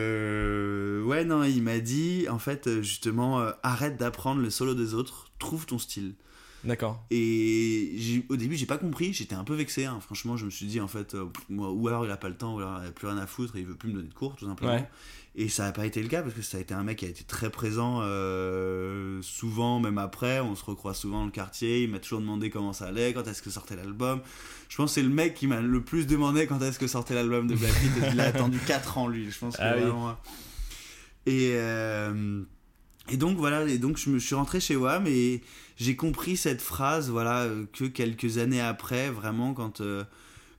euh, 0.00 1.02
ouais, 1.02 1.24
non, 1.24 1.42
il 1.44 1.62
m'a 1.62 1.78
dit, 1.78 2.26
en 2.28 2.38
fait, 2.38 2.66
euh, 2.66 2.82
justement, 2.82 3.40
euh, 3.40 3.50
arrête 3.62 3.96
d'apprendre 3.96 4.40
le 4.42 4.50
solo 4.50 4.74
des 4.74 4.94
autres, 4.94 5.30
trouve 5.38 5.66
ton 5.66 5.78
style. 5.78 6.14
D'accord. 6.64 7.02
Et 7.10 8.22
au 8.28 8.36
début, 8.36 8.56
j'ai 8.56 8.66
pas 8.66 8.76
compris, 8.78 9.12
j'étais 9.12 9.34
un 9.34 9.44
peu 9.44 9.54
vexé. 9.54 9.86
hein. 9.86 9.98
Franchement, 10.00 10.36
je 10.36 10.44
me 10.44 10.50
suis 10.50 10.66
dit, 10.66 10.80
en 10.80 10.88
fait, 10.88 11.14
euh, 11.14 11.26
moi, 11.48 11.70
ou 11.72 11.88
alors 11.88 12.04
il 12.04 12.10
a 12.10 12.16
pas 12.16 12.28
le 12.28 12.36
temps, 12.36 12.54
ou 12.54 12.58
alors 12.58 12.80
il 12.82 12.88
a 12.88 12.92
plus 12.92 13.06
rien 13.06 13.16
à 13.18 13.26
foutre 13.26 13.56
et 13.56 13.60
il 13.60 13.66
veut 13.66 13.74
plus 13.76 13.88
me 13.88 13.94
donner 13.94 14.08
de 14.08 14.14
cours, 14.14 14.36
tout 14.36 14.46
simplement. 14.46 14.72
Ouais. 14.74 14.88
Et 15.36 15.48
ça 15.48 15.62
n'a 15.62 15.72
pas 15.72 15.86
été 15.86 16.02
le 16.02 16.08
cas 16.08 16.22
parce 16.22 16.34
que 16.34 16.42
ça 16.42 16.58
a 16.58 16.60
été 16.60 16.74
un 16.74 16.82
mec 16.82 16.98
qui 16.98 17.04
a 17.06 17.08
été 17.08 17.22
très 17.22 17.50
présent 17.50 18.00
euh, 18.02 19.22
souvent, 19.22 19.78
même 19.78 19.96
après. 19.98 20.40
On 20.40 20.56
se 20.56 20.64
recroise 20.64 20.96
souvent 20.98 21.20
dans 21.20 21.24
le 21.26 21.30
quartier. 21.30 21.84
Il 21.84 21.90
m'a 21.90 22.00
toujours 22.00 22.20
demandé 22.20 22.50
comment 22.50 22.72
ça 22.72 22.86
allait, 22.88 23.12
quand 23.14 23.26
est-ce 23.28 23.40
que 23.40 23.48
sortait 23.48 23.76
l'album. 23.76 24.20
Je 24.68 24.76
pense 24.76 24.90
que 24.90 24.94
c'est 24.96 25.02
le 25.04 25.08
mec 25.08 25.34
qui 25.34 25.46
m'a 25.46 25.60
le 25.60 25.80
plus 25.82 26.06
demandé 26.08 26.46
quand 26.48 26.60
est-ce 26.60 26.80
que 26.80 26.88
sortait 26.88 27.14
l'album 27.14 27.46
de 27.46 27.54
Black 27.54 27.72
Beat. 27.80 28.04
Il 28.12 28.20
a 28.20 28.24
attendu 28.24 28.58
4 28.66 28.98
ans, 28.98 29.06
lui. 29.08 29.30
Je 29.30 29.38
pense 29.38 29.56
que 29.56 29.62
Ah 29.62 29.74
oui. 29.76 29.82
vraiment. 29.82 30.16
Et, 31.26 31.52
euh, 31.54 32.42
et 33.08 33.16
donc 33.16 33.36
voilà, 33.38 33.64
et 33.68 33.78
donc 33.78 33.98
je 33.98 34.10
me 34.10 34.18
suis 34.18 34.34
rentré 34.34 34.58
chez 34.58 34.74
WAM 34.74 35.06
et 35.06 35.42
j'ai 35.80 35.96
compris 35.96 36.36
cette 36.36 36.62
phrase, 36.62 37.10
voilà, 37.10 37.42
euh, 37.44 37.64
que 37.72 37.84
quelques 37.86 38.38
années 38.38 38.60
après, 38.60 39.10
vraiment, 39.10 39.54
quand, 39.54 39.80
euh, 39.80 40.04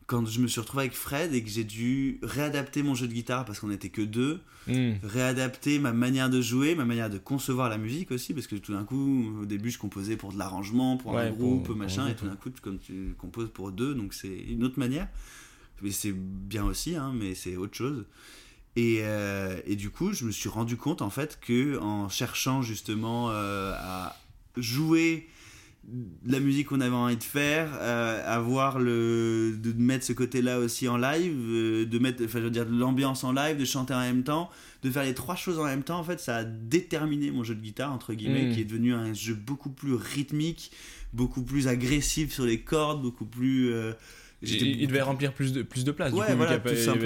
quand 0.07 0.25
je 0.25 0.39
me 0.41 0.47
suis 0.47 0.59
retrouvé 0.59 0.83
avec 0.85 0.93
Fred 0.95 1.33
et 1.33 1.43
que 1.43 1.49
j'ai 1.49 1.63
dû 1.63 2.19
réadapter 2.23 2.83
mon 2.83 2.95
jeu 2.95 3.07
de 3.07 3.13
guitare 3.13 3.45
parce 3.45 3.59
qu'on 3.59 3.67
n'était 3.67 3.89
que 3.89 4.01
deux, 4.01 4.41
Hmm. 4.67 4.91
réadapter 5.03 5.79
ma 5.79 5.91
manière 5.91 6.29
de 6.29 6.39
jouer, 6.39 6.75
ma 6.75 6.85
manière 6.85 7.09
de 7.09 7.17
concevoir 7.17 7.67
la 7.67 7.79
musique 7.79 8.11
aussi, 8.11 8.31
parce 8.35 8.45
que 8.45 8.55
tout 8.55 8.73
d'un 8.73 8.83
coup, 8.83 9.33
au 9.41 9.45
début, 9.47 9.71
je 9.71 9.79
composais 9.79 10.17
pour 10.17 10.31
de 10.31 10.37
l'arrangement, 10.37 10.97
pour 10.97 11.17
un 11.17 11.23
Ouais, 11.25 11.31
groupe, 11.31 11.65
pour 11.65 11.75
machin, 11.75 12.07
et 12.07 12.15
tout 12.15 12.27
d'un 12.27 12.35
coup, 12.35 12.51
comme 12.61 12.77
tu 12.77 13.15
composes 13.17 13.49
pour 13.51 13.71
deux, 13.71 13.95
donc 13.95 14.13
c'est 14.13 14.27
une 14.37 14.63
autre 14.63 14.77
manière. 14.77 15.07
Mais 15.81 15.89
c'est 15.89 16.11
bien 16.13 16.63
aussi, 16.63 16.95
hein, 16.95 17.11
mais 17.15 17.33
c'est 17.33 17.55
autre 17.57 17.75
chose. 17.75 18.05
Et, 18.75 18.99
euh, 19.01 19.59
et 19.65 19.75
du 19.75 19.89
coup, 19.89 20.13
je 20.13 20.25
me 20.25 20.31
suis 20.31 20.47
rendu 20.47 20.77
compte 20.77 21.01
en 21.01 21.09
fait 21.09 21.39
que 21.41 21.79
en 21.79 22.07
cherchant 22.07 22.61
justement 22.61 23.31
euh, 23.31 23.73
à 23.75 24.15
jouer 24.57 25.27
de 25.83 26.31
la 26.31 26.39
musique 26.39 26.67
qu'on 26.67 26.79
avait 26.79 26.95
envie 26.95 27.17
de 27.17 27.23
faire, 27.23 27.69
euh, 27.81 28.21
avoir 28.27 28.77
le 28.77 29.57
de 29.57 29.73
mettre 29.73 30.05
ce 30.05 30.13
côté-là 30.13 30.59
aussi 30.59 30.87
en 30.87 30.95
live, 30.97 31.35
euh, 31.49 31.85
de 31.87 31.97
mettre, 31.99 32.23
enfin 32.23 32.37
je 32.37 32.43
veux 32.43 32.51
dire 32.51 32.67
de 32.67 32.77
l'ambiance 32.77 33.23
en 33.23 33.31
live, 33.33 33.57
de 33.57 33.65
chanter 33.65 33.93
en 33.95 33.99
même 34.01 34.23
temps, 34.23 34.51
de 34.83 34.91
faire 34.91 35.03
les 35.03 35.15
trois 35.15 35.35
choses 35.35 35.57
en 35.57 35.65
même 35.65 35.81
temps. 35.81 35.97
En 35.97 36.03
fait, 36.03 36.19
ça 36.19 36.37
a 36.37 36.43
déterminé 36.43 37.31
mon 37.31 37.43
jeu 37.43 37.55
de 37.55 37.61
guitare 37.61 37.91
entre 37.91 38.13
guillemets, 38.13 38.49
Mm. 38.49 38.53
qui 38.53 38.61
est 38.61 38.65
devenu 38.65 38.93
un 38.93 39.13
jeu 39.13 39.33
beaucoup 39.33 39.71
plus 39.71 39.95
rythmique, 39.95 40.71
beaucoup 41.13 41.41
plus 41.41 41.67
agressif 41.67 42.31
sur 42.31 42.45
les 42.45 42.61
cordes, 42.61 43.01
beaucoup 43.01 43.25
plus. 43.25 43.73
euh, 43.73 43.93
Il, 44.43 44.87
devait 44.87 45.01
remplir 45.01 45.33
plus 45.33 45.51
de, 45.53 45.61
plus 45.61 45.83
de 45.83 45.91
place. 45.91 46.13
Ouais, 46.13 46.25
du 46.25 46.31
coup, 46.31 46.37
voilà, 46.37 46.51
il 46.53 46.55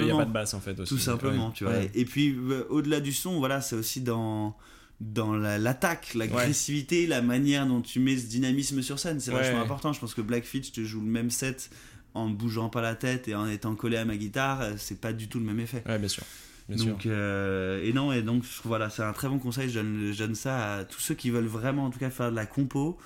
y 0.06 0.10
a- 0.10 0.16
pas 0.16 0.24
de 0.24 0.32
basse 0.32 0.54
en 0.54 0.60
fait 0.60 0.78
aussi. 0.80 0.88
tout 0.94 0.98
simplement, 0.98 1.48
Ouais. 1.48 1.52
tu 1.54 1.64
vois. 1.64 1.74
Ouais. 1.74 1.90
Et 1.94 2.04
puis, 2.06 2.34
au-delà 2.70 3.00
du 3.00 3.12
son, 3.12 3.38
voilà, 3.38 3.60
c'est 3.60 3.76
aussi 3.76 4.00
dans 4.00 4.56
dans 5.00 5.34
la- 5.34 5.58
l'attaque, 5.58 6.14
l'agressivité, 6.14 7.06
la 7.06 7.20
manière 7.22 7.66
dont 7.66 7.82
tu 7.82 8.00
mets 8.00 8.16
ce 8.16 8.26
dynamisme 8.26 8.80
sur 8.82 8.98
scène. 8.98 9.20
C'est 9.20 9.30
Ouais. 9.30 9.38
vachement 9.42 9.60
important. 9.60 9.92
Je 9.92 10.00
pense 10.00 10.14
que 10.14 10.22
Blackfeet, 10.22 10.62
je 10.64 10.70
te 10.72 10.84
joue 10.84 11.00
le 11.00 11.06
même 11.06 11.30
set 11.30 11.70
en 12.14 12.28
bougeant 12.30 12.70
pas 12.70 12.80
la 12.80 12.94
tête 12.94 13.28
et 13.28 13.34
en 13.34 13.46
étant 13.46 13.74
collé 13.74 13.98
à 13.98 14.04
ma 14.06 14.16
guitare, 14.16 14.62
euh, 14.62 14.72
c'est 14.78 15.00
pas 15.00 15.12
du 15.12 15.28
tout 15.28 15.38
le 15.38 15.44
même 15.44 15.60
effet. 15.60 15.82
Ouais, 15.86 15.98
bien 15.98 16.08
sûr. 16.08 16.22
Bien 16.68 16.78
sûr. 16.78 16.86
donc, 16.88 17.06
euh, 17.06 17.80
et 17.84 17.92
non, 17.92 18.10
et 18.10 18.22
donc 18.22 18.42
voilà, 18.64 18.90
c'est 18.90 19.02
un 19.02 19.12
très 19.12 19.28
bon 19.28 19.38
conseil. 19.38 19.68
Je 19.70 19.74
donne, 19.80 20.10
je 20.12 20.18
donne 20.18 20.34
ça 20.34 20.76
à 20.78 20.84
tous 20.84 21.00
ceux 21.00 21.14
qui 21.14 21.30
veulent 21.30 21.44
vraiment, 21.46 21.84
en 21.84 21.90
tout 21.90 21.98
cas, 21.98 22.10
faire 22.10 22.30
de 22.30 22.36
la 22.36 22.46
compo. 22.46 22.98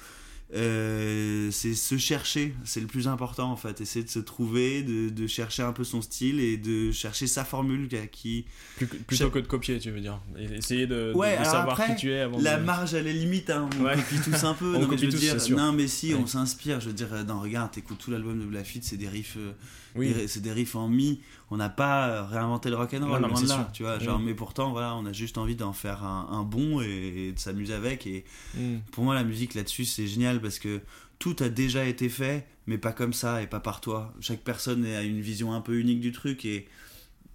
Euh, 0.53 1.49
c'est 1.53 1.75
se 1.75 1.97
chercher, 1.97 2.55
c'est 2.65 2.81
le 2.81 2.87
plus 2.87 3.07
important 3.09 3.51
en 3.53 3.57
fait. 3.57 3.81
Essayer 3.81 4.05
de 4.05 4.11
se 4.11 4.19
trouver, 4.19 4.83
de, 4.83 5.09
de 5.09 5.27
chercher 5.27 5.63
un 5.63 5.73
peu 5.73 5.85
son 5.85 6.03
style 6.03 6.41
et 6.41 6.57
de 6.57 6.91
chercher 6.91 7.27
sa 7.27 7.45
formule 7.45 7.89
qui- 8.11 8.47
Plus 8.77 8.87
plutôt 8.89 9.31
que 9.31 9.39
de 9.39 9.47
copier, 9.47 9.79
tu 9.79 9.91
veux 9.91 10.01
dire. 10.01 10.21
Essayer 10.53 10.87
de, 10.87 11.13
Ouais, 11.15 11.39
de 11.39 11.45
savoir 11.45 11.81
après, 11.81 11.95
qui 11.95 12.01
tu 12.03 12.13
es 12.13 12.21
avant 12.21 12.39
La 12.41 12.59
de... 12.59 12.65
marge, 12.65 12.95
elle 12.95 13.07
est 13.07 13.13
limite, 13.13 13.51
hein. 13.51 13.69
on 13.81 13.85
Ouais. 13.85 13.95
copie 13.97 14.21
tous 14.25 14.45
un 14.45 14.55
peu. 14.59 14.67
On 14.77 14.81
non, 14.81 14.81
mais 14.81 14.87
copie 14.87 14.99
je 15.03 15.07
veux 15.07 15.13
tous, 15.13 15.45
dire, 15.47 15.57
non, 15.57 15.73
mais 15.73 15.87
si, 15.87 16.15
Ouais. 16.15 16.21
on 16.21 16.27
s'inspire. 16.27 16.81
Je 16.81 16.89
veux 16.89 16.95
dire, 16.95 17.09
non, 17.27 17.41
regarde, 17.41 17.71
t'écoutes 17.71 17.99
tout 17.99 18.11
l'album 18.11 18.39
de 18.41 18.45
Blackfeet, 18.45 18.81
c'est 18.83 18.97
des 18.97 19.09
riffs, 19.09 19.37
euh, 19.39 19.53
Oui. 19.95 20.13
c'est 20.27 20.41
des 20.43 20.53
riffs 20.53 20.75
en 20.75 20.89
mi. 20.89 21.21
On 21.53 21.57
n'a 21.57 21.69
pas 21.69 22.09
euh, 22.09 22.23
réinventé 22.25 22.71
le 22.71 22.77
rock'n'roll, 22.77 23.21
loin 23.21 23.29
de 23.43 23.49
là, 23.49 23.55
sûr. 23.55 23.69
tu 23.73 23.83
vois. 23.83 23.99
Genre, 23.99 24.19
mais 24.21 24.35
pourtant, 24.35 24.71
voilà, 24.71 24.95
on 24.95 25.05
a 25.07 25.13
juste 25.13 25.37
envie 25.37 25.57
d'en 25.57 25.73
faire 25.73 26.05
un, 26.05 26.29
un 26.31 26.43
bon 26.45 26.81
et, 26.81 27.29
et 27.29 27.33
de 27.33 27.39
s'amuser 27.39 27.75
avec. 27.75 28.07
Et 28.07 28.25
Hmm. 28.57 28.79
pour 28.93 29.05
moi, 29.05 29.15
la 29.15 29.23
musique 29.25 29.55
là-dessus, 29.55 29.85
c'est 29.85 30.07
génial 30.41 30.43
parce 30.43 30.59
que 30.59 30.81
tout 31.19 31.37
a 31.41 31.49
déjà 31.49 31.85
été 31.85 32.09
fait, 32.09 32.47
mais 32.67 32.79
pas 32.79 32.93
comme 32.93 33.13
ça 33.13 33.43
et 33.43 33.47
pas 33.47 33.61
par 33.61 33.81
toi. 33.81 34.15
Chaque 34.21 34.41
personne 34.43 34.85
a 34.85 35.03
une 35.03 35.21
vision 35.21 35.53
un 35.53 35.61
peu 35.61 35.79
unique 35.79 36.01
du 36.01 36.13
truc 36.13 36.45
et 36.45 36.67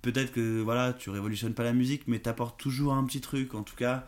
peut-être 0.02 0.32
que 0.32 0.62
voilà, 0.62 0.94
tu 0.94 1.10
révolutionnes 1.10 1.54
pas 1.54 1.64
la 1.64 1.74
musique, 1.74 2.04
mais 2.08 2.20
t'apportes 2.20 2.60
toujours 2.60 2.94
un 2.94 3.04
petit 3.06 3.22
truc. 3.22 3.54
En 3.56 3.64
tout 3.64 3.76
cas, 3.76 4.08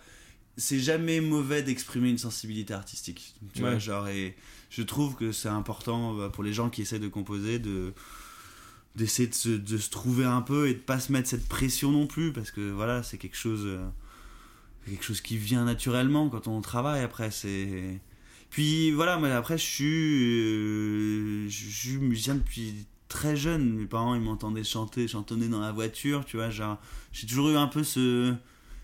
c'est 0.58 0.80
jamais 0.80 1.22
mauvais 1.22 1.62
d'exprimer 1.64 2.10
une 2.10 2.18
sensibilité 2.18 2.74
artistique. 2.74 3.36
Tu 3.54 3.62
Ouais. 3.64 3.70
vois, 3.72 3.80
genre, 3.80 4.08
et 4.08 4.36
je 4.70 4.82
trouve 4.82 5.16
que 5.16 5.32
c'est 5.32 5.50
important 5.50 6.16
bah, 6.16 6.30
pour 6.30 6.44
les 6.44 6.54
gens 6.54 6.70
qui 6.70 6.82
essaient 6.82 7.00
de 7.00 7.08
composer 7.08 7.60
de 7.60 7.94
d'essayer 8.96 9.28
de 9.30 9.36
se, 9.36 9.50
de 9.50 9.78
se 9.78 9.92
trouver 9.92 10.26
un 10.26 10.42
peu 10.42 10.68
et 10.70 10.74
de 10.74 10.80
pas 10.80 11.00
se 11.00 11.12
mettre 11.12 11.30
cette 11.30 11.48
pression 11.48 11.92
non 11.92 12.08
plus 12.08 12.34
parce 12.34 12.50
que 12.50 12.72
voilà 12.72 13.04
c'est 13.04 13.20
quelque 13.20 13.38
chose 13.38 13.62
euh, 13.68 13.88
quelque 14.88 15.04
chose 15.04 15.22
qui 15.22 15.38
vient 15.38 15.66
naturellement 15.66 16.30
quand 16.30 16.48
on 16.48 16.62
travaille 16.62 17.04
après 17.04 17.30
c'est 17.30 18.02
puis 18.50 18.92
voilà 18.92 19.18
moi 19.18 19.30
après 19.30 19.58
je 19.58 19.64
suis 19.64 20.44
euh, 20.44 21.50
je 21.50 21.70
suis 21.70 21.98
musicien 21.98 22.36
depuis 22.36 22.86
très 23.08 23.36
jeune. 23.36 23.74
Mes 23.74 23.86
parents 23.86 24.16
ils 24.16 24.22
m'entendaient 24.22 24.64
chanter 24.64 25.08
chantonner 25.08 25.48
dans 25.48 25.60
la 25.62 25.72
voiture 25.72 26.26
tu 26.26 26.38
vois 26.38 26.50
genre 26.50 26.78
j'ai 27.12 27.28
toujours 27.28 27.50
eu 27.50 27.56
un 27.56 27.68
peu 27.68 27.84
ce 27.84 28.34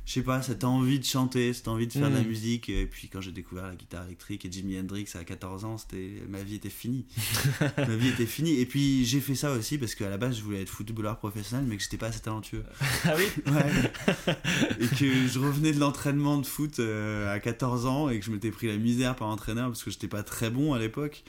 je 0.06 0.13
sais 0.13 0.22
pas 0.22 0.42
cette 0.42 0.66
envie 0.66 1.00
de 1.00 1.06
chanter 1.06 1.54
cette 1.54 1.68
envie 1.70 1.88
de 1.88 1.94
faire 1.94 2.10
de 2.10 2.16
la 2.16 2.22
Mm. 2.24 2.28
musique 2.28 2.68
et 2.70 2.86
puis 2.86 3.08
quand 3.08 3.22
j'ai 3.22 3.32
découvert 3.32 3.68
la 3.68 3.76
guitare 3.76 4.06
électrique 4.06 4.44
et 4.46 4.52
Jimi 4.52 4.78
Hendrix 4.78 5.06
à 5.16 5.24
14 5.24 5.63
ans 5.63 5.78
c'était 5.78 6.22
ma 6.28 6.44
vie 6.44 6.56
était 6.56 6.70
finie 6.70 7.06
ma 7.78 7.96
vie 7.96 8.10
était 8.10 8.26
finie 8.26 8.60
et 8.60 8.66
puis 8.66 9.06
j'ai 9.06 9.22
fait 9.22 9.36
ça 9.36 9.52
aussi 9.54 9.78
parce 9.78 9.96
qu'à 9.96 10.10
la 10.10 10.18
base 10.18 10.38
je 10.38 10.42
voulais 10.44 10.62
être 10.62 10.70
footballeur 10.70 11.18
professionnel 11.18 11.66
mais 11.70 11.78
que 11.78 11.84
j'étais 11.84 11.98
pas 11.98 12.08
assez 12.08 12.20
talentueux 12.20 12.63
Ah 13.06 13.13
oui 13.18 13.26
Ouais. 13.54 14.36
et 14.82 14.88
que 14.88 15.28
je 15.28 15.39
revenais 15.39 15.72
de 15.72 15.80
l'entraînement 15.80 16.38
de 16.38 16.46
foot 16.46 16.80
euh, 16.80 17.34
à 17.34 17.39
14 17.39 17.86
ans 17.86 18.10
et 18.10 18.20
que 18.20 18.26
je 18.26 18.32
m'étais 18.32 18.52
pris 18.52 18.68
la 18.68 18.78
misère 18.78 19.16
par 19.16 19.30
entraîneur 19.30 19.68
parce 19.70 19.84
que 19.84 19.92
j'étais 19.92 20.08
pas 20.10 20.24
très 20.24 20.50
bon 20.50 20.74
à 20.74 20.80
l'époque. 20.80 21.24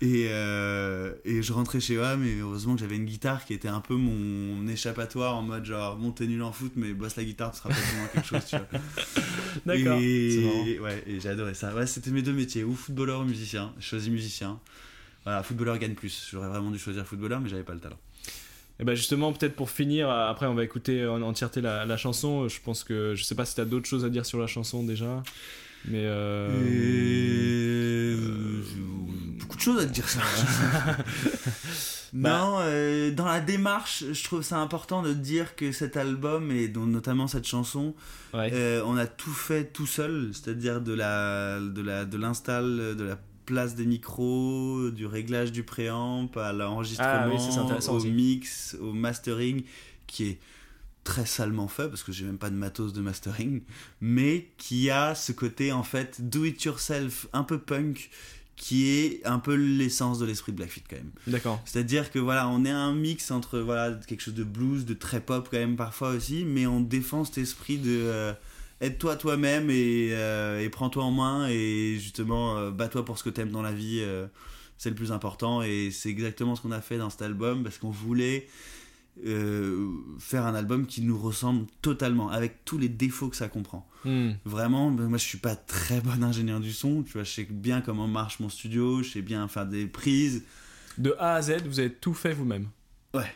Et, 0.00 0.28
euh, 0.28 1.12
et 1.24 1.42
je 1.42 1.52
rentrais 1.52 1.80
chez 1.80 1.98
WAM 1.98 2.24
et 2.24 2.38
heureusement 2.38 2.74
que 2.74 2.80
j'avais 2.80 2.94
une 2.94 3.04
guitare 3.04 3.44
qui 3.44 3.52
était 3.52 3.66
un 3.66 3.80
peu 3.80 3.96
mon 3.96 4.68
échappatoire 4.68 5.34
en 5.34 5.42
mode 5.42 5.64
genre 5.64 5.96
bon 5.96 6.12
t'es 6.12 6.28
nul 6.28 6.40
en 6.44 6.52
foot 6.52 6.70
mais 6.76 6.92
bosse 6.92 7.16
la 7.16 7.24
guitare 7.24 7.50
tu 7.50 7.58
seras 7.58 7.70
à 7.70 8.08
quelque 8.14 8.26
chose 8.26 8.44
tu 8.48 8.56
vois. 8.56 8.68
D'accord. 9.66 9.98
Et, 10.00 10.78
ouais, 10.78 11.02
et 11.04 11.18
j'ai 11.18 11.30
adoré 11.30 11.54
ça. 11.54 11.74
Ouais, 11.74 11.86
c'était 11.86 12.12
mes 12.12 12.22
deux 12.22 12.32
métiers, 12.32 12.62
ou 12.62 12.74
footballeur 12.76 13.22
ou 13.22 13.24
musicien. 13.24 13.72
Je 13.80 13.86
choisis 13.86 14.08
musicien. 14.08 14.60
Voilà, 15.24 15.42
footballeur 15.42 15.78
gagne 15.78 15.94
plus. 15.94 16.28
J'aurais 16.30 16.48
vraiment 16.48 16.70
dû 16.70 16.78
choisir 16.78 17.04
footballeur 17.04 17.40
mais 17.40 17.48
j'avais 17.48 17.64
pas 17.64 17.74
le 17.74 17.80
talent. 17.80 17.98
Et 18.78 18.84
bah 18.84 18.94
justement, 18.94 19.32
peut-être 19.32 19.56
pour 19.56 19.68
finir, 19.68 20.08
après 20.08 20.46
on 20.46 20.54
va 20.54 20.62
écouter 20.62 21.04
en 21.04 21.20
entièreté 21.22 21.60
la, 21.60 21.84
la 21.84 21.96
chanson. 21.96 22.46
Je 22.46 22.60
pense 22.60 22.84
que 22.84 23.16
je 23.16 23.24
sais 23.24 23.34
pas 23.34 23.44
si 23.44 23.56
t'as 23.56 23.64
d'autres 23.64 23.88
choses 23.88 24.04
à 24.04 24.10
dire 24.10 24.24
sur 24.24 24.38
la 24.38 24.46
chanson 24.46 24.84
déjà, 24.84 25.24
mais 25.84 26.04
euh, 26.04 26.54
Et... 26.70 28.16
de 29.58 29.62
choses 29.62 29.82
à 29.82 29.86
te 29.86 29.92
dire 29.92 30.08
ça. 30.08 30.20
non, 32.12 32.58
euh, 32.60 33.10
dans 33.10 33.26
la 33.26 33.40
démarche, 33.40 34.04
je 34.12 34.24
trouve 34.24 34.42
ça 34.42 34.58
important 34.58 35.02
de 35.02 35.12
dire 35.12 35.54
que 35.56 35.72
cet 35.72 35.96
album, 35.96 36.50
et 36.50 36.68
dont 36.68 36.86
notamment 36.86 37.26
cette 37.26 37.46
chanson, 37.46 37.94
Ouais. 38.34 38.50
euh, 38.52 38.82
on 38.86 38.96
a 38.96 39.06
tout 39.06 39.32
fait 39.32 39.64
tout 39.72 39.86
seul, 39.86 40.30
c'est-à-dire 40.32 40.80
de 40.80 40.92
la 40.94 41.60
de 41.60 41.80
la 41.82 42.04
de 42.04 42.16
l'install, 42.16 42.94
de 42.96 43.04
la 43.04 43.18
place 43.46 43.74
des 43.74 43.86
micros, 43.86 44.90
du 44.90 45.06
réglage 45.06 45.52
du 45.52 45.62
préamp, 45.62 46.30
à 46.36 46.52
l'enregistrement, 46.52 47.10
Ah 47.10 47.28
oui, 47.28 47.88
au 47.88 47.92
aussi. 47.94 48.10
mix, 48.10 48.76
au 48.80 48.92
mastering, 48.92 49.64
qui 50.06 50.24
est 50.26 50.38
très 51.04 51.24
salement 51.24 51.68
fait 51.68 51.88
parce 51.88 52.02
que 52.02 52.12
j'ai 52.12 52.26
même 52.26 52.36
pas 52.36 52.50
de 52.50 52.54
matos 52.56 52.92
de 52.92 53.00
mastering, 53.00 53.62
mais 54.02 54.48
qui 54.58 54.90
a 54.90 55.14
ce 55.14 55.32
côté 55.32 55.72
en 55.72 55.82
fait 55.82 56.28
do 56.28 56.44
it 56.44 56.62
yourself, 56.62 57.26
un 57.32 57.44
peu 57.44 57.58
punk, 57.58 58.10
qui 58.58 58.90
est 58.90 59.24
un 59.24 59.38
peu 59.38 59.54
l'essence 59.54 60.18
de 60.18 60.26
l'esprit 60.26 60.52
de 60.52 60.58
Blackfeet 60.58 60.82
quand 60.90 60.96
même. 60.96 61.12
D'accord. 61.28 61.62
C'est-à-dire 61.64 62.10
que 62.10 62.18
voilà, 62.18 62.48
on 62.48 62.64
est 62.64 62.70
un 62.70 62.92
mix 62.92 63.30
entre 63.30 63.60
voilà 63.60 63.92
quelque 64.06 64.20
chose 64.20 64.34
de 64.34 64.44
blues, 64.44 64.84
de 64.84 64.94
très 64.94 65.20
pop 65.20 65.48
quand 65.50 65.56
même 65.56 65.76
parfois 65.76 66.10
aussi, 66.10 66.44
mais 66.44 66.66
on 66.66 66.80
défend 66.80 67.24
cet 67.24 67.38
esprit 67.38 67.78
de 67.78 67.88
euh, 67.88 68.32
aide-toi 68.80 69.16
toi-même 69.16 69.70
et, 69.70 70.08
euh, 70.10 70.60
et 70.60 70.68
prends-toi 70.68 71.04
en 71.04 71.12
main 71.12 71.48
et 71.48 71.96
justement 72.00 72.58
euh, 72.58 72.70
bats-toi 72.72 73.04
pour 73.04 73.16
ce 73.16 73.22
que 73.22 73.30
t'aimes 73.30 73.52
dans 73.52 73.62
la 73.62 73.72
vie, 73.72 74.04
c'est 74.76 74.90
le 74.90 74.96
plus 74.96 75.12
important 75.12 75.62
et 75.62 75.90
c'est 75.92 76.10
exactement 76.10 76.56
ce 76.56 76.62
qu'on 76.62 76.72
a 76.72 76.80
fait 76.80 76.98
dans 76.98 77.10
cet 77.10 77.22
album 77.22 77.62
parce 77.62 77.78
qu'on 77.78 77.90
voulait 77.90 78.48
euh, 79.26 79.88
faire 80.18 80.46
un 80.46 80.54
album 80.54 80.86
qui 80.86 81.02
nous 81.02 81.18
ressemble 81.18 81.66
totalement 81.82 82.30
avec 82.30 82.64
tous 82.64 82.78
les 82.78 82.88
défauts 82.88 83.28
que 83.28 83.36
ça 83.36 83.48
comprend. 83.48 83.88
Hmm. 84.04 84.32
Vraiment, 84.44 84.90
ben, 84.90 85.08
moi 85.08 85.18
je 85.18 85.24
suis 85.24 85.38
pas 85.38 85.56
très 85.56 86.00
bon 86.00 86.22
ingénieur 86.22 86.60
du 86.60 86.72
son, 86.72 87.02
tu 87.02 87.14
vois, 87.14 87.24
je 87.24 87.32
sais 87.32 87.48
bien 87.50 87.80
comment 87.80 88.06
marche 88.06 88.40
mon 88.40 88.48
studio, 88.48 89.02
je 89.02 89.10
sais 89.10 89.22
bien 89.22 89.48
faire 89.48 89.66
des 89.66 89.86
prises, 89.86 90.44
De 90.98 91.14
A 91.18 91.34
à 91.34 91.42
Z, 91.42 91.62
vous 91.66 91.80
avez 91.80 91.92
tout 91.92 92.14
fait 92.14 92.32
vous-même. 92.32 92.68
Ouais. 93.14 93.32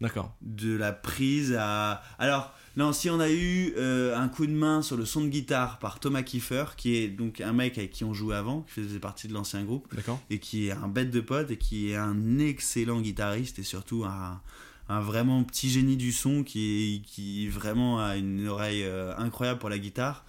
D'accord. 0.00 0.34
de 0.42 0.76
la 0.76 0.92
prise 0.92 1.56
à. 1.58 2.02
Alors, 2.18 2.52
non, 2.76 2.92
si 2.92 3.08
on 3.08 3.20
a 3.20 3.30
eu 3.30 3.72
euh, 3.76 4.16
un 4.18 4.28
coup 4.28 4.46
de 4.46 4.52
main 4.52 4.82
sur 4.82 4.96
le 4.96 5.04
son 5.04 5.22
de 5.22 5.28
guitare 5.28 5.78
par 5.78 6.00
Thomas 6.00 6.22
Kiefer, 6.22 6.64
qui 6.76 6.96
est 6.96 7.08
donc 7.08 7.40
un 7.40 7.52
mec 7.52 7.78
avec 7.78 7.92
qui 7.92 8.04
on 8.04 8.12
jouait 8.12 8.34
avant, 8.34 8.62
qui 8.62 8.82
faisait 8.82 8.98
partie 8.98 9.28
de 9.28 9.32
l'ancien 9.32 9.62
groupe, 9.62 9.86
D'accord. 9.94 10.20
et 10.30 10.40
qui 10.40 10.66
est 10.66 10.72
un 10.72 10.88
bête 10.88 11.10
de 11.10 11.20
pote, 11.20 11.50
et 11.52 11.56
qui 11.56 11.90
est 11.90 11.96
un 11.96 12.38
excellent 12.38 13.00
guitariste, 13.00 13.60
et 13.60 13.62
surtout 13.62 14.04
un, 14.04 14.42
un 14.88 15.00
vraiment 15.00 15.42
petit 15.44 15.70
génie 15.70 15.96
du 15.96 16.12
son, 16.12 16.42
qui, 16.42 17.02
qui 17.06 17.48
vraiment 17.48 18.00
a 18.04 18.16
une 18.16 18.46
oreille 18.48 18.82
euh, 18.84 19.14
incroyable 19.16 19.58
pour 19.60 19.68
la 19.70 19.78
guitare. 19.78 20.24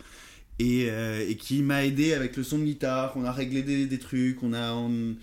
Et, 0.60 0.88
euh, 0.90 1.26
et 1.28 1.36
qui 1.36 1.62
m'a 1.62 1.84
aidé 1.86 2.14
avec 2.14 2.38
le 2.38 2.44
son 2.44 2.60
de 2.60 2.64
guitare, 2.64 3.12
on 3.18 3.26
a 3.26 3.32
réglé 3.34 3.62
des, 3.64 3.86
des 3.88 4.00
trucs, 4.00 4.42
on 4.42 4.54
a, 4.54 4.72
on, 4.74 5.16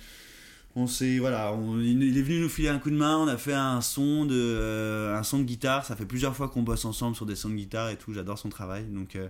on 0.76 0.86
s'est 0.86 1.18
voilà 1.18 1.52
on- 1.54 1.80
il 1.80 2.16
est 2.18 2.22
venu 2.22 2.40
nous 2.40 2.48
filer 2.48 2.68
un 2.68 2.78
coup 2.78 2.88
de 2.90 2.96
main 2.96 3.18
on 3.18 3.28
a 3.28 3.36
fait 3.36 3.52
un 3.52 3.80
son 3.82 4.24
de 4.24 4.34
euh, 4.34 5.14
un 5.18 5.22
son 5.22 5.38
de 5.38 5.44
guitare 5.44 5.84
ça 5.84 5.96
fait 5.96 6.06
plusieurs 6.06 6.34
fois 6.34 6.48
qu'on 6.48 6.62
bosse 6.62 6.86
ensemble 6.86 7.14
sur 7.14 7.26
des 7.26 7.34
sons 7.36 7.50
de 7.50 7.56
guitare 7.56 7.90
et 7.90 7.96
tout 7.96 8.14
j'adore 8.14 8.38
son 8.38 8.48
travail 8.48 8.84
donc 8.84 9.14
euh, 9.16 9.28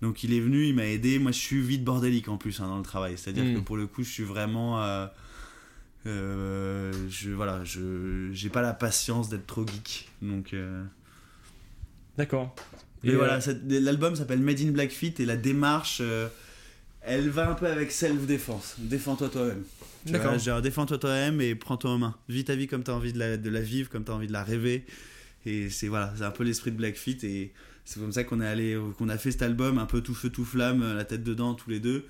donc 0.00 0.24
il 0.24 0.32
est 0.34 0.40
venu 0.40 0.66
il 0.66 0.74
m'a 0.74 0.86
aidé 0.86 1.20
moi 1.20 1.30
je 1.30 1.38
suis 1.38 1.60
vite 1.60 1.84
bordélique 1.84 2.28
en 2.28 2.36
plus 2.36 2.60
hein, 2.60 2.66
dans 2.66 2.78
le 2.78 2.82
travail 2.82 3.14
c'est 3.16 3.30
à 3.30 3.32
dire 3.32 3.44
Mm. 3.44 3.54
que 3.54 3.60
pour 3.60 3.76
le 3.76 3.86
coup 3.86 4.02
je 4.02 4.10
suis 4.10 4.24
vraiment 4.24 4.82
euh, 4.82 5.06
je 6.04 7.30
voilà 7.30 7.62
je 7.64 8.30
j'ai 8.32 8.48
pas 8.48 8.62
la 8.62 8.72
patience 8.72 9.28
d'être 9.28 9.46
trop 9.46 9.66
geek 9.66 10.08
donc 10.20 10.52
euh, 10.52 10.82
D'accord. 12.16 12.54
mais 13.02 13.12
Et, 13.12 13.14
voilà 13.14 13.38
euh, 13.46 13.80
l'album 13.80 14.16
s'appelle 14.16 14.40
Made 14.40 14.60
in 14.60 14.72
Blackfeet 14.72 15.14
et 15.20 15.24
la 15.24 15.36
démarche 15.36 15.98
euh, 16.00 16.28
elle 17.02 17.28
va 17.28 17.50
un 17.50 17.54
peu 17.54 17.66
avec 17.66 17.92
self 17.92 18.26
défense 18.26 18.74
défends-toi 18.78 19.28
toi-même 19.28 19.62
D'accord. 20.06 20.60
défends-toi 20.60 20.98
toi-même 20.98 21.40
et 21.40 21.54
prends-toi 21.54 21.92
en 21.92 21.98
main. 21.98 22.16
Vis 22.28 22.44
ta 22.44 22.56
vie 22.56 22.66
comme 22.66 22.82
tu 22.82 22.90
as 22.90 22.94
envie 22.94 23.12
de 23.12 23.20
la, 23.20 23.36
de 23.36 23.50
la 23.50 23.60
vivre, 23.60 23.88
comme 23.88 24.04
tu 24.04 24.10
as 24.10 24.14
envie 24.14 24.26
de 24.26 24.32
la 24.32 24.42
rêver. 24.42 24.84
Et 25.46 25.70
c'est 25.70 25.86
voilà, 25.86 26.12
c'est 26.16 26.24
un 26.24 26.32
peu 26.32 26.42
l'esprit 26.42 26.72
de 26.72 26.76
Blackfeet 26.76 27.18
et 27.22 27.52
c'est 27.84 28.00
comme 28.00 28.10
ça 28.10 28.24
qu'on 28.24 28.40
est 28.40 28.46
allé 28.46 28.76
qu'on 28.98 29.08
a 29.08 29.16
fait 29.16 29.30
cet 29.30 29.42
album 29.42 29.78
un 29.78 29.86
peu 29.86 30.00
tout 30.00 30.14
feu 30.14 30.28
tout 30.28 30.44
flamme, 30.44 30.96
la 30.96 31.04
tête 31.04 31.22
dedans 31.22 31.54
tous 31.54 31.70
les 31.70 31.78
deux. 31.78 32.04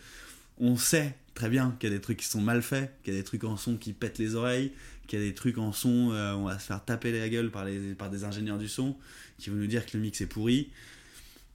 On 0.59 0.77
sait 0.77 1.15
très 1.35 1.49
bien 1.49 1.75
qu'il 1.79 1.91
y 1.91 1.93
a 1.93 1.97
des 1.97 2.01
trucs 2.01 2.19
qui 2.19 2.27
sont 2.27 2.41
mal 2.41 2.63
faits, 2.63 2.93
qu'il 3.03 3.15
y 3.15 3.17
a 3.17 3.21
des 3.21 3.25
trucs 3.25 3.45
en 3.45 3.57
son 3.57 3.77
qui 3.77 3.93
pètent 3.93 4.19
les 4.19 4.35
oreilles, 4.35 4.73
qu'il 5.07 5.19
y 5.19 5.23
a 5.23 5.25
des 5.25 5.35
trucs 5.35 5.59
en 5.59 5.73
son 5.73 6.11
euh, 6.13 6.35
on 6.35 6.45
va 6.45 6.59
se 6.59 6.67
faire 6.67 6.85
taper 6.85 7.13
la 7.13 7.29
gueule 7.29 7.51
par 7.51 7.65
les 7.65 7.95
par 7.95 8.11
des 8.11 8.25
ingénieurs 8.25 8.59
du 8.59 8.69
son 8.69 8.97
qui 9.39 9.51
vont 9.51 9.57
nous 9.57 9.67
dire 9.67 9.87
que 9.87 9.97
le 9.97 10.03
mix 10.03 10.21
est 10.21 10.27
pourri. 10.27 10.71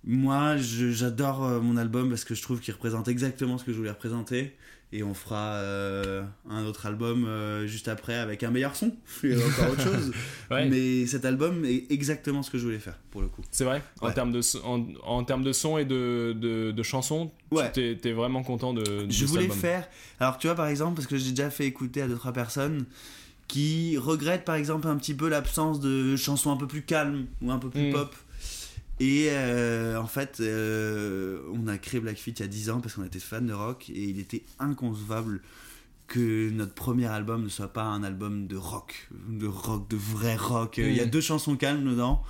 Moi, 0.03 0.57
j'adore 0.57 1.43
euh, 1.43 1.59
mon 1.59 1.75
album 1.75 2.09
parce 2.09 2.23
que 2.23 2.35
je 2.35 2.41
trouve 2.41 2.59
qu'il 2.61 2.73
représente 2.73 3.07
exactement 3.07 3.57
ce 3.57 3.65
que 3.65 3.73
je 3.73 3.77
voulais 3.77 3.91
représenter. 3.91 4.55
Et 4.93 5.03
on 5.03 5.13
fera 5.13 5.55
euh, 5.55 6.23
un 6.49 6.63
autre 6.65 6.85
album 6.85 7.25
euh, 7.25 7.67
juste 7.67 7.89
après 7.89 8.15
avec 8.15 8.41
un 8.43 8.51
meilleur 8.51 8.73
son 8.77 8.95
et 9.23 9.35
encore 9.35 9.71
autre 9.71 9.81
chose. 9.83 10.13
ouais. 10.51 10.69
Mais 10.69 11.05
cet 11.07 11.25
album 11.25 11.65
est 11.65 11.91
exactement 11.91 12.41
ce 12.41 12.49
que 12.49 12.57
je 12.57 12.63
voulais 12.63 12.79
faire 12.79 12.97
pour 13.11 13.21
le 13.21 13.27
coup. 13.27 13.41
C'est 13.51 13.65
vrai? 13.65 13.81
En, 13.99 14.11
termes 14.11 14.31
de, 14.31 14.39
en, 14.63 14.85
en 15.03 15.23
termes 15.25 15.43
de 15.43 15.51
son 15.51 15.77
et 15.77 15.83
de, 15.83 16.33
de, 16.39 16.71
de 16.71 16.83
chansons, 16.83 17.31
Ouais. 17.51 17.65
tu 17.67 17.73
t'es, 17.73 17.97
t'es 18.01 18.11
vraiment 18.13 18.43
content 18.43 18.73
de, 18.73 18.81
de 19.05 19.11
Je 19.11 19.25
voulais 19.25 19.43
album? 19.43 19.57
faire. 19.57 19.87
Alors, 20.21 20.37
tu 20.37 20.47
vois, 20.47 20.55
par 20.55 20.67
exemple, 20.67 20.95
parce 20.95 21.07
que 21.07 21.17
j'ai 21.17 21.31
déjà 21.31 21.49
fait 21.49 21.65
écouter 21.65 22.01
à 22.01 22.07
deux 22.07 22.15
trois 22.15 22.31
personnes 22.33 22.85
qui 23.47 23.97
regrettent, 23.97 24.45
par 24.45 24.55
exemple, 24.55 24.87
un 24.87 24.95
petit 24.97 25.13
peu 25.13 25.29
l'absence 25.29 25.79
de 25.79 26.15
chansons 26.15 26.51
un 26.51 26.57
peu 26.57 26.67
plus 26.67 26.81
calmes 26.83 27.25
ou 27.41 27.51
un 27.51 27.59
peu 27.59 27.69
plus 27.69 27.89
Mm. 27.89 27.91
pop. 27.93 28.15
Et 28.99 29.27
euh, 29.29 29.99
en 30.01 30.07
fait, 30.07 30.39
euh, 30.39 31.41
on 31.53 31.67
a 31.67 31.77
créé 31.77 31.99
Blackfeet 31.99 32.31
il 32.31 32.39
y 32.39 32.43
a 32.43 32.47
10 32.47 32.69
ans 32.71 32.81
parce 32.81 32.95
qu'on 32.95 33.03
était 33.03 33.19
fan 33.19 33.45
de 33.45 33.53
rock 33.53 33.89
et 33.89 34.03
il 34.03 34.19
était 34.19 34.43
inconcevable 34.59 35.41
que 36.07 36.49
notre 36.49 36.73
premier 36.73 37.05
album 37.07 37.43
ne 37.43 37.49
soit 37.49 37.73
pas 37.73 37.83
un 37.83 38.01
album 38.01 38.47
de 38.47 38.55
rock, 38.55 39.09
de 39.29 39.45
rock, 39.45 39.89
de 39.89 39.97
vrai 39.97 40.35
rock. 40.35 40.77
Il 40.77 40.93
y 40.95 41.01
a 41.01 41.05
Mm. 41.05 41.09
deux 41.09 41.21
chansons 41.21 41.57
calmes 41.57 41.83
dedans, 41.85 42.23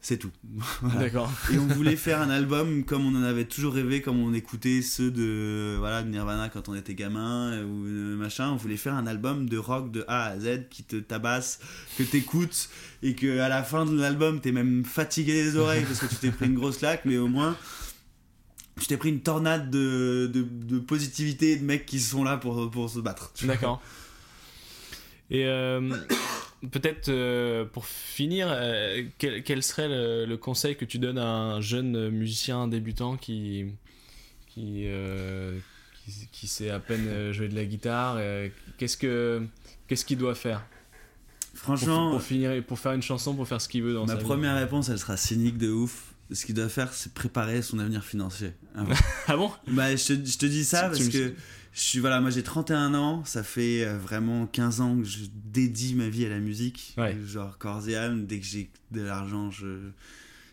c'est 0.00 0.18
tout. 0.18 0.30
Voilà. 0.80 1.00
D'accord. 1.00 1.30
Et 1.52 1.58
on 1.58 1.66
voulait 1.66 1.96
faire 1.96 2.20
un 2.20 2.30
album 2.30 2.84
comme 2.84 3.04
on 3.06 3.18
en 3.18 3.22
avait 3.22 3.44
toujours 3.44 3.74
rêvé, 3.74 4.00
comme 4.00 4.20
on 4.20 4.32
écoutait 4.32 4.82
ceux 4.82 5.10
de, 5.10 5.76
voilà, 5.78 6.02
de 6.02 6.08
Nirvana 6.08 6.48
quand 6.48 6.68
on 6.68 6.74
était 6.74 6.94
gamin 6.94 7.52
euh, 7.52 7.64
ou 7.64 7.86
euh, 7.86 8.16
machin. 8.16 8.50
On 8.50 8.56
voulait 8.56 8.76
faire 8.76 8.94
un 8.94 9.06
album 9.06 9.48
de 9.48 9.58
rock 9.58 9.90
de 9.90 10.04
A 10.08 10.26
à 10.26 10.38
Z 10.38 10.68
qui 10.70 10.84
te 10.84 10.96
tabasse, 10.96 11.60
que 11.96 12.02
t'écoutes 12.02 12.68
et 13.02 13.14
que 13.14 13.38
à 13.40 13.48
la 13.48 13.62
fin 13.62 13.86
de 13.86 14.00
l'album 14.00 14.40
t'es 14.40 14.52
même 14.52 14.84
fatigué 14.84 15.44
des 15.44 15.56
oreilles 15.56 15.84
parce 15.84 15.98
que 16.00 16.06
tu 16.06 16.16
t'es 16.16 16.30
pris 16.30 16.46
une 16.46 16.54
grosse 16.54 16.78
claque, 16.78 17.04
mais 17.04 17.16
au 17.18 17.28
moins 17.28 17.56
tu 18.80 18.86
t'es 18.86 18.96
pris 18.96 19.08
une 19.08 19.20
tornade 19.20 19.70
de, 19.70 20.30
de, 20.32 20.42
de 20.42 20.78
positivité 20.78 21.52
et 21.52 21.56
de 21.56 21.64
mecs 21.64 21.84
qui 21.86 21.98
sont 21.98 22.22
là 22.22 22.36
pour, 22.36 22.70
pour 22.70 22.88
se 22.88 23.00
battre. 23.00 23.32
D'accord. 23.42 23.82
Et 25.30 25.44
euh, 25.46 25.80
peut-être 26.70 27.08
euh, 27.08 27.64
pour 27.64 27.86
finir, 27.86 28.48
euh, 28.50 29.02
quel, 29.18 29.42
quel 29.42 29.62
serait 29.62 29.88
le, 29.88 30.26
le 30.26 30.36
conseil 30.36 30.76
que 30.76 30.84
tu 30.84 30.98
donnes 30.98 31.18
à 31.18 31.26
un 31.26 31.60
jeune 31.60 32.10
musicien 32.10 32.68
débutant 32.68 33.16
qui, 33.16 33.66
qui, 34.46 34.84
euh, 34.86 35.58
qui, 36.04 36.28
qui 36.32 36.46
sait 36.46 36.70
à 36.70 36.80
peine 36.80 37.32
jouer 37.32 37.48
de 37.48 37.54
la 37.54 37.64
guitare 37.64 38.18
Qu'est-ce 38.76 38.96
que 38.96 39.42
qu'est-ce 39.86 40.04
qu'il 40.04 40.18
doit 40.18 40.34
faire? 40.34 40.64
Pour, 41.52 41.60
Franchement, 41.60 42.10
pour 42.10 42.22
finir, 42.22 42.62
pour 42.64 42.78
faire 42.78 42.92
une 42.92 43.02
chanson, 43.02 43.34
pour 43.34 43.48
faire 43.48 43.60
ce 43.60 43.68
qu'il 43.68 43.82
veut 43.82 43.94
dans 43.94 44.06
ma 44.06 44.12
sa 44.12 44.18
vie 44.18 44.24
première 44.24 44.56
réponse 44.56 44.88
elle 44.88 44.98
sera 44.98 45.16
cynique 45.16 45.58
de 45.58 45.70
ouf. 45.70 46.14
Ce 46.30 46.44
qu'il 46.44 46.54
doit 46.54 46.68
faire, 46.68 46.92
c'est 46.92 47.14
préparer 47.14 47.62
son 47.62 47.78
avenir 47.78 48.04
financier. 48.04 48.52
Ah 49.28 49.36
bon? 49.36 49.50
Bah, 49.66 49.96
je 49.96 50.14
te, 50.14 50.26
je 50.26 50.36
te 50.38 50.44
dis 50.44 50.64
ça 50.64 50.82
parce 50.88 51.08
que 51.08 51.34
je 51.78 51.84
suis, 51.84 51.98
voilà, 52.00 52.20
moi 52.20 52.30
j'ai 52.30 52.42
31 52.42 52.92
ans, 52.94 53.24
ça 53.24 53.44
fait 53.44 53.84
euh, 53.84 53.96
vraiment 53.98 54.46
15 54.46 54.80
ans 54.80 54.96
que 54.98 55.04
je 55.04 55.26
dédie 55.52 55.94
ma 55.94 56.08
vie 56.08 56.24
à 56.24 56.28
la 56.28 56.40
musique. 56.40 56.92
Ouais. 56.98 57.16
Genre 57.24 57.56
corps 57.58 57.88
et 57.88 57.94
âme, 57.96 58.26
dès 58.26 58.40
que 58.40 58.44
j'ai 58.46 58.68
de 58.90 59.00
l'argent, 59.02 59.50
je, 59.52 59.78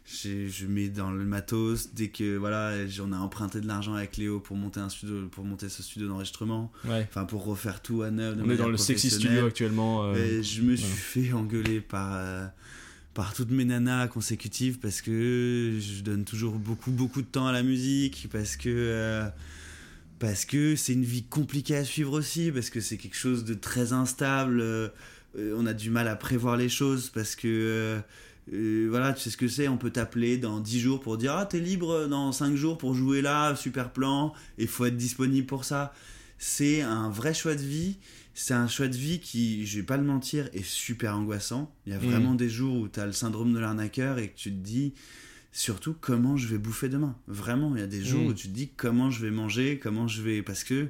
j'ai- 0.05 0.47
je 0.49 0.67
mets 0.67 0.89
dans 0.89 1.09
le 1.09 1.25
matos. 1.25 1.89
Dès 1.95 2.09
que 2.09 2.38
voilà, 2.38 2.85
j'en 2.88 3.11
ai 3.11 3.15
emprunté 3.15 3.59
de 3.59 3.65
l'argent 3.67 3.95
avec 3.95 4.17
Léo 4.17 4.39
pour 4.39 4.55
monter, 4.55 4.79
un 4.79 4.89
studio, 4.89 5.27
pour 5.31 5.43
monter 5.45 5.67
ce 5.67 5.81
studio 5.81 6.07
d'enregistrement, 6.07 6.71
Ouais. 6.88 7.07
enfin 7.09 7.25
pour 7.25 7.43
refaire 7.43 7.81
tout 7.81 8.03
à 8.03 8.11
neuf. 8.11 8.38
On 8.39 8.47
est 8.51 8.57
dans 8.57 8.69
le 8.69 8.77
sexy 8.77 9.09
studio 9.09 9.47
actuellement. 9.47 10.03
euh, 10.05 10.15
Et 10.15 10.43
je 10.43 10.61
me 10.61 10.75
suis 10.75 10.88
fait 10.88 11.33
engueuler 11.33 11.81
par, 11.81 12.13
euh, 12.13 12.45
par 13.15 13.33
toutes 13.33 13.50
mes 13.50 13.65
nanas 13.65 14.10
consécutives 14.10 14.77
parce 14.77 15.02
que 15.02 15.79
je 15.81 16.04
donne 16.04 16.23
toujours 16.23 16.60
beaucoup, 16.60 16.91
beaucoup 16.91 17.21
de 17.23 17.27
temps 17.27 17.47
à 17.47 17.52
la 17.52 17.63
musique, 17.63 18.27
parce 18.31 18.58
que, 18.58 18.69
euh, 18.69 19.27
parce 20.19 20.45
que 20.45 20.75
c'est 20.75 20.93
une 20.93 21.03
vie 21.03 21.23
compliquée 21.23 21.75
à 21.75 21.83
suivre 21.83 22.13
aussi, 22.13 22.51
parce 22.51 22.69
que 22.69 22.79
c'est 22.79 22.97
quelque 22.97 23.17
chose 23.17 23.43
de 23.45 23.53
très 23.53 23.93
instable. 23.93 24.61
euh, 24.61 24.89
euh, 25.37 25.53
on 25.57 25.65
a 25.65 25.73
du 25.73 25.89
mal 25.89 26.07
à 26.07 26.15
prévoir 26.15 26.57
les 26.57 26.69
choses 26.69 27.09
parce 27.09 27.35
que. 27.35 27.47
euh, 27.47 27.99
euh, 28.53 28.85
voilà, 28.91 29.11
tu 29.11 29.21
sais 29.23 29.31
ce 29.31 29.37
que 29.37 29.47
c'est, 29.47 29.67
on 29.67 29.77
peut 29.77 29.89
t'appeler 29.89 30.37
dans 30.37 30.59
10 30.59 30.79
jours 30.79 31.01
pour 31.01 31.17
dire 31.17 31.33
Ah, 31.35 31.47
t'es 31.47 31.59
libre 31.59 32.05
dans 32.07 32.31
5 32.31 32.55
jours 32.55 32.77
pour 32.77 32.93
jouer 32.93 33.23
là, 33.23 33.55
super 33.55 33.91
plan, 33.91 34.33
et 34.59 34.67
faut 34.67 34.85
être 34.85 34.95
disponible 34.97 35.47
pour 35.47 35.65
ça. 35.65 35.93
C'est 36.37 36.81
un 36.81 37.09
vrai 37.09 37.33
choix 37.33 37.55
de 37.55 37.61
vie 37.63 37.97
c'est 38.37 38.53
un 38.53 38.67
choix 38.67 38.89
de 38.89 38.95
vie 38.97 39.21
qui, 39.21 39.65
je 39.65 39.77
vais 39.77 39.85
pas 39.85 39.95
le 39.95 40.03
mentir, 40.03 40.49
est 40.51 40.61
super 40.65 41.15
angoissant. 41.15 41.73
Il 41.87 41.93
y 41.93 41.95
a 41.95 41.99
Mm. 41.99 42.01
vraiment 42.01 42.35
des 42.35 42.49
jours 42.49 42.75
où 42.81 42.87
tu 42.89 42.99
as 42.99 43.05
le 43.05 43.13
syndrome 43.13 43.53
de 43.53 43.59
l'arnaqueur 43.59 44.19
et 44.19 44.27
que 44.27 44.35
tu 44.35 44.51
te 44.51 44.57
dis, 44.57 44.93
surtout 45.58 45.95
comment 45.99 46.35
je 46.35 46.47
vais 46.47 46.58
bouffer 46.58 46.89
demain. 46.89 47.15
Vraiment, 47.27 47.73
il 47.75 47.79
y 47.79 47.83
a 47.83 47.87
des 47.87 48.03
jours 48.03 48.23
Mm. 48.23 48.27
où 48.27 48.33
tu 48.33 48.49
te 48.49 48.53
dis 48.53 48.69
comment 48.75 49.10
je 49.10 49.21
vais 49.25 49.31
manger, 49.31 49.79
comment 49.81 50.06
je 50.08 50.21
vais. 50.21 50.41
Parce 50.43 50.65
que 50.65 50.89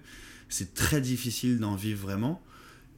c'est 0.49 0.73
très 0.73 1.01
difficile 1.01 1.59
d'en 1.59 1.75
vivre 1.75 2.01
vraiment. 2.01 2.41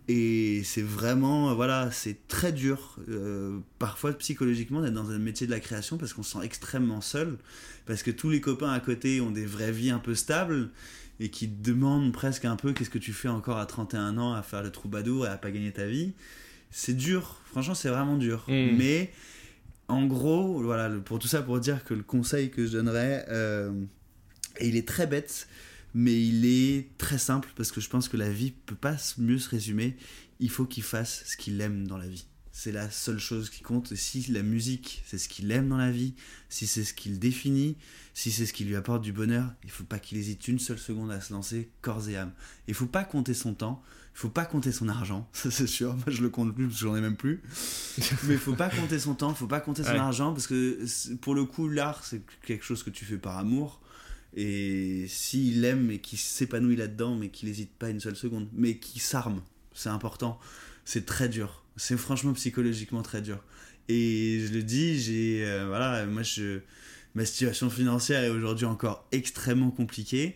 Et 0.07 0.61
c'est 0.63 0.82
vraiment, 0.82 1.53
voilà, 1.53 1.91
c'est 1.91 2.26
très 2.30 2.53
dur, 2.53 2.97
euh, 3.09 3.59
parfois 3.80 4.13
psychologiquement, 4.13 4.82
d'être 4.82 4.93
dans 4.93 5.11
un 5.11 5.20
métier 5.20 5.45
de 5.45 5.51
la 5.51 5.59
création 5.59 5.97
parce 5.97 6.13
qu'on 6.13 6.24
se 6.24 6.32
sent 6.39 6.45
extrêmement 6.45 7.01
seul, 7.01 7.38
parce 7.86 8.01
que 8.03 8.11
tous 8.11 8.30
les 8.30 8.39
copains 8.39 8.72
à 8.72 8.80
côté 8.80 9.20
ont 9.20 9.32
des 9.32 9.45
vraies 9.45 9.74
vies 9.74 9.89
un 9.89 9.99
peu 9.99 10.15
stables 10.15 10.70
et 11.20 11.28
qui 11.30 11.49
te 11.49 11.61
demandent 11.70 12.13
presque 12.13 12.45
un 12.45 12.55
peu 12.55 12.72
qu'est-ce 12.72 12.89
que 12.89 12.97
tu 12.99 13.11
fais 13.11 13.28
encore 13.28 13.57
à 13.57 13.65
31 13.65 14.18
ans 14.18 14.34
à 14.34 14.41
faire 14.43 14.63
le 14.63 14.72
troubadour 14.72 15.26
et 15.26 15.30
à 15.30 15.36
pas 15.36 15.51
gagner 15.51 15.74
ta 15.74 15.86
vie. 15.88 16.13
C'est 16.72 16.95
dur, 16.95 17.41
franchement, 17.51 17.76
c'est 17.76 17.89
vraiment 17.89 18.15
dur. 18.15 18.45
Mm. 18.47 18.78
Mais 18.78 19.11
en 19.88 20.06
gros, 20.06 20.62
voilà, 20.62 20.90
pour 21.00 21.20
tout 21.20 21.28
ça, 21.28 21.42
pour 21.42 21.60
dire 21.60 21.84
que 21.84 21.94
le 21.94 22.04
conseil 22.04 22.52
que 22.52 22.66
je 22.66 22.74
donnerais, 22.74 23.26
euh, 23.30 23.72
et 24.60 24.68
il 24.68 24.76
est 24.76 24.88
très 24.88 25.08
bête, 25.08 25.48
mais 25.94 26.14
il 26.14 26.46
est 26.46 26.98
très 26.98 27.18
simple 27.18 27.50
parce 27.56 27.72
que 27.72 27.82
je 27.82 27.90
pense 27.90 28.10
que 28.10 28.18
la 28.18 28.30
vie 28.30 28.52
peut 28.52 28.76
pas 28.76 28.98
mieux 29.18 29.40
se 29.40 29.50
résumer. 29.50 29.96
Il 30.40 30.50
faut 30.50 30.66
qu'il 30.66 30.84
fasse 30.84 31.24
ce 31.26 31.38
qu'il 31.38 31.60
aime 31.62 31.88
dans 31.88 31.98
la 31.98 32.08
vie. 32.08 32.28
C'est 32.52 32.72
la 32.72 32.90
seule 32.90 33.20
chose 33.20 33.50
qui 33.50 33.62
compte. 33.62 33.94
Si 33.96 34.32
la 34.32 34.42
musique, 34.42 35.04
c'est 35.06 35.20
ce 35.20 35.30
qu'il 35.30 35.52
aime 35.52 35.70
dans 35.70 35.78
la 35.78 35.92
vie, 35.92 36.16
si 36.50 36.66
c'est 36.66 36.84
ce 36.84 36.94
qui 36.94 37.10
le 37.10 37.18
définit, 37.18 37.78
si 38.14 38.32
c'est 38.32 38.48
ce 38.48 38.54
qui 38.54 38.64
lui 38.64 38.76
apporte 38.76 39.04
du 39.04 39.14
bonheur, 39.14 39.54
il 39.64 39.70
faut 39.70 39.84
pas 39.84 40.00
qu'il 40.00 40.18
hésite 40.18 40.48
une 40.48 40.60
seule 40.60 40.80
seconde 40.80 41.12
à 41.12 41.22
se 41.22 41.34
lancer 41.34 41.70
corps 41.82 42.10
et 42.10 42.18
âme. 42.18 42.34
Il 42.68 42.74
faut 42.74 42.88
pas 42.88 43.04
compter 43.04 43.36
son 43.36 43.54
temps, 43.54 43.84
faut 44.20 44.30
pas 44.30 44.45
compter 44.45 44.72
son 44.72 44.89
argent, 44.89 45.30
ça 45.34 45.51
c'est 45.51 45.68
sûr. 45.68 45.93
Moi 45.95 46.05
je 46.07 46.22
le 46.22 46.30
compte 46.30 46.53
plus 46.55 46.65
parce 46.68 46.80
que 46.80 46.86
j'en 46.88 46.95
ai 46.95 47.01
même 47.01 47.15
plus. 47.18 47.41
Mais 48.24 48.34
il 48.34 48.39
faut 48.39 48.55
pas 48.55 48.70
compter 48.70 48.97
son 48.99 49.13
temps, 49.13 49.30
il 49.30 49.36
faut 49.36 49.47
pas 49.47 49.59
compter 49.61 49.84
son 49.84 49.91
Ouais. 49.91 49.97
argent 49.97 50.34
parce 50.34 50.47
que 50.47 50.80
pour 51.22 51.36
le 51.36 51.45
coup 51.45 51.68
l'art 51.70 52.03
c'est 52.03 52.22
quelque 52.45 52.65
chose 52.65 52.82
que 52.84 52.89
tu 52.89 53.05
fais 53.05 53.18
par 53.18 53.38
amour. 53.38 53.80
Et 54.36 55.05
s'il 55.07 55.63
aime 55.65 55.89
et 55.89 55.99
qu'il 55.99 56.20
s'épanouit 56.20 56.76
là-dedans, 56.76 57.15
mais 57.15 57.30
qu'il 57.30 57.47
n'hésite 57.49 57.72
pas 57.72 57.89
une 57.89 57.99
seule 57.99 58.15
seconde, 58.15 58.47
mais 58.53 58.78
qu'il 58.78 59.01
s'arme, 59.01 59.41
c'est 59.74 59.89
important. 59.89 60.39
C'est 60.86 61.05
très 61.05 61.28
dur. 61.28 61.63
C'est 61.76 61.97
franchement 61.97 62.34
psychologiquement 62.34 63.01
très 63.01 63.22
dur. 63.22 63.39
Et 63.89 64.43
je 64.45 64.53
le 64.53 64.61
dis, 64.63 64.99
j'ai. 64.99 65.43
euh, 65.45 65.65
voilà, 65.68 66.05
moi, 66.05 66.22
je, 66.24 66.59
ma 67.15 67.26
situation 67.26 67.70
financière 67.70 68.22
est 68.24 68.30
aujourd'hui 68.30 68.65
encore 68.65 69.07
extrêmement 69.11 69.72
compliquée. 69.72 70.36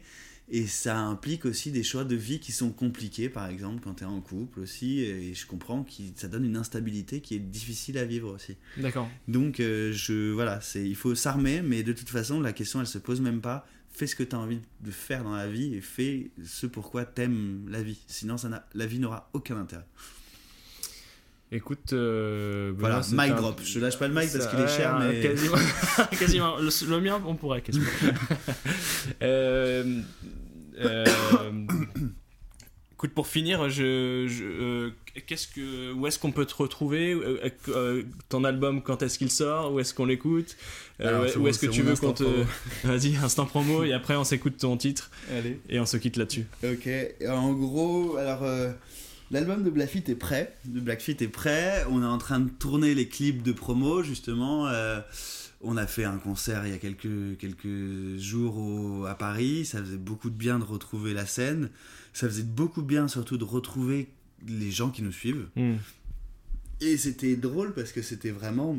Et 0.53 0.67
ça 0.67 0.99
implique 0.99 1.45
aussi 1.45 1.71
des 1.71 1.81
choix 1.81 2.03
de 2.03 2.13
vie 2.15 2.41
qui 2.41 2.51
sont 2.51 2.71
compliqués, 2.71 3.29
par 3.29 3.47
exemple, 3.47 3.79
quand 3.81 3.93
tu 3.93 4.03
es 4.03 4.05
en 4.05 4.19
couple 4.19 4.59
aussi. 4.59 4.99
Et 4.99 5.33
je 5.33 5.45
comprends 5.47 5.83
que 5.85 5.91
ça 6.17 6.27
donne 6.27 6.43
une 6.43 6.57
instabilité 6.57 7.21
qui 7.21 7.35
est 7.35 7.39
difficile 7.39 7.97
à 7.97 8.03
vivre 8.03 8.33
aussi. 8.35 8.57
D'accord. 8.75 9.07
Donc, 9.29 9.61
euh, 9.61 9.93
je, 9.93 10.31
voilà, 10.31 10.59
il 10.75 10.95
faut 10.97 11.15
s'armer, 11.15 11.61
mais 11.61 11.83
de 11.83 11.93
toute 11.93 12.09
façon, 12.09 12.41
la 12.41 12.51
question, 12.51 12.81
elle 12.81 12.87
se 12.87 12.97
pose 12.97 13.21
même 13.21 13.39
pas. 13.39 13.65
Fais 13.93 14.07
ce 14.07 14.15
que 14.15 14.23
tu 14.23 14.35
as 14.35 14.39
envie 14.39 14.59
de 14.81 14.91
faire 14.91 15.23
dans 15.23 15.35
la 15.35 15.47
vie 15.47 15.73
et 15.73 15.79
fais 15.81 16.31
ce 16.45 16.65
pourquoi 16.67 17.05
t'aimes 17.05 17.65
la 17.69 17.81
vie. 17.81 17.99
Sinon, 18.07 18.37
ça 18.37 18.67
la 18.73 18.85
vie 18.85 18.99
n'aura 18.99 19.29
aucun 19.31 19.55
intérêt. 19.57 19.85
Écoute, 21.53 21.91
euh, 21.91 22.71
Voilà, 22.77 23.01
mic 23.11 23.19
un- 23.31 23.35
drop. 23.35 23.61
Je 23.63 23.79
lâche 23.79 23.99
pas 23.99 24.07
le 24.07 24.13
mic 24.13 24.31
parce 24.31 24.47
qu'il 24.47 24.59
est 24.59 24.67
cher, 24.69 24.97
mais. 24.99 25.19
Quasiment. 25.21 25.57
quasiment. 26.19 26.57
Le, 26.57 26.89
le 26.89 27.01
mien, 27.01 27.21
on 27.25 27.35
pourrait 27.35 27.61
quasiment. 27.61 27.85
euh, 29.21 30.01
écoute, 32.93 33.11
pour 33.13 33.27
finir, 33.27 33.69
je, 33.69 34.25
je, 34.27 34.43
euh, 34.43 34.89
qu'est-ce 35.25 35.47
que, 35.47 35.91
où 35.93 36.05
est-ce 36.07 36.19
qu'on 36.19 36.31
peut 36.31 36.45
te 36.45 36.53
retrouver? 36.55 37.13
Euh, 37.13 37.49
euh, 37.69 38.03
Ton 38.29 38.43
album, 38.43 38.81
quand 38.83 39.01
est-ce 39.01 39.17
qu'il 39.17 39.31
sort? 39.31 39.73
Où 39.73 39.79
est-ce 39.79 39.93
qu'on 39.93 40.05
l'écoute? 40.05 40.55
Euh, 40.99 41.07
Alors, 41.07 41.37
où- 41.37 41.47
est-ce 41.47 41.59
que 41.59 41.67
tu 41.67 41.81
veux 41.81 41.95
qu'on 41.95 42.13
te... 42.13 42.23
Vas-y, 42.83 43.15
instant 43.17 43.45
promo, 43.45 43.83
et 43.83 43.93
après 43.93 44.15
on 44.15 44.23
s'écoute 44.23 44.57
ton 44.57 44.77
titre, 44.77 45.09
Allez. 45.35 45.59
et 45.69 45.79
on 45.79 45.85
se 45.85 45.97
quitte 45.97 46.17
là-dessus. 46.17 46.45
Ok, 46.63 46.87
en 47.27 47.53
gros, 47.53 48.17
alors 48.17 48.43
euh, 48.43 48.71
l'album 49.31 49.63
de 49.63 49.69
Blackfeet 49.71 50.03
est 50.09 50.15
prêt. 50.15 50.55
De 50.65 50.79
Blackfeet 50.79 51.17
est 51.21 51.27
prêt. 51.27 51.83
On 51.89 52.03
est 52.03 52.05
en 52.05 52.19
train 52.19 52.39
de 52.39 52.49
tourner 52.49 52.93
les 52.93 53.07
clips 53.07 53.41
de 53.41 53.51
promo 53.51 54.03
justement. 54.03 54.67
On 55.63 55.77
a 55.77 55.85
fait 55.85 56.03
un 56.05 56.17
concert 56.17 56.65
il 56.65 56.71
y 56.71 56.73
a 56.73 56.79
quelques, 56.79 57.37
quelques 57.37 58.17
jours 58.17 58.57
au- 58.57 59.05
à 59.05 59.13
Paris. 59.15 59.65
Ça 59.65 59.79
faisait 59.79 59.97
beaucoup 59.97 60.29
de 60.29 60.35
bien 60.35 60.57
de 60.59 60.63
retrouver 60.63 61.13
la 61.13 61.25
scène. 61.25 61.69
Ça 62.13 62.27
faisait 62.27 62.43
beaucoup 62.43 62.81
de 62.81 62.87
bien 62.87 63.07
surtout 63.07 63.37
de 63.37 63.43
retrouver 63.43 64.09
les 64.47 64.71
gens 64.71 64.89
qui 64.89 65.03
nous 65.03 65.11
suivent. 65.11 65.47
Hmm. 65.55 65.75
Et 66.79 66.97
c'était 66.97 67.35
drôle 67.35 67.73
parce 67.75 67.91
que 67.91 68.01
c'était 68.01 68.31
vraiment 68.31 68.75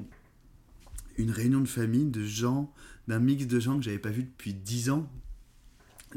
une 1.18 1.30
réunion 1.30 1.60
de 1.60 1.68
famille 1.68 2.06
de 2.06 2.24
gens, 2.24 2.72
d'un 3.06 3.20
mix 3.20 3.46
de 3.46 3.60
gens 3.60 3.76
que 3.78 3.84
j'avais 3.84 3.98
pas 3.98 4.10
vu 4.10 4.24
depuis 4.24 4.52
10 4.54 4.90
ans. 4.90 5.08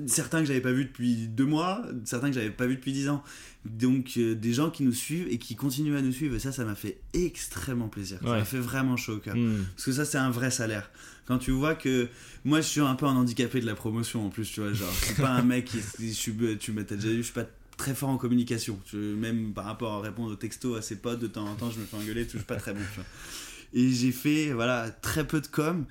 Certains 0.08 0.40
que 0.42 0.46
j'avais 0.46 0.62
pas 0.62 0.72
vu 0.72 0.86
depuis 0.86 1.28
deux 1.28 1.46
mois, 1.46 1.84
certains 2.04 2.28
que 2.30 2.34
j'avais 2.36 2.50
pas 2.52 2.66
vu 2.68 2.76
depuis 2.76 2.92
10 2.94 3.10
ans. 3.10 3.24
Donc 3.66 4.14
euh, 4.18 4.36
des 4.36 4.54
gens 4.54 4.70
qui 4.70 4.84
nous 4.84 4.92
suivent 4.94 5.28
et 5.30 5.38
qui 5.40 5.56
continuent 5.56 5.96
à 5.96 6.02
nous 6.02 6.12
suivre. 6.12 6.36
Et 6.36 6.40
ça, 6.40 6.52
ça 6.52 6.66
m'a 6.66 6.76
fait 6.76 7.00
extrêmement 7.14 7.88
plaisir. 7.88 8.20
Ça 8.22 8.30
m'a 8.30 8.46
fait 8.46 8.60
vraiment 8.60 8.98
chaud 8.98 9.16
au 9.16 9.20
cœur. 9.20 9.36
Hmm. 9.36 9.64
Parce 9.76 9.86
que 9.86 9.92
ça, 9.92 10.06
c'est 10.06 10.18
un 10.18 10.30
vrai 10.32 10.52
salaire. 10.52 10.90
Quand 11.26 11.38
tu 11.40 11.52
vois 11.52 11.76
que. 11.76 12.08
Moi, 12.44 12.62
je 12.62 12.68
suis 12.68 12.82
un 12.82 12.94
peu 12.96 13.06
un 13.08 13.16
handicapé 13.16 13.60
de 13.60 13.66
la 13.66 13.74
promotion 13.76 14.26
en 14.26 14.30
plus, 14.30 14.52
tu 14.52 14.60
vois. 14.62 14.72
Genre, 14.74 14.92
je 15.00 15.06
suis 15.06 15.16
pas 15.16 15.30
un 15.32 15.42
mec 15.44 15.66
qui. 15.66 15.80
Je 16.00 16.12
suis, 16.14 16.34
tu 16.60 16.72
m'as 16.72 16.84
déjà 16.84 17.10
vu, 17.10 17.18
je 17.18 17.22
suis 17.24 17.34
pas 17.34 17.48
très 17.78 17.96
fort 17.96 18.10
en 18.10 18.18
communication. 18.18 18.80
Je- 18.92 18.98
même 19.16 19.52
par 19.54 19.66
rapport 19.66 19.94
à 19.94 20.02
répondre 20.02 20.32
aux 20.32 20.36
textos 20.36 20.78
à 20.78 20.82
ses 20.82 20.98
potes, 20.98 21.20
de 21.20 21.28
temps 21.28 21.46
en 21.48 21.56
temps, 21.56 21.72
je 21.72 21.80
me 21.80 21.86
fais 21.86 21.98
engueuler, 21.98 22.26
tout, 22.26 22.34
je 22.34 22.38
suis 22.38 22.46
pas 22.46 22.58
très 22.58 22.74
bon, 22.74 22.82
tu 22.94 22.96
vois. 22.98 23.06
Et 23.74 23.90
j'ai 23.92 24.12
fait, 24.12 24.54
voilà, 24.54 24.90
très 24.90 25.26
peu 25.28 25.42
de 25.42 25.48
com. 25.48 25.86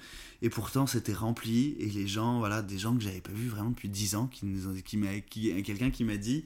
Et 0.45 0.51
pourtant, 0.51 0.87
c'était 0.87 1.13
rempli. 1.15 1.75
Et 1.81 1.87
les 1.87 2.07
gens, 2.07 2.39
voilà, 2.39 2.61
des 2.63 2.79
gens 2.79 2.95
que 2.95 3.03
j'avais 3.03 3.21
pas 3.21 3.33
vus 3.33 3.49
vraiment 3.49 3.71
depuis 3.71 3.89
10 3.89 4.15
ans, 4.15 4.27
qui 4.27 4.45
nous 4.47 4.69
ont, 4.69 4.75
qui 4.85 4.97
m'a, 4.99 5.19
qui, 5.21 5.51
quelqu'un 5.63 5.91
qui 5.91 6.05
m'a 6.05 6.17
dit. 6.17 6.45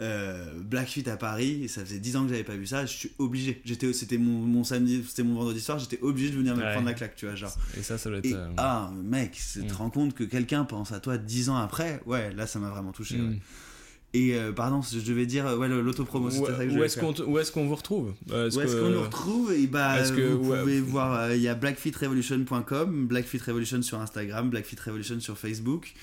Euh, 0.00 0.54
Blackfeet 0.62 1.06
à 1.10 1.18
Paris, 1.18 1.64
et 1.64 1.68
ça 1.68 1.84
faisait 1.84 1.98
10 1.98 2.16
ans 2.16 2.22
que 2.22 2.30
j'avais 2.30 2.42
pas 2.44 2.56
vu 2.56 2.66
ça, 2.66 2.86
je 2.86 2.92
suis 2.96 3.10
obligé. 3.18 3.60
J'étais, 3.66 3.92
c'était 3.92 4.16
mon, 4.16 4.38
mon 4.46 4.64
samedi, 4.64 5.04
c'était 5.06 5.22
mon 5.24 5.34
vendredi 5.34 5.60
soir, 5.60 5.78
j'étais 5.78 5.98
obligé 6.00 6.30
de 6.30 6.36
venir 6.36 6.56
me 6.56 6.62
Ouais. 6.62 6.72
prendre 6.72 6.86
la 6.86 6.94
claque, 6.94 7.16
tu 7.16 7.26
vois, 7.26 7.34
genre. 7.34 7.54
Et 7.76 7.82
ça, 7.82 7.98
ça 7.98 8.08
doit 8.08 8.18
être. 8.20 8.24
Et 8.26 8.32
euh, 8.34 8.48
ah, 8.56 8.90
mec, 9.02 9.32
tu 9.32 9.60
te 9.66 9.72
Mm. 9.72 9.76
rends 9.76 9.90
compte 9.90 10.14
que 10.14 10.24
quelqu'un 10.24 10.64
pense 10.64 10.92
à 10.92 11.00
toi 11.00 11.18
10 11.18 11.50
ans 11.50 11.56
après? 11.56 12.00
Ouais, 12.06 12.32
là, 12.32 12.46
ça 12.46 12.58
m'a 12.60 12.70
vraiment 12.70 12.92
touché. 12.92 13.18
hmm. 13.18 13.28
ouais. 13.30 13.38
Et 14.12 14.34
euh, 14.34 14.50
pardon, 14.50 14.80
je 14.82 14.98
devais 14.98 15.24
dire, 15.24 15.46
euh, 15.46 15.56
ouais, 15.56 15.68
l'autopromo, 15.68 16.30
c'était 16.30 16.46
ça 16.46 16.64
que 16.64 16.70
je 16.70 16.78
où 16.78 16.82
est-ce 16.82 16.98
qu'on 16.98 17.14
où 17.26 17.38
est-ce 17.38 17.52
qu'on 17.52 17.66
vous 17.66 17.76
retrouve 17.76 18.12
Euh, 18.32 18.50
Où 18.50 18.60
est-ce 18.60 18.74
qu'on 18.76 18.88
nous 18.90 19.02
retrouve 19.02 19.52
Et 19.52 19.68
bah, 19.68 20.00
Est-ce 20.00 20.12
que- 20.12 20.32
vous 20.32 20.50
ouais. 20.50 20.58
pouvez 20.60 20.80
voir, 20.80 21.14
euh, 21.14 21.36
il 21.36 21.42
y 21.42 21.46
a 21.48 21.54
blackfeetrevolution.com, 21.54 23.06
Blackfeet 23.06 23.38
Revolution 23.46 23.82
sur 23.82 24.00
Instagram, 24.00 24.50
Blackfeet 24.50 24.80
Revolution 24.84 25.20
sur 25.20 25.38
Facebook. 25.38 25.94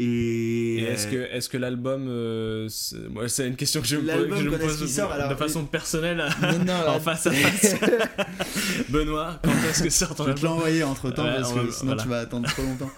Et, 0.00 0.78
Et 0.78 0.82
est-ce 0.82 1.06
euh, 1.06 1.10
que, 1.10 1.16
est-ce 1.36 1.48
que 1.48 1.56
l'album. 1.56 2.06
euh, 2.08 2.68
moi, 3.10 3.28
c'est 3.28 3.46
une 3.46 3.54
question 3.54 3.80
que 3.80 3.86
je 3.86 3.96
me 3.96 4.02
pose, 4.28 4.38
je 4.40 4.48
me 4.48 4.58
pose 4.58 4.92
sort, 4.92 5.12
alors, 5.12 5.28
de 5.30 5.34
façon 5.36 5.64
personnelle 5.66 6.24
Non, 6.42 6.64
non, 6.64 6.88
en 6.88 6.98
face 7.00 7.28
à 7.28 7.30
face. 7.32 7.76
Benoît, 8.88 9.40
quand 9.44 9.52
est-ce 9.68 9.82
que 9.84 9.90
sort 9.90 10.14
ton 10.16 10.24
Je 10.24 10.28
vais 10.30 10.34
te 10.34 10.40
album 10.40 10.56
l'envoyer 10.56 10.82
entre 10.82 11.10
temps 11.12 11.24
Ouais, 11.24 11.34
parce 11.36 11.52
que 11.52 11.70
sinon 11.70 11.92
voilà. 11.94 12.02
tu 12.02 12.08
vas 12.08 12.18
attendre 12.20 12.48
trop 12.48 12.62
longtemps. 12.62 12.90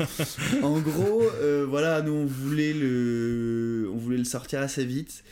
en 0.63 0.79
gros, 0.81 1.23
euh, 1.43 1.67
voilà, 1.69 2.01
nous 2.03 2.13
on 2.13 2.25
voulait 2.27 2.73
le, 2.73 3.91
on 3.93 3.97
voulait 3.99 4.17
le 4.19 4.25
sortir 4.25 4.61
assez 4.61 4.85
vite, 4.85 5.23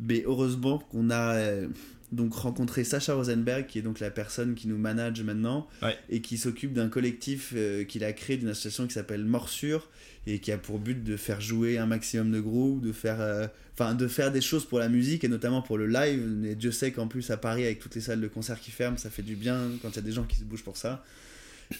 mais 0.00 0.24
heureusement 0.26 0.78
qu'on 0.78 1.08
a 1.10 1.34
euh, 1.36 1.68
donc 2.10 2.34
rencontré 2.34 2.84
Sacha 2.84 3.14
Rosenberg, 3.14 3.66
qui 3.66 3.78
est 3.78 3.82
donc 3.82 4.00
la 4.00 4.10
personne 4.10 4.54
qui 4.54 4.66
nous 4.68 4.76
manage 4.78 5.22
maintenant 5.22 5.68
Ouais. 5.82 5.96
et 6.10 6.20
qui 6.20 6.36
s'occupe 6.36 6.72
d'un 6.72 6.88
collectif 6.88 7.54
qu'il 7.88 8.04
a 8.04 8.12
créé 8.12 8.36
d'une 8.36 8.48
association 8.48 8.86
qui 8.86 8.92
s'appelle 8.94 9.24
Morsure 9.24 9.88
et 10.26 10.38
qui 10.38 10.52
a 10.52 10.58
pour 10.58 10.78
but 10.78 11.02
de 11.02 11.16
faire 11.16 11.40
jouer 11.40 11.78
un 11.78 11.86
maximum 11.86 12.30
de 12.30 12.40
groupes, 12.40 12.80
de 12.80 12.92
faire, 12.92 13.20
euh, 13.20 13.46
enfin, 13.74 13.94
de 13.94 14.06
faire 14.06 14.30
des 14.30 14.40
choses 14.40 14.64
pour 14.64 14.78
la 14.78 14.88
musique 14.88 15.24
et 15.24 15.28
notamment 15.28 15.62
pour 15.62 15.78
le 15.78 15.86
live. 15.86 16.44
Et 16.44 16.54
Dieu 16.54 16.70
sait 16.70 16.92
qu'en 16.92 17.08
plus 17.08 17.30
à 17.30 17.36
Paris 17.36 17.64
avec 17.64 17.80
toutes 17.80 17.94
les 17.94 18.00
salles 18.00 18.20
de 18.20 18.28
concert 18.28 18.60
qui 18.60 18.70
ferment, 18.70 18.96
ça 18.96 19.10
fait 19.10 19.22
du 19.22 19.34
bien 19.34 19.58
quand 19.82 19.90
il 19.90 19.96
y 19.96 19.98
a 19.98 20.02
des 20.02 20.12
gens 20.12 20.24
qui 20.24 20.36
se 20.36 20.44
bougent 20.44 20.64
pour 20.64 20.76
ça. 20.76 21.04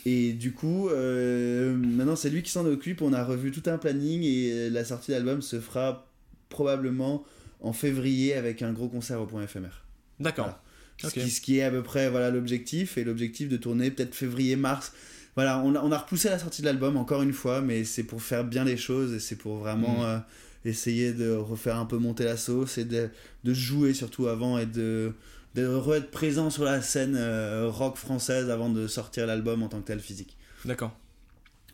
Et 0.07 0.33
du 0.33 0.53
coup, 0.53 0.89
euh, 0.89 1.75
maintenant 1.75 2.17
c'est 2.17 2.31
lui 2.31 2.43
qui 2.43 2.51
s'en 2.51 2.67
occupe. 2.67 3.03
On 3.03 3.13
a 3.13 3.25
revu 3.25 3.51
tout 3.53 3.69
un 3.71 3.79
planning 3.79 4.23
et 4.23 4.71
la 4.71 4.85
sortie 4.85 5.13
d'album 5.13 5.43
se 5.43 5.61
fera 5.61 6.09
probablement 6.49 7.25
en 7.61 7.73
février 7.73 8.35
avec 8.35 8.63
un 8.63 8.73
gros 8.73 8.89
concert 8.89 9.21
au 9.21 9.27
point 9.27 9.43
éphémère. 9.43 9.85
D'accord. 10.19 10.47
Voilà. 10.47 10.63
Ce, 10.99 11.21
qui, 11.21 11.31
ce 11.31 11.41
qui 11.41 11.59
est 11.59 11.63
à 11.63 11.71
peu 11.71 11.83
près 11.83 12.09
voilà 12.09 12.31
l'objectif 12.31 12.97
et 12.97 13.05
l'objectif 13.05 13.49
de 13.49 13.57
tourner 13.57 13.91
peut-être 13.91 14.15
février-mars. 14.15 14.93
Voilà, 15.35 15.59
on 15.61 15.75
a, 15.75 15.81
on 15.81 15.91
a 15.93 15.99
repoussé 15.99 16.29
la 16.29 16.39
sortie 16.39 16.61
de 16.63 16.67
l'album 16.67 16.97
encore 16.97 17.23
une 17.23 17.33
fois, 17.33 17.61
mais 17.63 17.85
c'est 17.85 18.03
pour 18.05 18.23
faire 18.23 18.45
bien 18.45 18.65
les 18.65 18.77
choses 18.77 19.15
et 19.15 19.21
c'est 19.21 19.37
pour 19.37 19.57
vraiment 19.57 20.01
Mhm. 20.01 20.05
euh, 20.07 20.19
essayer 20.65 21.13
de 21.13 21.31
refaire 21.35 21.77
un 21.77 21.87
peu 21.87 21.97
monter 21.99 22.25
la 22.25 22.37
sauce 22.37 22.79
et 22.79 22.85
de, 22.85 23.09
de 23.45 23.55
jouer 23.55 23.95
surtout 23.95 24.29
avant 24.29 24.59
et 24.59 24.67
de, 24.67 25.13
de 25.55 25.67
re- 25.67 25.97
être 25.97 26.11
présent 26.11 26.51
sur 26.51 26.65
la 26.65 26.83
scène 26.83 27.17
euh, 27.17 27.69
rock 27.71 27.97
française 27.97 28.51
avant 28.51 28.69
de 28.69 28.87
sortir 28.87 29.27
l'album 29.27 29.63
en 29.63 29.69
tant 29.69 29.81
que 29.81 29.87
tel 29.87 30.01
physique. 30.01 30.37
D'accord. 30.65 30.93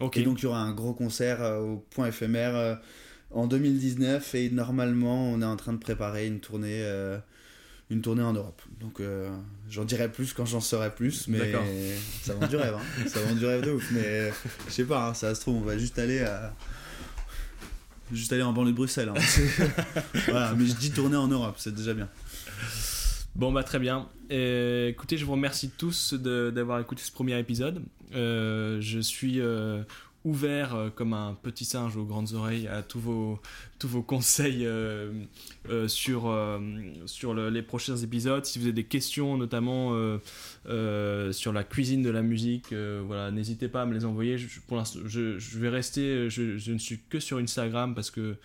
Ok. 0.00 0.16
Et 0.16 0.22
donc 0.22 0.38
il 0.40 0.44
y 0.44 0.46
aura 0.46 0.60
un 0.60 0.72
gros 0.72 0.94
concert 0.94 1.42
euh, 1.42 1.58
au 1.60 1.76
point 1.90 2.06
éphémère 2.06 2.78
en 3.30 3.46
2019 3.48 4.34
et 4.36 4.48
normalement 4.50 5.30
on 5.32 5.42
est 5.42 5.44
en 5.44 5.56
train 5.56 5.72
de 5.72 5.78
préparer 5.78 6.26
une 6.28 6.38
tournée, 6.40 6.80
une 7.90 8.02
tournée 8.02 8.22
en 8.22 8.32
Europe. 8.32 8.60
Donc 8.80 9.00
euh, 9.00 9.30
j'en 9.70 9.84
dirai 9.84 10.10
plus 10.10 10.32
quand 10.32 10.44
j'en 10.46 10.60
saurai 10.60 10.94
plus, 10.94 11.28
mais 11.28 11.52
ça 12.22 12.34
vend 12.34 12.46
du 12.46 12.56
rêve, 12.56 12.74
hein. 12.74 13.06
ça 13.08 13.20
vend 13.20 13.34
du 13.34 13.46
rêve 13.46 13.62
de 13.64 13.72
ouf. 13.72 13.90
Mais 13.92 14.04
euh, 14.04 14.30
je 14.66 14.72
sais 14.72 14.84
pas, 14.84 15.08
hein, 15.08 15.14
ça 15.14 15.34
se 15.34 15.40
trouve, 15.40 15.56
on 15.56 15.64
va 15.64 15.78
juste 15.78 15.98
aller 15.98 16.20
à. 16.20 16.54
Juste 18.10 18.32
aller 18.32 18.42
en 18.42 18.54
banlieue 18.54 18.70
de 18.72 18.76
Bruxelles. 18.76 19.10
hein. 19.14 19.20
Voilà, 20.28 20.54
mais 20.54 20.64
je 20.64 20.72
dis 20.74 20.90
tourner 20.90 21.16
en 21.16 21.28
Europe, 21.28 21.56
c'est 21.58 21.74
déjà 21.74 21.92
bien. 21.92 22.08
Bon 23.34 23.52
bah 23.52 23.62
très 23.62 23.78
bien. 23.78 24.08
Euh, 24.32 24.88
écoutez, 24.88 25.16
je 25.16 25.24
vous 25.24 25.32
remercie 25.32 25.70
tous 25.70 26.14
d'avoir 26.14 26.80
écouté 26.80 27.02
ce 27.04 27.12
premier 27.12 27.38
épisode. 27.38 27.82
Euh, 28.14 28.80
je 28.80 28.98
suis 28.98 29.40
euh, 29.40 29.82
ouvert 30.24 30.74
euh, 30.74 30.90
comme 30.90 31.12
un 31.12 31.34
petit 31.42 31.64
singe 31.64 31.96
aux 31.96 32.04
grandes 32.04 32.32
oreilles 32.34 32.66
à 32.68 32.82
tous 32.82 32.98
vos, 33.00 33.40
tous 33.78 33.88
vos 33.88 34.02
conseils 34.02 34.66
euh, 34.66 35.12
euh, 35.70 35.88
sur, 35.88 36.34
sur 37.06 37.34
le- 37.34 37.50
les 37.50 37.62
prochains 37.62 37.96
épisodes. 37.96 38.44
Si 38.44 38.58
vous 38.58 38.64
avez 38.66 38.72
des 38.72 38.84
questions, 38.84 39.36
notamment 39.36 39.92
sur 41.32 41.52
la 41.52 41.64
cuisine 41.64 42.02
de 42.02 42.10
la 42.10 42.22
musique, 42.22 42.72
voilà, 43.06 43.30
n'hésitez 43.30 43.68
pas 43.68 43.82
à 43.82 43.86
me 43.86 43.94
les 43.94 44.04
envoyer. 44.04 44.38
Je- 44.38 44.48
vais 45.58 45.68
rester, 45.68 46.28
je 46.30 46.72
ne 46.72 46.78
suis 46.78 47.00
que 47.08 47.20
sur 47.20 47.38
Instagram 47.38 47.94
parce 47.94 48.10
que 48.10 48.36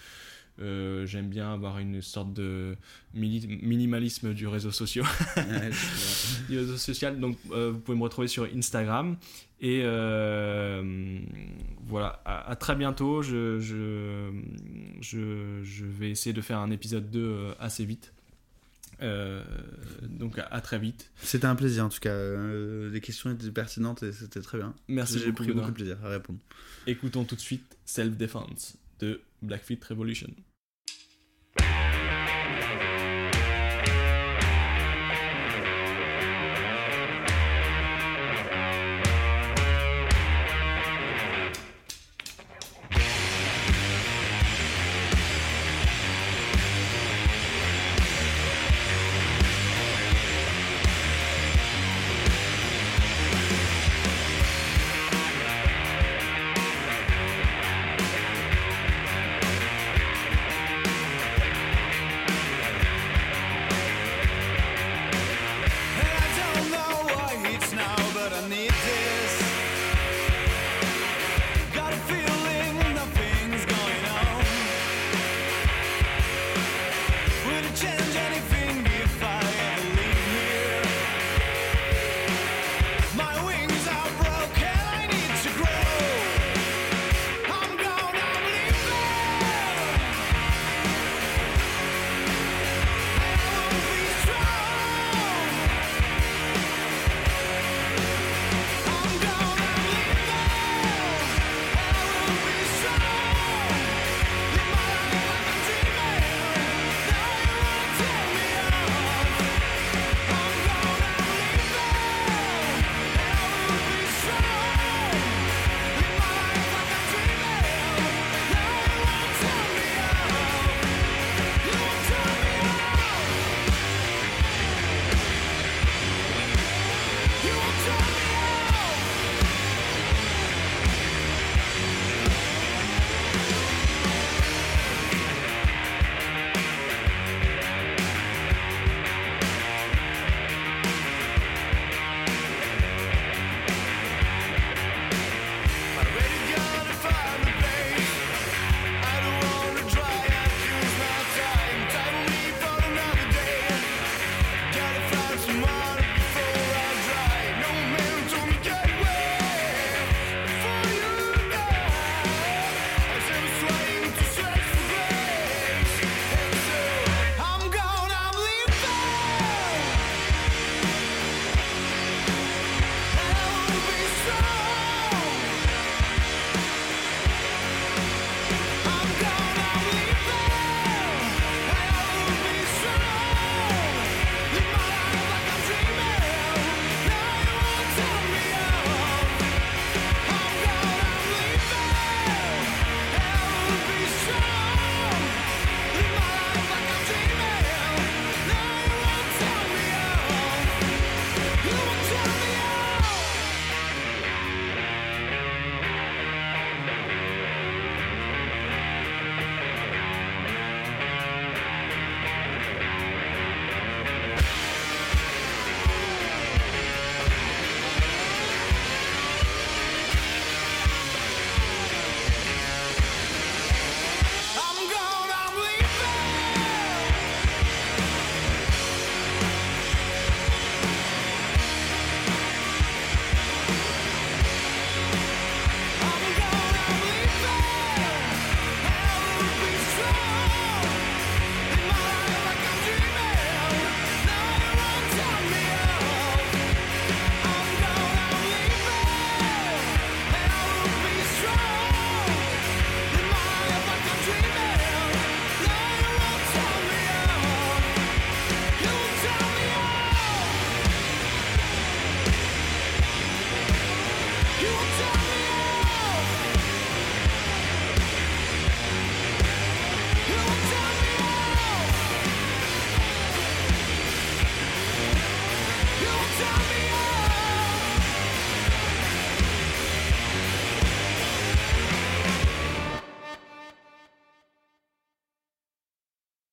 euh, 0.59 1.05
j'aime 1.05 1.29
bien 1.29 1.51
avoir 1.53 1.79
une 1.79 2.01
sorte 2.01 2.33
de 2.33 2.75
mini- 3.13 3.59
minimalisme 3.61 4.33
du 4.33 4.45
réseau 4.47 4.71
social. 4.71 5.05
Ouais, 5.37 5.69
du 6.49 6.57
réseau 6.59 6.77
social. 6.77 7.19
Donc, 7.19 7.37
euh, 7.51 7.71
vous 7.71 7.79
pouvez 7.79 7.97
me 7.97 8.03
retrouver 8.03 8.27
sur 8.27 8.47
Instagram. 8.55 9.17
Et 9.61 9.81
euh, 9.83 11.19
voilà, 11.87 12.21
à, 12.25 12.49
à 12.51 12.55
très 12.55 12.75
bientôt. 12.75 13.21
Je, 13.21 13.59
je, 13.59 14.29
je, 15.01 15.61
je 15.63 15.85
vais 15.85 16.11
essayer 16.11 16.33
de 16.33 16.41
faire 16.41 16.59
un 16.59 16.69
épisode 16.71 17.09
2 17.09 17.19
euh, 17.19 17.51
assez 17.59 17.85
vite. 17.85 18.13
Euh, 19.01 19.43
donc, 20.07 20.37
à, 20.37 20.43
à 20.45 20.61
très 20.61 20.77
vite. 20.79 21.11
C'était 21.17 21.47
un 21.47 21.55
plaisir 21.55 21.85
en 21.85 21.89
tout 21.89 21.99
cas. 21.99 22.11
Euh, 22.11 22.91
les 22.91 23.01
questions 23.01 23.31
étaient 23.31 23.49
pertinentes 23.51 24.03
et 24.03 24.11
c'était 24.11 24.41
très 24.41 24.57
bien. 24.59 24.73
Merci 24.87 25.19
J'ai 25.19 25.31
pris 25.33 25.51
beaucoup 25.51 25.67
de 25.71 25.75
plaisir 25.75 25.97
à 26.03 26.09
répondre. 26.09 26.39
Écoutons 26.85 27.23
tout 27.23 27.35
de 27.35 27.41
suite 27.41 27.77
Self 27.85 28.15
Defense 28.17 28.77
de 28.99 29.21
Blackfeet 29.41 29.83
Revolution. 29.85 30.35